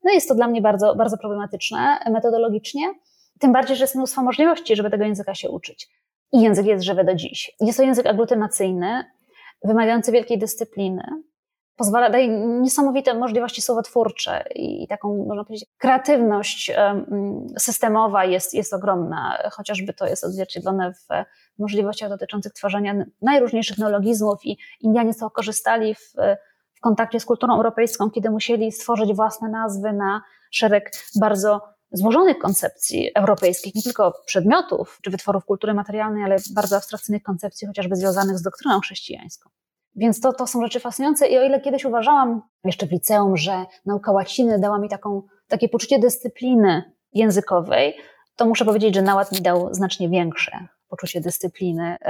no 0.04 0.12
jest 0.12 0.28
to 0.28 0.34
dla 0.34 0.48
mnie 0.48 0.62
bardzo, 0.62 0.94
bardzo 0.94 1.18
problematyczne 1.18 1.98
metodologicznie. 2.10 2.94
Tym 3.38 3.52
bardziej, 3.52 3.76
że 3.76 3.84
jest 3.84 3.94
mnóstwo 3.94 4.22
możliwości, 4.22 4.76
żeby 4.76 4.90
tego 4.90 5.04
języka 5.04 5.34
się 5.34 5.50
uczyć. 5.50 5.88
I 6.32 6.40
język 6.40 6.66
jest 6.66 6.84
żywy 6.84 7.04
do 7.04 7.14
dziś. 7.14 7.56
Jest 7.60 7.78
to 7.78 7.84
język 7.84 8.06
aglutynacyjny, 8.06 9.04
wymagający 9.64 10.12
wielkiej 10.12 10.38
dyscypliny. 10.38 11.04
Pozwala, 11.76 12.10
daje 12.10 12.28
niesamowite 12.60 13.14
możliwości 13.14 13.62
słowotwórcze 13.62 14.44
i 14.54 14.88
taką, 14.88 15.24
można 15.28 15.44
powiedzieć, 15.44 15.68
kreatywność 15.78 16.72
systemowa 17.58 18.24
jest, 18.24 18.54
jest 18.54 18.72
ogromna. 18.72 19.38
Chociażby 19.52 19.92
to 19.92 20.06
jest 20.06 20.24
odzwierciedlone 20.24 20.92
w 20.92 21.06
możliwościach 21.58 22.08
dotyczących 22.08 22.52
tworzenia 22.52 22.94
najróżniejszych 23.22 23.78
neologizmów 23.78 24.44
i 24.44 24.58
Indianie 24.80 25.12
z 25.12 25.20
korzystali 25.32 25.94
w, 25.94 26.12
w 26.74 26.80
kontakcie 26.80 27.20
z 27.20 27.24
kulturą 27.24 27.56
europejską, 27.56 28.10
kiedy 28.10 28.30
musieli 28.30 28.72
stworzyć 28.72 29.14
własne 29.14 29.48
nazwy 29.48 29.92
na 29.92 30.22
szereg 30.50 30.90
bardzo 31.20 31.60
złożonych 31.92 32.38
koncepcji 32.38 33.10
europejskich, 33.14 33.74
nie 33.74 33.82
tylko 33.82 34.12
przedmiotów 34.26 34.98
czy 35.02 35.10
wytworów 35.10 35.44
kultury 35.44 35.74
materialnej, 35.74 36.24
ale 36.24 36.36
bardzo 36.54 36.76
abstrakcyjnych 36.76 37.22
koncepcji, 37.22 37.66
chociażby 37.66 37.96
związanych 37.96 38.38
z 38.38 38.42
doktryną 38.42 38.80
chrześcijańską. 38.80 39.50
Więc 39.96 40.20
to, 40.20 40.32
to 40.32 40.46
są 40.46 40.62
rzeczy 40.62 40.80
fascynujące 40.80 41.26
i 41.26 41.38
o 41.38 41.42
ile 41.44 41.60
kiedyś 41.60 41.84
uważałam 41.84 42.42
jeszcze 42.64 42.86
w 42.86 42.92
liceum, 42.92 43.36
że 43.36 43.64
nauka 43.86 44.12
łaciny 44.12 44.58
dała 44.58 44.78
mi 44.78 44.88
taką, 44.88 45.22
takie 45.48 45.68
poczucie 45.68 45.98
dyscypliny 45.98 46.92
językowej, 47.12 47.96
to 48.36 48.46
muszę 48.46 48.64
powiedzieć, 48.64 48.94
że 48.94 49.02
naład 49.02 49.32
mi 49.32 49.40
dał 49.40 49.74
znacznie 49.74 50.08
większe 50.08 50.68
poczucie 50.92 51.20
dyscypliny. 51.20 51.96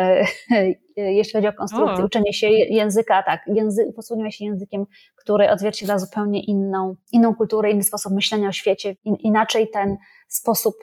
E, 0.97 1.13
jeśli 1.13 1.33
chodzi 1.33 1.49
o 1.49 1.53
konstrukcję, 1.53 2.03
o. 2.03 2.07
uczenie 2.07 2.33
się 2.33 2.49
języka, 2.51 3.23
tak, 3.23 3.41
języ, 3.47 3.93
się 4.31 4.45
językiem, 4.45 4.87
który 5.17 5.51
odzwierciedla 5.51 5.99
zupełnie 5.99 6.45
inną, 6.45 6.97
inną 7.13 7.35
kulturę, 7.35 7.71
inny 7.71 7.83
sposób 7.83 8.13
myślenia 8.13 8.49
o 8.49 8.53
świecie, 8.53 8.97
in, 9.05 9.15
inaczej 9.15 9.71
ten 9.71 9.97
sposób 10.29 10.75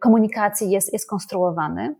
komunikacji 0.00 0.70
jest, 0.70 0.92
jest 0.92 1.08
konstruowany. 1.10 1.94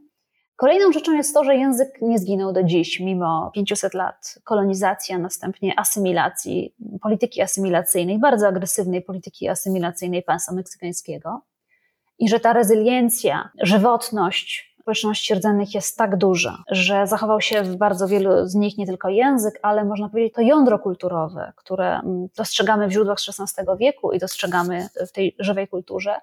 Kolejną 0.56 0.92
rzeczą 0.92 1.12
jest 1.12 1.34
to, 1.34 1.44
że 1.44 1.56
język 1.56 1.88
nie 2.02 2.18
zginął 2.18 2.52
do 2.52 2.62
dziś, 2.62 3.00
mimo 3.00 3.50
500 3.54 3.94
lat 3.94 4.38
kolonizacji, 4.44 5.14
a 5.14 5.18
następnie 5.18 5.78
asymilacji, 5.78 6.74
polityki 7.02 7.42
asymilacyjnej, 7.42 8.18
bardzo 8.18 8.48
agresywnej 8.48 9.02
polityki 9.02 9.48
asymilacyjnej 9.48 10.22
państwa 10.22 10.54
meksykańskiego. 10.54 11.42
I 12.18 12.28
że 12.28 12.40
ta 12.40 12.52
rezyliencja, 12.52 13.50
żywotność 13.62 14.67
społeczności 14.88 15.34
rdzennych 15.34 15.74
jest 15.74 15.96
tak 15.96 16.16
duża, 16.16 16.58
że 16.70 17.06
zachował 17.06 17.40
się 17.40 17.62
w 17.62 17.76
bardzo 17.76 18.08
wielu 18.08 18.46
z 18.46 18.54
nich 18.54 18.78
nie 18.78 18.86
tylko 18.86 19.08
język, 19.08 19.58
ale 19.62 19.84
można 19.84 20.08
powiedzieć 20.08 20.34
to 20.34 20.40
jądro 20.40 20.78
kulturowe, 20.78 21.52
które 21.56 22.00
mm, 22.00 22.28
dostrzegamy 22.36 22.88
w 22.88 22.92
źródłach 22.92 23.18
XVI 23.28 23.66
wieku 23.78 24.12
i 24.12 24.18
dostrzegamy 24.18 24.88
w 25.08 25.12
tej 25.12 25.36
żywej 25.38 25.68
kulturze. 25.68 26.14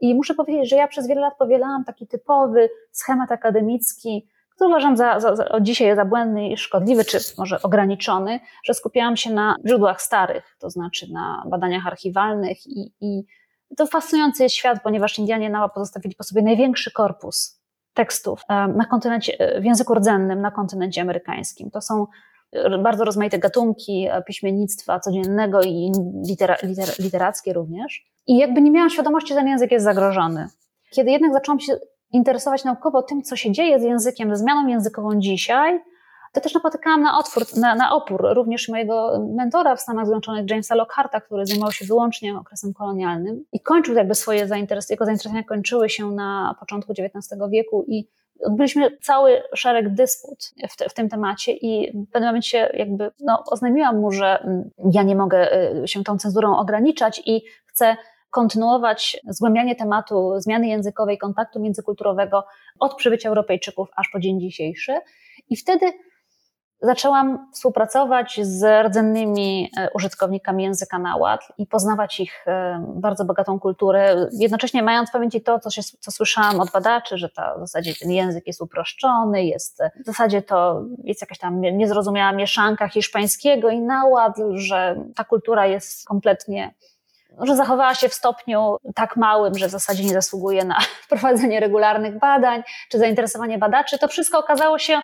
I 0.00 0.14
muszę 0.14 0.34
powiedzieć, 0.34 0.70
że 0.70 0.76
ja 0.76 0.88
przez 0.88 1.08
wiele 1.08 1.20
lat 1.20 1.34
powielałam 1.38 1.84
taki 1.84 2.06
typowy 2.06 2.70
schemat 2.92 3.32
akademicki, 3.32 4.28
który 4.54 4.68
uważam 4.68 4.96
za, 4.96 5.20
za, 5.20 5.36
za 5.36 5.60
dzisiaj 5.60 5.96
za 5.96 6.04
błędny 6.04 6.48
i 6.48 6.56
szkodliwy, 6.56 7.04
czy 7.04 7.18
może 7.38 7.62
ograniczony, 7.62 8.40
że 8.64 8.74
skupiałam 8.74 9.16
się 9.16 9.32
na 9.32 9.54
źródłach 9.66 10.02
starych, 10.02 10.56
to 10.58 10.70
znaczy 10.70 11.12
na 11.12 11.42
badaniach 11.50 11.86
archiwalnych 11.86 12.66
i, 12.66 12.92
i 13.00 13.24
to 13.76 13.86
fascynujący 13.86 14.42
jest 14.42 14.54
świat, 14.54 14.82
ponieważ 14.82 15.18
Indianie 15.18 15.50
Nała 15.50 15.68
pozostawili 15.68 16.14
po 16.14 16.24
sobie 16.24 16.42
największy 16.42 16.90
korpus 16.92 17.57
tekstów 17.98 18.42
na 18.48 18.84
kontynencie, 18.90 19.60
w 19.60 19.64
języku 19.64 19.94
rdzennym 19.94 20.40
na 20.40 20.50
kontynencie 20.50 21.02
amerykańskim. 21.02 21.70
To 21.70 21.80
są 21.80 22.06
bardzo 22.82 23.04
rozmaite 23.04 23.38
gatunki 23.38 24.08
piśmiennictwa 24.26 25.00
codziennego 25.00 25.62
i 25.62 25.92
litera, 26.28 26.56
liter, 26.62 26.88
literackie 26.98 27.52
również. 27.52 28.06
I 28.26 28.38
jakby 28.38 28.60
nie 28.60 28.70
miałam 28.70 28.90
świadomości, 28.90 29.28
że 29.28 29.34
ten 29.34 29.48
język 29.48 29.72
jest 29.72 29.84
zagrożony. 29.84 30.48
Kiedy 30.90 31.10
jednak 31.10 31.32
zaczęłam 31.32 31.60
się 31.60 31.72
interesować 32.12 32.64
naukowo 32.64 33.02
tym, 33.02 33.22
co 33.22 33.36
się 33.36 33.52
dzieje 33.52 33.80
z 33.80 33.82
językiem, 33.82 34.30
ze 34.30 34.36
zmianą 34.36 34.68
językową 34.68 35.20
dzisiaj, 35.20 35.80
to 36.32 36.40
też 36.40 36.54
napotykałam 36.54 37.02
na, 37.02 37.18
otwór, 37.18 37.44
na, 37.56 37.74
na 37.74 37.94
opór 37.94 38.26
również 38.34 38.68
mojego 38.68 39.26
mentora 39.36 39.76
w 39.76 39.80
Stanach 39.80 40.06
Zjednoczonych, 40.06 40.50
Jamesa 40.50 40.74
Lockharta, 40.74 41.20
który 41.20 41.46
zajmował 41.46 41.72
się 41.72 41.86
wyłącznie 41.86 42.36
okresem 42.38 42.74
kolonialnym 42.74 43.44
i 43.52 43.60
kończył 43.60 43.94
jakby 43.94 44.14
swoje 44.14 44.48
zainteresowania, 44.48 44.94
jego 44.94 45.04
zainteresowania 45.04 45.44
kończyły 45.44 45.88
się 45.88 46.10
na 46.10 46.56
początku 46.60 46.92
XIX 46.92 47.40
wieku 47.50 47.84
i 47.88 48.08
odbyliśmy 48.44 48.96
cały 49.00 49.42
szereg 49.54 49.94
dysput 49.94 50.52
w, 50.70 50.76
te, 50.76 50.88
w, 50.88 50.94
tym 50.94 51.08
temacie 51.08 51.52
i 51.52 51.92
w 51.92 52.10
pewnym 52.10 52.28
momencie 52.28 52.70
jakby 52.74 53.10
no, 53.20 53.42
oznajmiłam 53.46 54.00
mu, 54.00 54.12
że 54.12 54.40
mm, 54.40 54.70
ja 54.92 55.02
nie 55.02 55.16
mogę 55.16 55.70
y, 55.84 55.88
się 55.88 56.04
tą 56.04 56.18
cenzurą 56.18 56.56
ograniczać 56.56 57.22
i 57.26 57.42
chcę 57.66 57.96
kontynuować 58.30 59.20
zgłębianie 59.28 59.76
tematu 59.76 60.32
zmiany 60.36 60.68
językowej, 60.68 61.18
kontaktu 61.18 61.60
międzykulturowego 61.60 62.44
od 62.78 62.94
przybycia 62.94 63.28
Europejczyków 63.28 63.88
aż 63.96 64.08
po 64.12 64.20
dzień 64.20 64.40
dzisiejszy. 64.40 65.00
I 65.50 65.56
wtedy 65.56 65.92
zaczęłam 66.80 67.48
współpracować 67.52 68.40
z 68.42 68.86
rdzennymi 68.86 69.70
e, 69.76 69.88
użytkownikami 69.94 70.64
języka 70.64 70.98
nahuatl 70.98 71.52
i 71.58 71.66
poznawać 71.66 72.20
ich 72.20 72.44
e, 72.46 72.84
bardzo 72.94 73.24
bogatą 73.24 73.60
kulturę, 73.60 74.28
jednocześnie 74.32 74.82
mając 74.82 75.08
w 75.08 75.12
pamięci 75.12 75.40
to, 75.40 75.58
co, 75.58 75.70
się, 75.70 75.82
co 76.00 76.10
słyszałam 76.10 76.60
od 76.60 76.70
badaczy, 76.70 77.18
że 77.18 77.28
to 77.28 77.42
w 77.56 77.60
zasadzie 77.60 77.94
ten 78.00 78.10
język 78.10 78.46
jest 78.46 78.60
uproszczony, 78.60 79.44
jest 79.44 79.82
w 80.02 80.06
zasadzie 80.06 80.42
to 80.42 80.82
jest 81.04 81.20
jakaś 81.20 81.38
tam 81.38 81.60
niezrozumiała 81.60 82.32
mieszanka 82.32 82.88
hiszpańskiego 82.88 83.70
i 83.70 83.80
nahuatl, 83.80 84.56
że 84.56 84.96
ta 85.16 85.24
kultura 85.24 85.66
jest 85.66 86.08
kompletnie 86.08 86.74
że 87.40 87.56
zachowała 87.56 87.94
się 87.94 88.08
w 88.08 88.14
stopniu 88.14 88.76
tak 88.94 89.16
małym, 89.16 89.58
że 89.58 89.68
w 89.68 89.70
zasadzie 89.70 90.04
nie 90.04 90.12
zasługuje 90.12 90.64
na 90.64 90.78
prowadzenie 91.08 91.60
regularnych 91.60 92.18
badań 92.18 92.62
czy 92.88 92.98
zainteresowanie 92.98 93.58
badaczy, 93.58 93.98
to 93.98 94.08
wszystko 94.08 94.38
okazało 94.38 94.78
się 94.78 95.00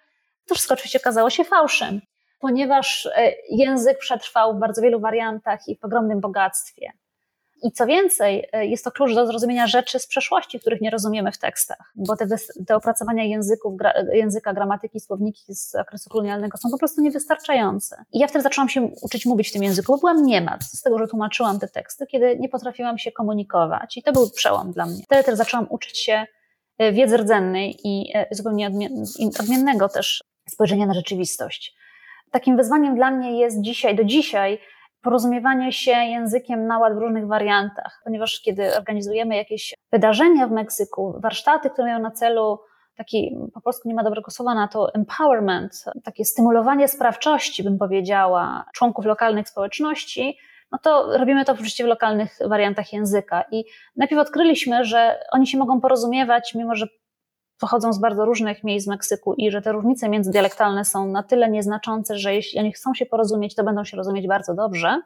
to 0.49 0.55
wszystko 0.55 0.75
oczywiście 0.75 0.99
okazało 0.99 1.31
się 1.31 1.45
fałszem, 1.45 2.01
ponieważ 2.41 3.07
e, 3.07 3.33
język 3.51 3.99
przetrwał 3.99 4.57
w 4.57 4.61
bardzo 4.61 4.83
wielu 4.83 5.01
wariantach 5.01 5.69
i 5.69 5.77
w 5.77 5.85
ogromnym 5.85 6.21
bogactwie. 6.21 6.93
I 7.65 7.73
co 7.73 7.87
więcej, 7.87 8.49
e, 8.53 8.67
jest 8.67 8.85
to 8.85 8.91
klucz 8.91 9.15
do 9.15 9.27
zrozumienia 9.27 9.67
rzeczy 9.67 9.99
z 9.99 10.07
przeszłości, 10.07 10.61
których 10.61 10.81
nie 10.81 10.91
rozumiemy 10.91 11.33
w 11.33 11.39
tekstach, 11.39 11.93
bo 11.95 12.17
te, 12.17 12.27
te 12.67 12.77
opracowania 12.77 13.25
języków, 13.25 13.77
gra, 13.77 13.93
języka, 14.13 14.53
gramatyki, 14.53 15.01
słowniki 15.01 15.55
z 15.55 15.75
okresu 15.75 16.11
kolonialnego 16.11 16.59
są 16.59 16.71
po 16.71 16.79
prostu 16.79 17.03
niewystarczające. 17.03 18.05
I 18.13 18.19
ja 18.19 18.27
wtedy 18.27 18.43
zaczęłam 18.43 18.69
się 18.69 18.83
uczyć 19.03 19.27
mówić 19.27 19.49
w 19.49 19.53
tym 19.53 19.63
języku, 19.63 19.93
bo 19.93 19.99
byłam 19.99 20.27
niemat 20.27 20.65
z 20.65 20.83
tego, 20.83 20.99
że 20.99 21.07
tłumaczyłam 21.07 21.59
te 21.59 21.69
teksty, 21.69 22.07
kiedy 22.07 22.39
nie 22.39 22.49
potrafiłam 22.49 22.99
się 22.99 23.13
komunikować. 23.13 23.97
I 23.97 24.03
to 24.03 24.13
był 24.13 24.31
przełom 24.31 24.73
dla 24.73 24.87
mnie. 24.87 25.03
Wtedy 25.05 25.25
też 25.25 25.35
zaczęłam 25.35 25.67
uczyć 25.71 25.99
się 25.99 26.27
e, 26.79 26.93
wiedzy 26.93 27.17
rdzennej 27.17 27.77
i 27.85 28.13
zupełnie 28.31 28.71
odmiennego 29.41 29.89
też 29.89 30.25
spojrzenia 30.49 30.87
na 30.87 30.95
rzeczywistość. 30.95 31.75
Takim 32.31 32.57
wyzwaniem 32.57 32.95
dla 32.95 33.11
mnie 33.11 33.41
jest 33.41 33.61
dzisiaj, 33.61 33.97
do 33.97 34.05
dzisiaj, 34.05 34.59
porozumiewanie 35.03 35.73
się 35.73 35.93
językiem 35.93 36.67
naład 36.67 36.95
w 36.95 36.99
różnych 36.99 37.27
wariantach, 37.27 38.01
ponieważ 38.05 38.41
kiedy 38.41 38.77
organizujemy 38.77 39.37
jakieś 39.37 39.75
wydarzenia 39.93 40.47
w 40.47 40.51
Meksyku, 40.51 41.15
warsztaty, 41.23 41.71
które 41.71 41.87
mają 41.87 41.99
na 41.99 42.11
celu 42.11 42.59
taki, 42.97 43.37
po 43.55 43.61
polsku 43.61 43.89
nie 43.89 43.95
ma 43.95 44.03
dobrego 44.03 44.31
słowa 44.31 44.55
na 44.55 44.69
to, 44.69 44.95
empowerment, 44.95 45.85
takie 46.05 46.25
stymulowanie 46.25 46.89
sprawczości, 46.89 47.63
bym 47.63 47.79
powiedziała, 47.79 48.65
członków 48.75 49.05
lokalnych 49.05 49.49
społeczności, 49.49 50.39
no 50.73 50.79
to 50.83 51.19
robimy 51.19 51.45
to 51.45 51.53
oczywiście 51.53 51.85
w 51.85 51.87
lokalnych 51.87 52.39
wariantach 52.49 52.93
języka. 52.93 53.45
I 53.51 53.65
najpierw 53.97 54.21
odkryliśmy, 54.21 54.85
że 54.85 55.21
oni 55.33 55.47
się 55.47 55.59
mogą 55.59 55.81
porozumiewać, 55.81 56.55
mimo 56.55 56.75
że 56.75 56.87
pochodzą 57.65 57.93
z 57.93 57.99
bardzo 57.99 58.25
różnych 58.25 58.65
miejsc 58.65 58.87
w 58.87 58.91
Meksyku 58.91 59.35
i 59.35 59.51
że 59.51 59.63
te 59.63 59.73
różnice 59.73 60.09
międzydialektalne 60.09 60.85
są 60.85 61.07
na 61.07 61.23
tyle 61.23 61.51
nieznaczące, 61.51 62.19
że 62.19 62.35
jeśli 62.35 62.61
oni 62.61 62.73
chcą 62.73 62.95
się 62.95 63.07
porozumieć, 63.07 63.55
to 63.55 63.65
będą 63.65 63.85
się 63.85 63.97
rozumieć 63.97 64.27
bardzo 64.27 64.55
dobrze. 64.55 65.01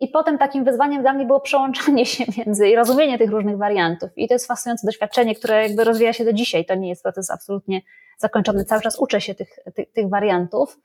I 0.00 0.08
potem 0.08 0.38
takim 0.38 0.64
wyzwaniem 0.64 1.02
dla 1.02 1.12
mnie 1.12 1.24
było 1.24 1.40
przełączanie 1.40 2.06
się 2.14 2.24
między 2.38 2.68
i 2.68 2.76
rozumienie 2.76 3.18
tych 3.18 3.30
różnych 3.30 3.56
wariantów. 3.56 4.10
I 4.16 4.28
to 4.28 4.34
jest 4.34 4.46
fascynujące 4.46 4.86
doświadczenie, 4.86 5.34
które 5.34 5.62
jakby 5.68 5.84
rozwija 5.84 6.12
się 6.12 6.24
do 6.24 6.32
dzisiaj. 6.32 6.64
To 6.64 6.74
nie 6.74 6.88
jest 6.88 7.02
proces 7.02 7.30
absolutnie 7.30 7.80
zakończony. 8.18 8.64
Cały 8.64 8.82
czas 8.82 8.98
uczę 8.98 9.20
się 9.20 9.34
tych, 9.34 9.58
tych, 9.74 9.92
tych 9.92 10.08
wariantów. 10.08 10.78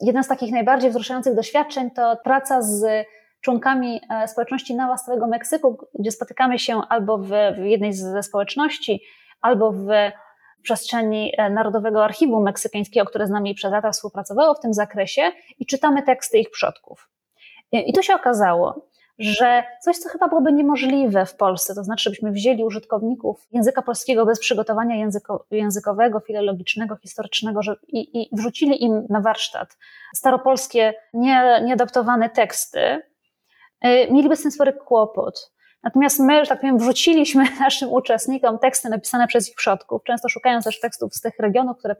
Jedno 0.00 0.22
z 0.22 0.28
takich 0.28 0.52
najbardziej 0.52 0.90
wzruszających 0.90 1.34
doświadczeń 1.34 1.90
to 1.90 2.16
praca 2.24 2.62
z 2.62 3.06
członkami 3.40 4.00
e, 4.10 4.28
społeczności 4.28 4.74
Nała 4.74 4.96
Meksyku, 5.28 5.78
gdzie 5.98 6.10
spotykamy 6.10 6.58
się 6.58 6.80
albo 6.88 7.18
w, 7.18 7.28
w 7.58 7.64
jednej 7.64 7.92
ze 7.92 8.22
społeczności, 8.22 9.02
albo 9.44 9.72
w 9.72 9.86
przestrzeni 10.62 11.32
e, 11.38 11.50
Narodowego 11.50 12.04
Archiwum 12.04 12.44
Meksykańskiego, 12.44 13.06
które 13.06 13.26
z 13.26 13.30
nami 13.30 13.54
przez 13.54 13.72
lata 13.72 13.90
współpracowało 13.90 14.54
w 14.54 14.60
tym 14.60 14.74
zakresie 14.74 15.22
i 15.58 15.66
czytamy 15.66 16.02
teksty 16.02 16.38
ich 16.38 16.50
przodków. 16.50 17.10
I 17.72 17.92
tu 17.92 18.02
się 18.02 18.14
okazało, 18.14 18.86
że 19.18 19.62
coś, 19.80 19.98
co 19.98 20.08
chyba 20.08 20.28
byłoby 20.28 20.52
niemożliwe 20.52 21.26
w 21.26 21.36
Polsce, 21.36 21.74
to 21.74 21.84
znaczy, 21.84 22.02
żebyśmy 22.04 22.32
wzięli 22.32 22.64
użytkowników 22.64 23.46
języka 23.52 23.82
polskiego 23.82 24.26
bez 24.26 24.40
przygotowania 24.40 24.96
języko, 24.96 25.46
językowego, 25.50 26.20
filologicznego, 26.20 26.96
historycznego 26.96 27.62
że, 27.62 27.76
i, 27.88 28.22
i 28.22 28.28
wrzucili 28.32 28.84
im 28.84 29.06
na 29.10 29.20
warsztat 29.20 29.76
staropolskie, 30.14 30.94
nie, 31.12 31.60
nieadaptowane 31.64 32.30
teksty, 32.30 32.80
e, 33.80 34.12
mieliby 34.12 34.36
z 34.36 34.42
tym 34.42 34.50
spory 34.50 34.72
kłopot. 34.72 35.53
Natomiast 35.84 36.20
my, 36.20 36.44
że 36.44 36.48
tak 36.48 36.60
powiem, 36.60 36.78
wrzuciliśmy 36.78 37.44
naszym 37.60 37.92
uczestnikom 37.92 38.58
teksty 38.58 38.88
napisane 38.88 39.26
przez 39.26 39.48
ich 39.48 39.54
przodków, 39.56 40.02
często 40.04 40.28
szukając 40.28 40.64
też 40.64 40.80
tekstów 40.80 41.14
z 41.14 41.20
tych 41.20 41.38
regionów, 41.38 41.78
które, 41.78 41.96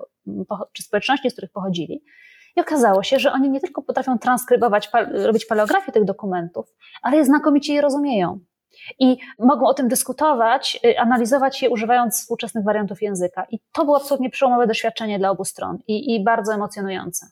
czy 0.72 0.82
społeczności, 0.82 1.30
z 1.30 1.32
których 1.32 1.52
pochodzili. 1.52 2.04
I 2.56 2.60
okazało 2.60 3.02
się, 3.02 3.18
że 3.18 3.32
oni 3.32 3.50
nie 3.50 3.60
tylko 3.60 3.82
potrafią 3.82 4.18
transkrybować, 4.18 4.90
robić 5.12 5.46
paleografię 5.46 5.92
tych 5.92 6.04
dokumentów, 6.04 6.66
ale 7.02 7.24
znakomicie 7.24 7.74
je 7.74 7.80
rozumieją. 7.80 8.38
I 8.98 9.16
mogą 9.38 9.66
o 9.66 9.74
tym 9.74 9.88
dyskutować, 9.88 10.80
y, 10.84 10.98
analizować 10.98 11.62
je, 11.62 11.70
używając 11.70 12.20
współczesnych 12.20 12.64
wariantów 12.64 13.02
języka. 13.02 13.46
I 13.50 13.58
to 13.72 13.84
było 13.84 13.96
absolutnie 13.96 14.30
przełomowe 14.30 14.66
doświadczenie 14.66 15.18
dla 15.18 15.30
obu 15.30 15.44
stron 15.44 15.78
i, 15.86 16.14
i 16.14 16.24
bardzo 16.24 16.54
emocjonujące. 16.54 17.26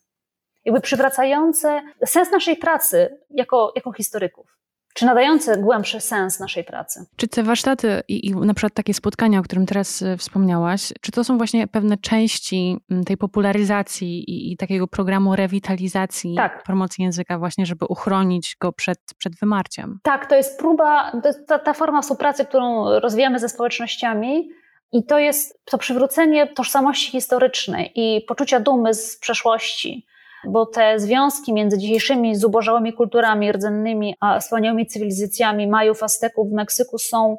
Jakby 0.64 0.80
przywracające 0.80 1.82
sens 2.06 2.30
naszej 2.30 2.56
pracy 2.56 3.18
jako, 3.30 3.72
jako 3.76 3.92
historyków 3.92 4.61
czy 4.94 5.06
nadające 5.06 5.56
głębszy 5.56 6.00
sens 6.00 6.40
naszej 6.40 6.64
pracy. 6.64 7.06
Czy 7.16 7.28
te 7.28 7.42
warsztaty 7.42 8.02
i, 8.08 8.26
i 8.26 8.34
na 8.34 8.54
przykład 8.54 8.74
takie 8.74 8.94
spotkania, 8.94 9.38
o 9.38 9.42
którym 9.42 9.66
teraz 9.66 10.02
e, 10.02 10.16
wspomniałaś, 10.16 10.92
czy 11.00 11.12
to 11.12 11.24
są 11.24 11.38
właśnie 11.38 11.66
pewne 11.66 11.96
części 11.96 12.76
tej 13.06 13.16
popularyzacji 13.16 14.30
i, 14.30 14.52
i 14.52 14.56
takiego 14.56 14.86
programu 14.86 15.36
rewitalizacji 15.36 16.34
tak. 16.36 16.62
promocji 16.62 17.04
języka 17.04 17.38
właśnie, 17.38 17.66
żeby 17.66 17.86
uchronić 17.86 18.56
go 18.60 18.72
przed, 18.72 18.98
przed 19.18 19.36
wymarciem? 19.36 19.98
Tak, 20.02 20.26
to 20.26 20.34
jest 20.34 20.58
próba, 20.58 21.10
to 21.22 21.28
jest 21.28 21.48
ta, 21.48 21.58
ta 21.58 21.72
forma 21.74 22.02
współpracy, 22.02 22.44
którą 22.44 22.98
rozwijamy 23.00 23.38
ze 23.38 23.48
społecznościami, 23.48 24.48
i 24.92 25.04
to 25.04 25.18
jest 25.18 25.60
to 25.64 25.78
przywrócenie 25.78 26.46
tożsamości 26.46 27.10
historycznej 27.10 27.92
i 27.94 28.24
poczucia 28.28 28.60
dumy 28.60 28.94
z 28.94 29.18
przeszłości 29.18 30.06
bo 30.48 30.66
te 30.66 30.98
związki 30.98 31.52
między 31.52 31.78
dzisiejszymi 31.78 32.36
zubożałymi 32.36 32.92
kulturami 32.92 33.52
rdzennymi 33.52 34.14
a 34.20 34.40
wspaniałymi 34.40 34.86
cywilizacjami 34.86 35.66
Majów, 35.66 36.02
Azteków 36.02 36.50
w 36.50 36.52
Meksyku 36.52 36.98
są 36.98 37.36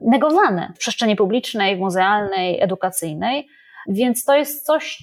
negowane 0.00 0.72
w 0.76 0.78
przestrzeni 0.78 1.16
publicznej, 1.16 1.76
muzealnej, 1.76 2.62
edukacyjnej. 2.62 3.48
Więc 3.88 4.24
to 4.24 4.34
jest 4.34 4.66
coś, 4.66 4.98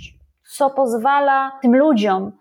co 0.56 0.70
pozwala 0.70 1.60
tym 1.62 1.76
ludziom 1.76 2.32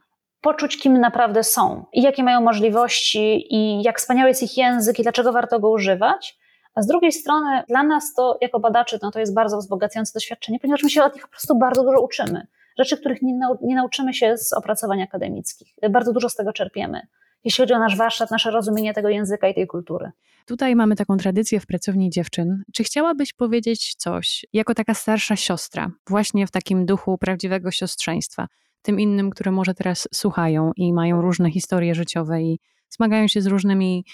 poczuć, 0.41 0.79
kim 0.79 1.01
naprawdę 1.01 1.45
są 1.45 1.85
i 1.93 2.03
jakie 2.03 2.23
mają 2.23 2.41
możliwości 2.41 3.55
i 3.55 3.83
jak 3.83 3.99
wspaniały 3.99 4.29
jest 4.29 4.43
ich 4.43 4.57
język 4.57 4.99
i 4.99 5.03
dlaczego 5.03 5.33
warto 5.33 5.61
go 5.61 5.71
używać. 5.71 6.39
A 6.75 6.83
z 6.83 6.87
drugiej 6.87 7.13
strony 7.13 7.63
dla 7.69 7.83
nas 7.83 8.15
to 8.15 8.39
jako 8.41 8.61
badaczy 8.61 8.99
no 9.03 9.11
to 9.11 9.21
jest 9.21 9.35
bardzo 9.35 9.59
wzbogacające 9.59 10.13
doświadczenie, 10.15 10.59
ponieważ 10.61 10.83
my 10.83 10.91
się 10.91 11.05
od 11.05 11.15
nich 11.15 11.23
po 11.23 11.31
prostu 11.31 11.59
bardzo 11.59 11.83
dużo 11.85 12.01
uczymy. 12.01 12.47
Rzeczy, 12.79 12.97
których 12.97 13.23
nie, 13.23 13.35
nau 13.35 13.59
nie 13.63 13.75
nauczymy 13.75 14.15
się 14.15 14.37
z 14.37 14.53
opracowań 14.53 15.03
akademickich. 15.03 15.69
Bardzo 15.91 16.13
dużo 16.13 16.29
z 16.29 16.35
tego 16.35 16.53
czerpiemy 16.53 17.01
jeśli 17.45 17.63
chodzi 17.63 17.75
o 17.75 17.79
nasz 17.79 17.97
warsztat, 17.97 18.31
nasze 18.31 18.51
rozumienie 18.51 18.95
tego 18.95 19.09
języka 19.09 19.49
i 19.49 19.55
tej 19.55 19.67
kultury. 19.67 20.11
Tutaj 20.47 20.77
mamy 20.77 20.97
taką 20.97 21.17
tradycję 21.17 21.61
w 21.61 21.67
pracowni 21.67 22.11
dziewczyn. 22.11 22.63
Czy 22.75 22.85
chciałabyś 22.85 23.33
powiedzieć 23.33 23.95
coś, 23.95 24.47
jako 24.53 24.75
taka 24.75 24.95
starsza 24.95 25.37
siostra, 25.37 25.91
właśnie 26.09 26.47
w 26.47 26.51
takim 26.51 26.87
duchu 26.87 27.19
prawdziwego 27.19 27.71
siostrzeństwa, 27.71 28.47
tym 28.83 29.01
innym, 29.01 29.31
które 29.31 29.51
może 29.51 29.75
teraz 29.75 30.09
słuchają 30.15 30.71
i 30.77 30.93
mają 30.93 31.23
różne 31.23 31.51
historie 31.51 31.95
życiowe 31.95 32.43
i 32.43 32.59
zmagają 32.91 33.29
się 33.29 33.41
z 33.41 33.47
różnymi 33.47 34.05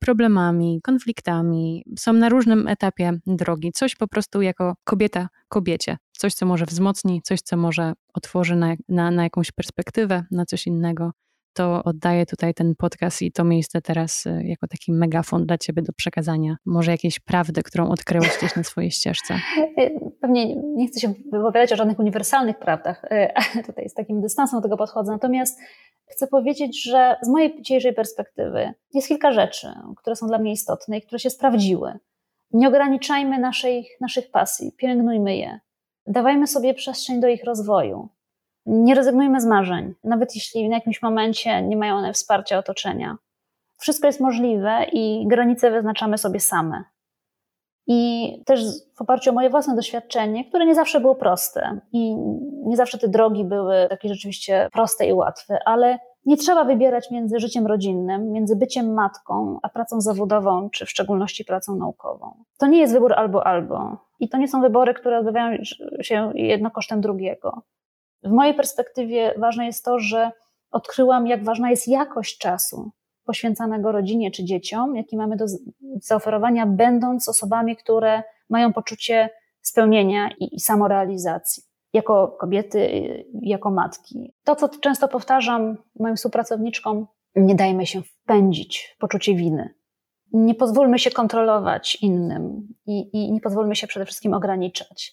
problemami, 0.00 0.80
konfliktami, 0.82 1.84
są 1.98 2.12
na 2.12 2.28
różnym 2.28 2.68
etapie 2.68 3.18
drogi. 3.26 3.72
Coś 3.72 3.96
po 3.96 4.08
prostu 4.08 4.42
jako 4.42 4.74
kobieta 4.84 5.28
kobiecie, 5.48 5.96
coś, 6.12 6.34
co 6.34 6.46
może 6.46 6.66
wzmocni, 6.66 7.22
coś, 7.22 7.40
co 7.40 7.56
może 7.56 7.92
otworzy 8.14 8.56
na, 8.56 8.74
na, 8.88 9.10
na 9.10 9.22
jakąś 9.22 9.52
perspektywę, 9.52 10.24
na 10.30 10.46
coś 10.46 10.66
innego 10.66 11.12
to 11.52 11.84
oddaję 11.84 12.26
tutaj 12.26 12.54
ten 12.54 12.74
podcast 12.78 13.22
i 13.22 13.32
to 13.32 13.44
miejsce 13.44 13.80
teraz 13.80 14.26
y, 14.26 14.42
jako 14.44 14.66
taki 14.66 14.92
megafon 14.92 15.46
dla 15.46 15.58
Ciebie 15.58 15.82
do 15.82 15.92
przekazania. 15.92 16.56
Może 16.66 16.90
jakiejś 16.90 17.20
prawdy, 17.20 17.62
którą 17.62 17.88
odkryłaś 17.88 18.38
gdzieś 18.38 18.56
na 18.56 18.62
swojej 18.62 18.90
ścieżce. 18.90 19.34
Y, 19.78 19.90
pewnie 20.20 20.56
nie 20.56 20.86
chcę 20.88 21.00
się 21.00 21.14
wypowiadać 21.32 21.72
o 21.72 21.76
żadnych 21.76 21.98
uniwersalnych 21.98 22.58
prawdach. 22.58 23.04
Y, 23.04 23.62
tutaj 23.66 23.88
z 23.88 23.94
takim 23.94 24.20
dystansem 24.20 24.58
do 24.58 24.62
tego 24.62 24.76
podchodzę. 24.76 25.12
Natomiast 25.12 25.58
chcę 26.06 26.26
powiedzieć, 26.26 26.82
że 26.84 27.16
z 27.22 27.28
mojej 27.28 27.62
dzisiejszej 27.62 27.94
perspektywy 27.94 28.74
jest 28.94 29.08
kilka 29.08 29.32
rzeczy, 29.32 29.68
które 29.96 30.16
są 30.16 30.26
dla 30.26 30.38
mnie 30.38 30.52
istotne 30.52 30.98
i 30.98 31.02
które 31.02 31.18
się 31.18 31.30
sprawdziły. 31.30 31.98
Nie 32.52 32.68
ograniczajmy 32.68 33.38
naszej, 33.38 33.88
naszych 34.00 34.30
pasji, 34.30 34.72
pielęgnujmy 34.72 35.36
je. 35.36 35.60
Dawajmy 36.06 36.46
sobie 36.46 36.74
przestrzeń 36.74 37.20
do 37.20 37.28
ich 37.28 37.44
rozwoju. 37.44 38.08
Nie 38.70 38.94
rezygnujmy 38.94 39.40
z 39.40 39.46
marzeń, 39.46 39.94
nawet 40.04 40.34
jeśli 40.34 40.68
w 40.68 40.72
jakimś 40.72 41.02
momencie 41.02 41.62
nie 41.62 41.76
mają 41.76 41.94
one 41.94 42.12
wsparcia 42.12 42.58
otoczenia. 42.58 43.16
Wszystko 43.78 44.06
jest 44.06 44.20
możliwe 44.20 44.84
i 44.92 45.24
granice 45.28 45.70
wyznaczamy 45.70 46.18
sobie 46.18 46.40
same. 46.40 46.84
I 47.86 48.42
też 48.46 48.60
w 48.96 49.02
oparciu 49.02 49.30
o 49.30 49.32
moje 49.32 49.50
własne 49.50 49.76
doświadczenie, 49.76 50.44
które 50.44 50.66
nie 50.66 50.74
zawsze 50.74 51.00
było 51.00 51.14
proste 51.14 51.80
i 51.92 52.16
nie 52.66 52.76
zawsze 52.76 52.98
te 52.98 53.08
drogi 53.08 53.44
były 53.44 53.86
takie 53.90 54.08
rzeczywiście 54.08 54.68
proste 54.72 55.06
i 55.06 55.12
łatwe, 55.12 55.58
ale 55.64 55.98
nie 56.26 56.36
trzeba 56.36 56.64
wybierać 56.64 57.10
między 57.10 57.38
życiem 57.38 57.66
rodzinnym, 57.66 58.32
między 58.32 58.56
byciem 58.56 58.94
matką, 58.94 59.58
a 59.62 59.68
pracą 59.68 60.00
zawodową, 60.00 60.70
czy 60.70 60.86
w 60.86 60.90
szczególności 60.90 61.44
pracą 61.44 61.76
naukową. 61.76 62.44
To 62.58 62.66
nie 62.66 62.78
jest 62.78 62.92
wybór 62.92 63.12
albo 63.12 63.46
albo. 63.46 63.96
I 64.20 64.28
to 64.28 64.38
nie 64.38 64.48
są 64.48 64.60
wybory, 64.60 64.94
które 64.94 65.18
odbywają 65.18 65.58
się 66.00 66.32
jedno 66.34 66.70
kosztem 66.70 67.00
drugiego. 67.00 67.62
W 68.22 68.30
mojej 68.30 68.54
perspektywie 68.54 69.34
ważne 69.36 69.66
jest 69.66 69.84
to, 69.84 69.98
że 69.98 70.30
odkryłam, 70.70 71.26
jak 71.26 71.44
ważna 71.44 71.70
jest 71.70 71.88
jakość 71.88 72.38
czasu 72.38 72.90
poświęcanego 73.24 73.92
rodzinie 73.92 74.30
czy 74.30 74.44
dzieciom, 74.44 74.96
jaki 74.96 75.16
mamy 75.16 75.36
do 75.36 75.44
zaoferowania, 76.02 76.66
będąc 76.66 77.28
osobami, 77.28 77.76
które 77.76 78.22
mają 78.50 78.72
poczucie 78.72 79.30
spełnienia 79.60 80.30
i, 80.40 80.56
i 80.56 80.60
samorealizacji. 80.60 81.62
Jako 81.92 82.36
kobiety, 82.40 82.88
jako 83.42 83.70
matki. 83.70 84.34
To, 84.44 84.56
co 84.56 84.68
często 84.68 85.08
powtarzam 85.08 85.76
moim 85.98 86.16
współpracowniczkom, 86.16 87.06
nie 87.36 87.54
dajmy 87.54 87.86
się 87.86 88.02
wpędzić 88.02 88.94
w 88.96 88.98
poczucie 88.98 89.34
winy. 89.34 89.74
Nie 90.32 90.54
pozwólmy 90.54 90.98
się 90.98 91.10
kontrolować 91.10 91.98
innym 92.02 92.68
i, 92.86 93.10
i 93.12 93.32
nie 93.32 93.40
pozwólmy 93.40 93.76
się 93.76 93.86
przede 93.86 94.06
wszystkim 94.06 94.34
ograniczać. 94.34 95.12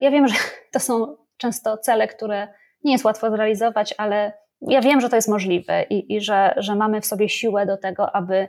Ja 0.00 0.10
wiem, 0.10 0.28
że 0.28 0.34
to 0.72 0.80
są 0.80 1.16
często 1.36 1.78
cele, 1.78 2.08
które 2.08 2.48
nie 2.84 2.92
jest 2.92 3.04
łatwo 3.04 3.30
zrealizować, 3.30 3.94
ale 3.98 4.32
ja 4.60 4.80
wiem, 4.80 5.00
że 5.00 5.08
to 5.08 5.16
jest 5.16 5.28
możliwe 5.28 5.82
i, 5.82 6.14
i 6.14 6.20
że, 6.20 6.54
że 6.56 6.74
mamy 6.74 7.00
w 7.00 7.06
sobie 7.06 7.28
siłę 7.28 7.66
do 7.66 7.76
tego, 7.76 8.16
aby 8.16 8.48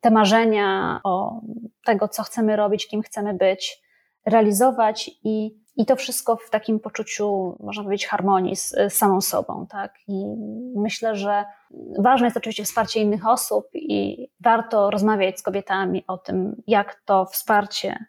te 0.00 0.10
marzenia 0.10 1.00
o 1.04 1.40
tego, 1.84 2.08
co 2.08 2.22
chcemy 2.22 2.56
robić, 2.56 2.88
kim 2.88 3.02
chcemy 3.02 3.34
być, 3.34 3.82
realizować 4.26 5.10
i, 5.24 5.62
i 5.76 5.86
to 5.86 5.96
wszystko 5.96 6.36
w 6.36 6.50
takim 6.50 6.80
poczuciu, 6.80 7.56
można 7.60 7.82
powiedzieć, 7.84 8.06
harmonii 8.06 8.56
z, 8.56 8.70
z 8.70 8.92
samą 8.92 9.20
sobą. 9.20 9.66
Tak? 9.70 9.94
I 10.08 10.24
myślę, 10.76 11.16
że 11.16 11.44
ważne 11.98 12.26
jest 12.26 12.36
oczywiście 12.36 12.64
wsparcie 12.64 13.00
innych 13.00 13.26
osób 13.26 13.64
i 13.74 14.28
warto 14.40 14.90
rozmawiać 14.90 15.38
z 15.38 15.42
kobietami 15.42 16.04
o 16.06 16.18
tym, 16.18 16.62
jak 16.66 17.02
to 17.04 17.26
wsparcie 17.26 18.06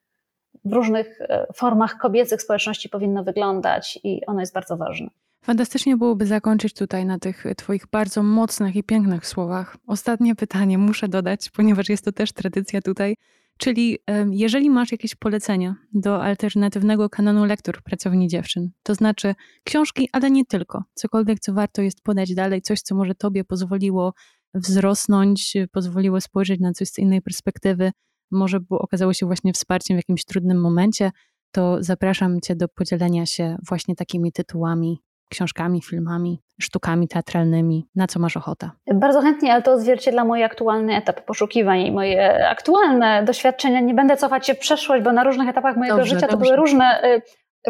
w 0.66 0.74
różnych 0.74 1.22
e, 1.22 1.46
formach 1.56 1.98
kobiecych 1.98 2.42
społeczności 2.42 2.90
powinno 2.90 3.24
wyglądać 3.24 4.00
i 4.04 4.26
ono 4.26 4.40
jest 4.40 4.54
bardzo 4.54 4.78
ważne. 4.78 5.08
Fantastycznie 5.46 5.98
byłoby 5.98 6.26
zakończyć 6.26 6.74
tutaj 6.74 7.06
na 7.06 7.20
tych 7.20 7.44
Twoich 7.58 7.88
bardzo 7.92 8.24
mocnych 8.24 8.76
i 8.76 8.84
pięknych 8.84 9.28
słowach. 9.28 9.78
Ostatnie 9.88 10.36
pytanie 10.36 10.78
muszę 10.78 11.08
dodać, 11.08 11.50
ponieważ 11.50 11.90
jest 11.90 12.06
to 12.06 12.12
też 12.12 12.32
tradycja 12.32 12.82
tutaj. 12.82 13.16
Czyli 13.58 14.00
jeżeli 14.32 14.70
masz 14.70 14.92
jakieś 14.92 15.16
polecenia 15.16 15.76
do 15.94 16.24
alternatywnego 16.24 17.10
kanonu 17.10 17.46
lektur 17.46 17.84
pracowni 17.84 18.28
dziewczyn, 18.28 18.70
to 18.84 18.96
znaczy 18.96 19.36
książki, 19.64 20.10
ale 20.12 20.32
nie 20.32 20.46
tylko, 20.46 20.84
cokolwiek, 20.94 21.40
co 21.40 21.54
warto 21.54 21.82
jest 21.82 22.02
podać 22.02 22.36
dalej, 22.36 22.62
coś, 22.62 22.82
co 22.82 22.96
może 22.96 23.16
Tobie 23.16 23.44
pozwoliło 23.44 24.14
wzrosnąć, 24.54 25.54
pozwoliło 25.72 26.22
spojrzeć 26.22 26.60
na 26.60 26.72
coś 26.72 26.88
z 26.88 27.00
innej 27.00 27.22
perspektywy, 27.22 27.92
może 28.34 28.60
było, 28.60 28.80
okazało 28.80 29.14
się 29.14 29.26
właśnie 29.26 29.54
wsparciem 29.54 29.98
w 29.98 30.00
jakimś 30.00 30.26
trudnym 30.26 30.62
momencie, 30.62 31.12
to 31.52 31.78
zapraszam 31.80 32.42
Cię 32.42 32.56
do 32.56 32.68
podzielenia 32.68 33.26
się 33.26 33.58
właśnie 33.68 33.96
takimi 33.96 34.32
tytułami, 34.32 35.02
książkami, 35.30 35.82
filmami, 35.82 36.42
sztukami 36.62 37.08
teatralnymi, 37.08 37.88
na 37.96 38.08
co 38.08 38.20
masz 38.20 38.38
ochotę. 38.38 38.70
Bardzo 38.94 39.22
chętnie, 39.22 39.54
ale 39.54 39.62
to 39.62 39.74
odzwierciedla 39.74 40.26
mój 40.26 40.44
aktualny 40.44 40.96
etap 40.96 41.26
poszukiwań 41.26 41.82
i 41.82 41.92
moje 41.92 42.50
aktualne 42.50 43.24
doświadczenia. 43.24 43.80
Nie 43.80 43.94
będę 43.94 44.18
cofać 44.18 44.48
się 44.48 44.54
w 44.54 44.60
przeszłość, 44.60 45.04
bo 45.04 45.12
na 45.12 45.24
różnych 45.24 45.50
etapach 45.50 45.78
mojego 45.78 45.98
dobrze, 45.98 46.16
życia 46.16 46.28
dobrze. 46.28 46.38
to 46.38 46.44
były 46.44 46.56
różne, 46.56 47.04
y, 47.04 47.22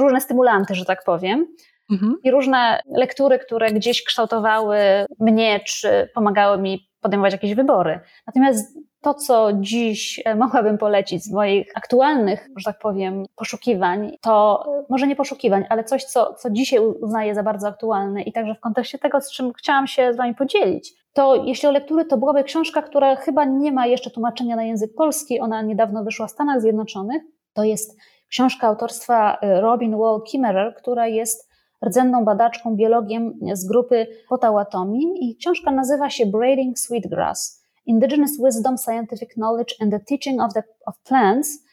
różne 0.01 0.21
stymulanty, 0.21 0.75
że 0.75 0.85
tak 0.85 1.03
powiem. 1.05 1.47
Mhm. 1.91 2.15
I 2.23 2.31
różne 2.31 2.81
lektury, 2.97 3.39
które 3.39 3.71
gdzieś 3.71 4.03
kształtowały 4.03 4.77
mnie, 5.19 5.59
czy 5.59 6.09
pomagały 6.15 6.57
mi 6.57 6.89
podejmować 7.01 7.33
jakieś 7.33 7.55
wybory. 7.55 7.99
Natomiast 8.27 8.77
to, 9.03 9.13
co 9.13 9.49
dziś 9.53 10.21
e, 10.25 10.35
mogłabym 10.35 10.77
polecić 10.77 11.23
z 11.23 11.31
moich 11.31 11.71
aktualnych, 11.75 12.49
że 12.57 12.65
tak 12.65 12.79
powiem, 12.79 13.25
poszukiwań, 13.35 14.17
to 14.21 14.65
może 14.89 15.07
nie 15.07 15.15
poszukiwań, 15.15 15.65
ale 15.69 15.83
coś, 15.83 16.03
co, 16.03 16.33
co 16.33 16.49
dzisiaj 16.49 16.79
uznaję 16.79 17.35
za 17.35 17.43
bardzo 17.43 17.67
aktualne 17.67 18.21
i 18.21 18.31
także 18.31 18.55
w 18.55 18.59
kontekście 18.59 18.99
tego, 18.99 19.21
z 19.21 19.31
czym 19.31 19.53
chciałam 19.53 19.87
się 19.87 20.13
z 20.13 20.17
Wami 20.17 20.35
podzielić. 20.35 20.93
To 21.13 21.35
jeśli 21.35 21.69
o 21.69 21.71
lektury, 21.71 22.05
to 22.05 22.17
byłaby 22.17 22.43
książka, 22.43 22.81
która 22.81 23.15
chyba 23.15 23.45
nie 23.45 23.71
ma 23.71 23.87
jeszcze 23.87 24.11
tłumaczenia 24.11 24.55
na 24.55 24.63
język 24.63 24.95
polski. 24.95 25.39
Ona 25.39 25.61
niedawno 25.61 26.03
wyszła 26.03 26.27
w 26.27 26.31
Stanach 26.31 26.61
Zjednoczonych. 26.61 27.21
To 27.53 27.63
jest 27.63 27.97
książka 28.29 28.67
autorstwa 28.67 29.37
e, 29.41 29.61
Robin 29.61 29.97
Wall 29.97 30.21
Kimmerer, 30.21 30.75
która 30.75 31.07
jest 31.07 31.49
rdzenną 31.85 32.25
badaczką, 32.25 32.75
biologiem 32.75 33.33
z 33.53 33.67
grupy 33.67 34.07
Potawatomi 34.29 35.29
i 35.29 35.35
książka 35.35 35.71
nazywa 35.71 36.09
się 36.09 36.25
Braiding 36.25 36.79
Sweetgrass. 36.79 37.62
Indigenous 37.85 38.31
Wisdom, 38.45 38.77
Scientific 38.77 39.33
Knowledge 39.33 39.75
and 39.79 39.91
the 39.91 39.99
Teaching 39.99 40.41
of, 40.41 40.53
the, 40.53 40.63
of 40.85 40.99
Plants, 41.03 41.63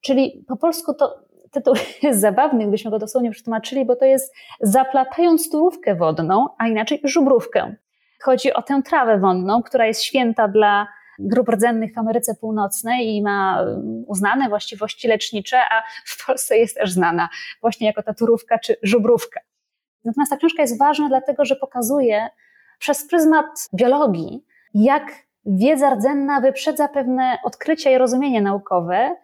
czyli 0.00 0.44
po 0.48 0.56
polsku 0.56 0.94
to 0.94 1.28
tytuł 1.50 1.74
jest 2.02 2.20
zabawny, 2.20 2.62
gdybyśmy 2.62 2.90
go 2.90 2.98
dosłownie 2.98 3.30
przetłumaczyli, 3.30 3.84
bo 3.84 3.96
to 3.96 4.04
jest 4.04 4.34
zaplatając 4.60 5.50
turówkę 5.50 5.94
wodną, 5.94 6.46
a 6.58 6.68
inaczej 6.68 7.00
żubrówkę. 7.04 7.74
Chodzi 8.22 8.52
o 8.52 8.62
tę 8.62 8.82
trawę 8.82 9.18
wodną, 9.18 9.62
która 9.62 9.86
jest 9.86 10.02
święta 10.02 10.48
dla 10.48 10.86
grup 11.18 11.48
rdzennych 11.48 11.94
w 11.94 11.98
Ameryce 11.98 12.34
Północnej 12.34 13.08
i 13.08 13.22
ma 13.22 13.62
um, 13.62 14.04
uznane 14.06 14.48
właściwości 14.48 15.08
lecznicze, 15.08 15.60
a 15.70 15.82
w 16.06 16.26
Polsce 16.26 16.58
jest 16.58 16.76
też 16.76 16.92
znana 16.92 17.28
właśnie 17.60 17.86
jako 17.86 18.02
ta 18.02 18.14
turówka 18.14 18.58
czy 18.58 18.76
żubrówka. 18.82 19.40
Natomiast 20.04 20.30
ta 20.30 20.36
książka 20.36 20.62
jest 20.62 20.78
ważna 20.78 21.08
dlatego, 21.08 21.44
że 21.44 21.56
pokazuje 21.56 22.28
przez 22.78 23.08
pryzmat 23.08 23.46
biologii, 23.74 24.44
jak 24.74 25.27
wiedza 25.48 25.94
rdzenna 25.94 26.40
wyprzedza 26.40 26.88
pewne 26.88 27.38
odkrycia 27.44 27.90
i 27.90 27.98
rozumienie 27.98 28.42
naukowe 28.42 29.16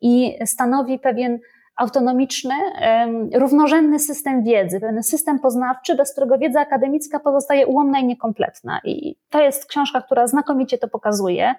i 0.00 0.38
stanowi 0.46 0.98
pewien 0.98 1.38
autonomiczny, 1.76 2.54
równorzędny 3.34 3.98
system 3.98 4.44
wiedzy, 4.44 4.80
pewien 4.80 5.02
system 5.02 5.38
poznawczy, 5.38 5.94
bez 5.96 6.12
którego 6.12 6.38
wiedza 6.38 6.60
akademicka 6.60 7.20
pozostaje 7.20 7.66
ułomna 7.66 7.98
i 7.98 8.04
niekompletna. 8.04 8.80
I 8.84 9.16
to 9.30 9.42
jest 9.42 9.66
książka, 9.66 10.02
która 10.02 10.26
znakomicie 10.26 10.78
to 10.78 10.88
pokazuje. 10.88 11.54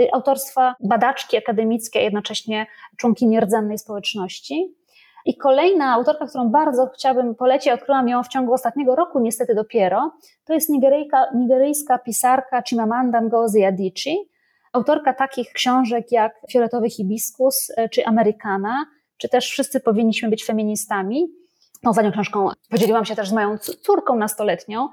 y, 0.00 0.08
autorstwa 0.12 0.74
badaczki 0.80 1.36
akademickiej, 1.36 2.02
a 2.02 2.04
jednocześnie 2.04 2.66
członkini 2.96 3.40
rdzennej 3.40 3.78
społeczności. 3.78 4.75
I 5.26 5.36
kolejna 5.36 5.92
autorka, 5.92 6.26
którą 6.26 6.48
bardzo 6.48 6.86
chciałabym 6.94 7.34
polecić, 7.34 7.72
odkryłam 7.72 8.08
ją 8.08 8.22
w 8.22 8.28
ciągu 8.28 8.52
ostatniego 8.52 8.96
roku, 8.96 9.20
niestety 9.20 9.54
dopiero, 9.54 10.12
to 10.44 10.54
jest 10.54 10.68
nigeryjka, 10.68 11.26
nigeryjska 11.34 11.98
pisarka 11.98 12.62
Chimamanda 12.62 13.20
Ngozi 13.20 13.64
Adichie, 13.64 14.14
autorka 14.72 15.14
takich 15.14 15.52
książek 15.52 16.12
jak 16.12 16.32
Fioletowy 16.50 16.90
Hibiskus 16.90 17.70
y, 17.70 17.88
czy 17.88 18.06
Amerykana, 18.06 18.86
czy 19.16 19.28
też 19.28 19.50
Wszyscy 19.50 19.80
powinniśmy 19.80 20.28
być 20.28 20.44
feministami. 20.44 21.26
Tą 21.82 21.90
ostatnią 21.90 22.12
książką 22.12 22.48
podzieliłam 22.70 23.04
się 23.04 23.16
też 23.16 23.28
z 23.28 23.32
moją 23.32 23.58
córką 23.58 24.16
nastoletnią. 24.16 24.88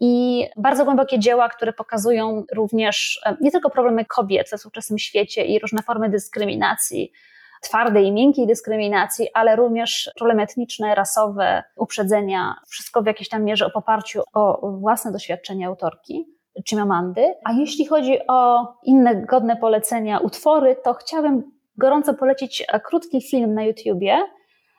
I 0.00 0.44
bardzo 0.56 0.84
głębokie 0.84 1.18
dzieła, 1.18 1.48
które 1.48 1.72
pokazują 1.72 2.44
również 2.54 3.20
e, 3.26 3.36
nie 3.40 3.50
tylko 3.50 3.70
problemy 3.70 4.04
kobiet 4.04 4.50
we 4.50 4.56
współczesnym 4.56 4.98
świecie 4.98 5.44
i 5.44 5.58
różne 5.58 5.82
formy 5.82 6.08
dyskryminacji, 6.08 7.12
twardej 7.60 8.06
i 8.06 8.12
miękkiej 8.12 8.46
dyskryminacji, 8.46 9.28
ale 9.34 9.56
również 9.56 10.10
problemy 10.16 10.42
etniczne, 10.42 10.94
rasowe, 10.94 11.62
uprzedzenia, 11.76 12.54
wszystko 12.68 13.02
w 13.02 13.06
jakiejś 13.06 13.28
tam 13.28 13.44
mierze 13.44 13.66
o 13.66 13.70
poparciu 13.70 14.22
o 14.34 14.70
własne 14.70 15.12
doświadczenia 15.12 15.68
autorki. 15.68 16.40
Chimamandy. 16.68 17.34
A 17.44 17.52
jeśli 17.52 17.86
chodzi 17.86 18.18
o 18.28 18.68
inne 18.84 19.26
godne 19.26 19.56
polecenia 19.56 20.18
utwory, 20.18 20.76
to 20.84 20.94
chciałabym 20.94 21.52
gorąco 21.76 22.14
polecić 22.14 22.64
e, 22.68 22.80
krótki 22.80 23.22
film 23.22 23.54
na 23.54 23.64
YouTubie, 23.64 24.18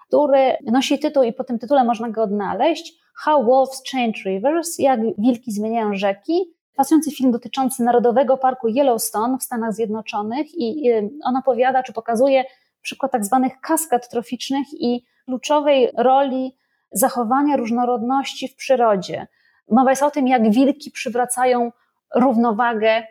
który 0.07 0.57
nosi 0.71 0.99
tytuł 0.99 1.23
i 1.23 1.34
po 1.34 1.43
tym 1.43 1.59
tytule 1.59 1.84
można 1.84 2.09
go 2.09 2.23
odnaleźć 2.23 2.93
How 3.23 3.45
Wolves 3.45 3.84
Change 3.91 4.19
Rivers, 4.25 4.79
jak 4.79 4.99
wilki 5.17 5.51
zmieniają 5.51 5.93
rzeki. 5.93 6.53
Pasujący 6.75 7.11
film 7.11 7.32
dotyczący 7.32 7.84
Narodowego 7.84 8.38
Parku 8.38 8.67
Yellowstone 8.67 9.38
w 9.38 9.43
Stanach 9.43 9.73
Zjednoczonych 9.73 10.47
i 10.57 10.91
on 11.23 11.36
opowiada, 11.36 11.84
czy 11.84 11.93
pokazuje 11.93 12.43
przykład 12.82 13.11
tak 13.11 13.25
zwanych 13.25 13.61
kaskad 13.61 14.09
troficznych 14.09 14.67
i 14.73 15.05
kluczowej 15.25 15.89
roli 15.97 16.55
zachowania 16.91 17.57
różnorodności 17.57 18.47
w 18.47 18.55
przyrodzie. 18.55 19.27
Mowa 19.71 19.89
jest 19.89 20.03
o 20.03 20.11
tym, 20.11 20.27
jak 20.27 20.51
wilki 20.51 20.91
przywracają 20.91 21.71
równowagę, 22.15 23.03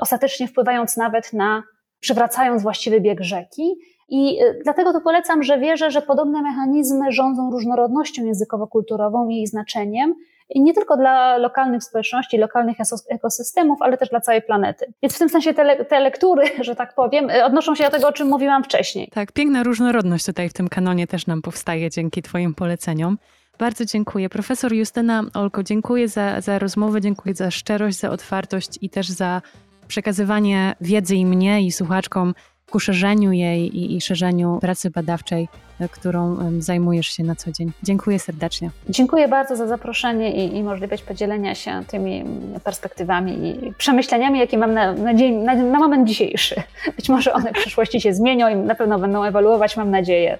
ostatecznie 0.00 0.48
wpływając 0.48 0.96
nawet 0.96 1.32
na, 1.32 1.62
przywracając 2.00 2.62
właściwy 2.62 3.00
bieg 3.00 3.20
rzeki. 3.20 3.76
I 4.08 4.42
y, 4.42 4.60
dlatego 4.64 4.92
to 4.92 5.00
polecam, 5.00 5.42
że 5.42 5.58
wierzę, 5.58 5.90
że 5.90 6.02
podobne 6.02 6.42
mechanizmy 6.42 7.12
rządzą 7.12 7.50
różnorodnością 7.50 8.24
językowo-kulturową 8.24 9.28
i 9.28 9.36
jej 9.36 9.46
znaczeniem, 9.46 10.14
i 10.50 10.62
nie 10.62 10.74
tylko 10.74 10.96
dla 10.96 11.36
lokalnych 11.36 11.84
społeczności, 11.84 12.38
lokalnych 12.38 12.76
ekosystemów, 13.10 13.82
ale 13.82 13.98
też 13.98 14.08
dla 14.08 14.20
całej 14.20 14.42
planety. 14.42 14.92
Więc 15.02 15.14
w 15.14 15.18
tym 15.18 15.28
sensie 15.28 15.54
te, 15.54 15.84
te, 15.84 16.00
lektury, 16.00 16.44
że 16.66 16.76
tak 16.76 16.94
powiem, 16.94 17.30
y, 17.30 17.44
odnoszą 17.44 17.74
się 17.74 17.84
do 17.84 17.90
tego, 17.90 18.08
o 18.08 18.12
czym 18.12 18.28
mówiłam 18.28 18.64
wcześniej. 18.64 19.08
Tak, 19.14 19.32
piękna 19.32 19.62
różnorodność 19.62 20.26
tutaj 20.26 20.48
w 20.48 20.52
tym 20.52 20.68
kanonie 20.68 21.06
też 21.06 21.26
nam 21.26 21.42
powstaje 21.42 21.90
dzięki 21.90 22.22
Twoim 22.22 22.54
poleceniom. 22.54 23.18
Bardzo 23.58 23.84
dziękuję. 23.84 24.28
Profesor 24.28 24.72
Justyna 24.72 25.22
Olko, 25.34 25.62
dziękuję 25.62 26.08
za, 26.08 26.40
za 26.40 26.58
rozmowę, 26.58 27.00
dziękuję 27.00 27.34
za 27.34 27.50
szczerość, 27.50 27.98
za 27.98 28.10
otwartość 28.10 28.78
i 28.80 28.90
też 28.90 29.08
za 29.08 29.42
przekazywanie 29.88 30.74
wiedzy 30.80 31.16
i 31.16 31.26
mnie, 31.26 31.62
i 31.62 31.72
słuchaczkom 31.72 32.34
ku 32.70 32.80
szerzeniu 32.80 33.32
jej 33.32 33.76
i, 33.76 33.96
i 33.96 34.00
szerzeniu 34.00 34.58
pracy 34.60 34.90
badawczej, 34.90 35.48
e, 35.80 35.88
którą 35.88 36.36
zajmujesz 36.58 37.06
się 37.06 37.22
na 37.22 37.36
co 37.36 37.52
dzień. 37.52 37.72
Dziękuję 37.82 38.18
serdecznie. 38.18 38.70
Dziękuję 38.88 39.28
bardzo 39.28 39.56
za 39.56 39.66
zaproszenie 39.66 40.46
i, 40.46 40.56
i 40.56 40.62
możliwość 40.62 41.02
podzielenia 41.02 41.54
się 41.54 41.82
tymi 41.86 42.24
perspektywami 42.64 43.32
i 43.48 43.74
przemyśleniami, 43.74 44.38
jakie 44.38 44.58
mam 44.58 44.74
na, 44.74 44.92
na, 44.92 45.14
dzień, 45.14 45.34
na, 45.34 45.54
na 45.54 45.78
moment 45.78 46.08
dzisiejszy. 46.08 46.62
Być 46.96 47.08
może 47.08 47.32
one 47.32 47.50
w 47.50 47.54
przyszłości 47.54 48.00
się 48.00 48.14
zmienią 48.14 48.48
i 48.48 48.56
na 48.56 48.74
pewno 48.74 48.98
będą 48.98 49.24
ewoluować, 49.24 49.76
mam 49.76 49.90
nadzieję. 49.90 50.38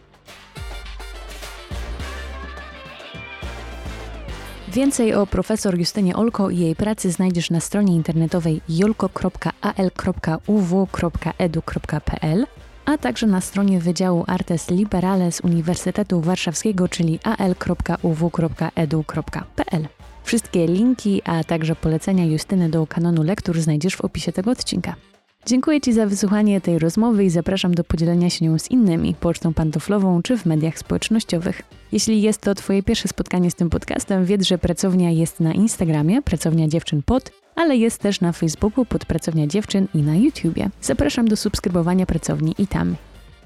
Więcej 4.72 5.14
o 5.14 5.26
profesor 5.26 5.78
Justynie 5.78 6.16
Olko 6.16 6.50
i 6.50 6.58
jej 6.58 6.76
pracy 6.76 7.10
znajdziesz 7.10 7.50
na 7.50 7.60
stronie 7.60 7.96
internetowej 7.96 8.60
jolko.al.uw.edu.pl, 8.68 9.66
a 12.84 12.98
także 12.98 13.26
na 13.26 13.40
stronie 13.40 13.80
Wydziału 13.80 14.24
Artes 14.26 14.70
Liberales 14.70 15.40
Uniwersytetu 15.40 16.20
Warszawskiego, 16.20 16.88
czyli 16.88 17.18
al.uw.edu.pl. 17.22 18.08
Wszystkie 20.24 20.66
linki, 20.66 21.22
a 21.24 21.44
także 21.44 21.76
polecenia 21.76 22.24
Justyny 22.24 22.68
do 22.68 22.86
kanonu 22.86 23.22
lektur 23.22 23.60
znajdziesz 23.60 23.96
w 23.96 24.00
opisie 24.00 24.32
tego 24.32 24.50
odcinka. 24.50 24.94
Dziękuję 25.46 25.80
Ci 25.80 25.92
za 25.92 26.06
wysłuchanie 26.06 26.60
tej 26.60 26.78
rozmowy 26.78 27.24
i 27.24 27.30
zapraszam 27.30 27.74
do 27.74 27.84
podzielenia 27.84 28.30
się 28.30 28.44
nią 28.44 28.58
z 28.58 28.70
innymi, 28.70 29.14
pocztą 29.20 29.54
pantoflową 29.54 30.22
czy 30.22 30.38
w 30.38 30.46
mediach 30.46 30.78
społecznościowych. 30.78 31.62
Jeśli 31.92 32.22
jest 32.22 32.40
to 32.40 32.54
Twoje 32.54 32.82
pierwsze 32.82 33.08
spotkanie 33.08 33.50
z 33.50 33.54
tym 33.54 33.70
podcastem, 33.70 34.24
wiedz, 34.24 34.42
że 34.42 34.58
pracownia 34.58 35.10
jest 35.10 35.40
na 35.40 35.52
Instagramie, 35.52 36.22
pracownia 36.22 36.68
dziewczyn 36.68 37.02
pod, 37.02 37.32
ale 37.54 37.76
jest 37.76 37.98
też 37.98 38.20
na 38.20 38.32
Facebooku 38.32 38.84
pod 38.84 39.04
Pracownia 39.04 39.46
Dziewczyn 39.46 39.88
i 39.94 39.98
na 39.98 40.16
YouTubie. 40.16 40.70
Zapraszam 40.80 41.28
do 41.28 41.36
subskrybowania 41.36 42.06
pracowni 42.06 42.54
i 42.58 42.66
tam. 42.66 42.96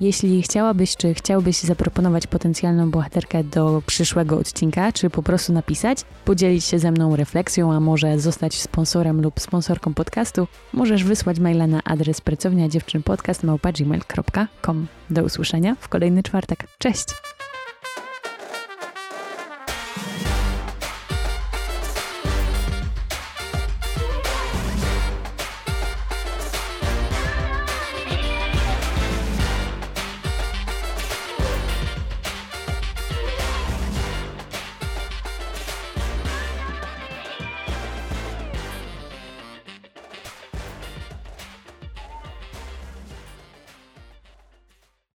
Jeśli 0.00 0.42
chciałabyś, 0.42 0.96
czy 0.96 1.14
chciałbyś 1.14 1.56
zaproponować 1.56 2.26
potencjalną 2.26 2.90
bohaterkę 2.90 3.44
do 3.44 3.82
przyszłego 3.86 4.38
odcinka, 4.38 4.92
czy 4.92 5.10
po 5.10 5.22
prostu 5.22 5.52
napisać, 5.52 5.98
podzielić 6.24 6.64
się 6.64 6.78
ze 6.78 6.90
mną 6.90 7.16
refleksją, 7.16 7.72
a 7.72 7.80
może 7.80 8.18
zostać 8.18 8.60
sponsorem 8.60 9.22
lub 9.22 9.40
sponsorką 9.40 9.94
podcastu, 9.94 10.46
możesz 10.72 11.04
wysłać 11.04 11.38
maila 11.38 11.66
na 11.66 11.80
adres 11.84 12.20
pracownia 12.20 12.68
dziewczynpodcast.gmail.com. 12.68 14.86
Do 15.10 15.24
usłyszenia 15.24 15.76
w 15.80 15.88
kolejny 15.88 16.22
czwartek. 16.22 16.66
Cześć! 16.78 17.06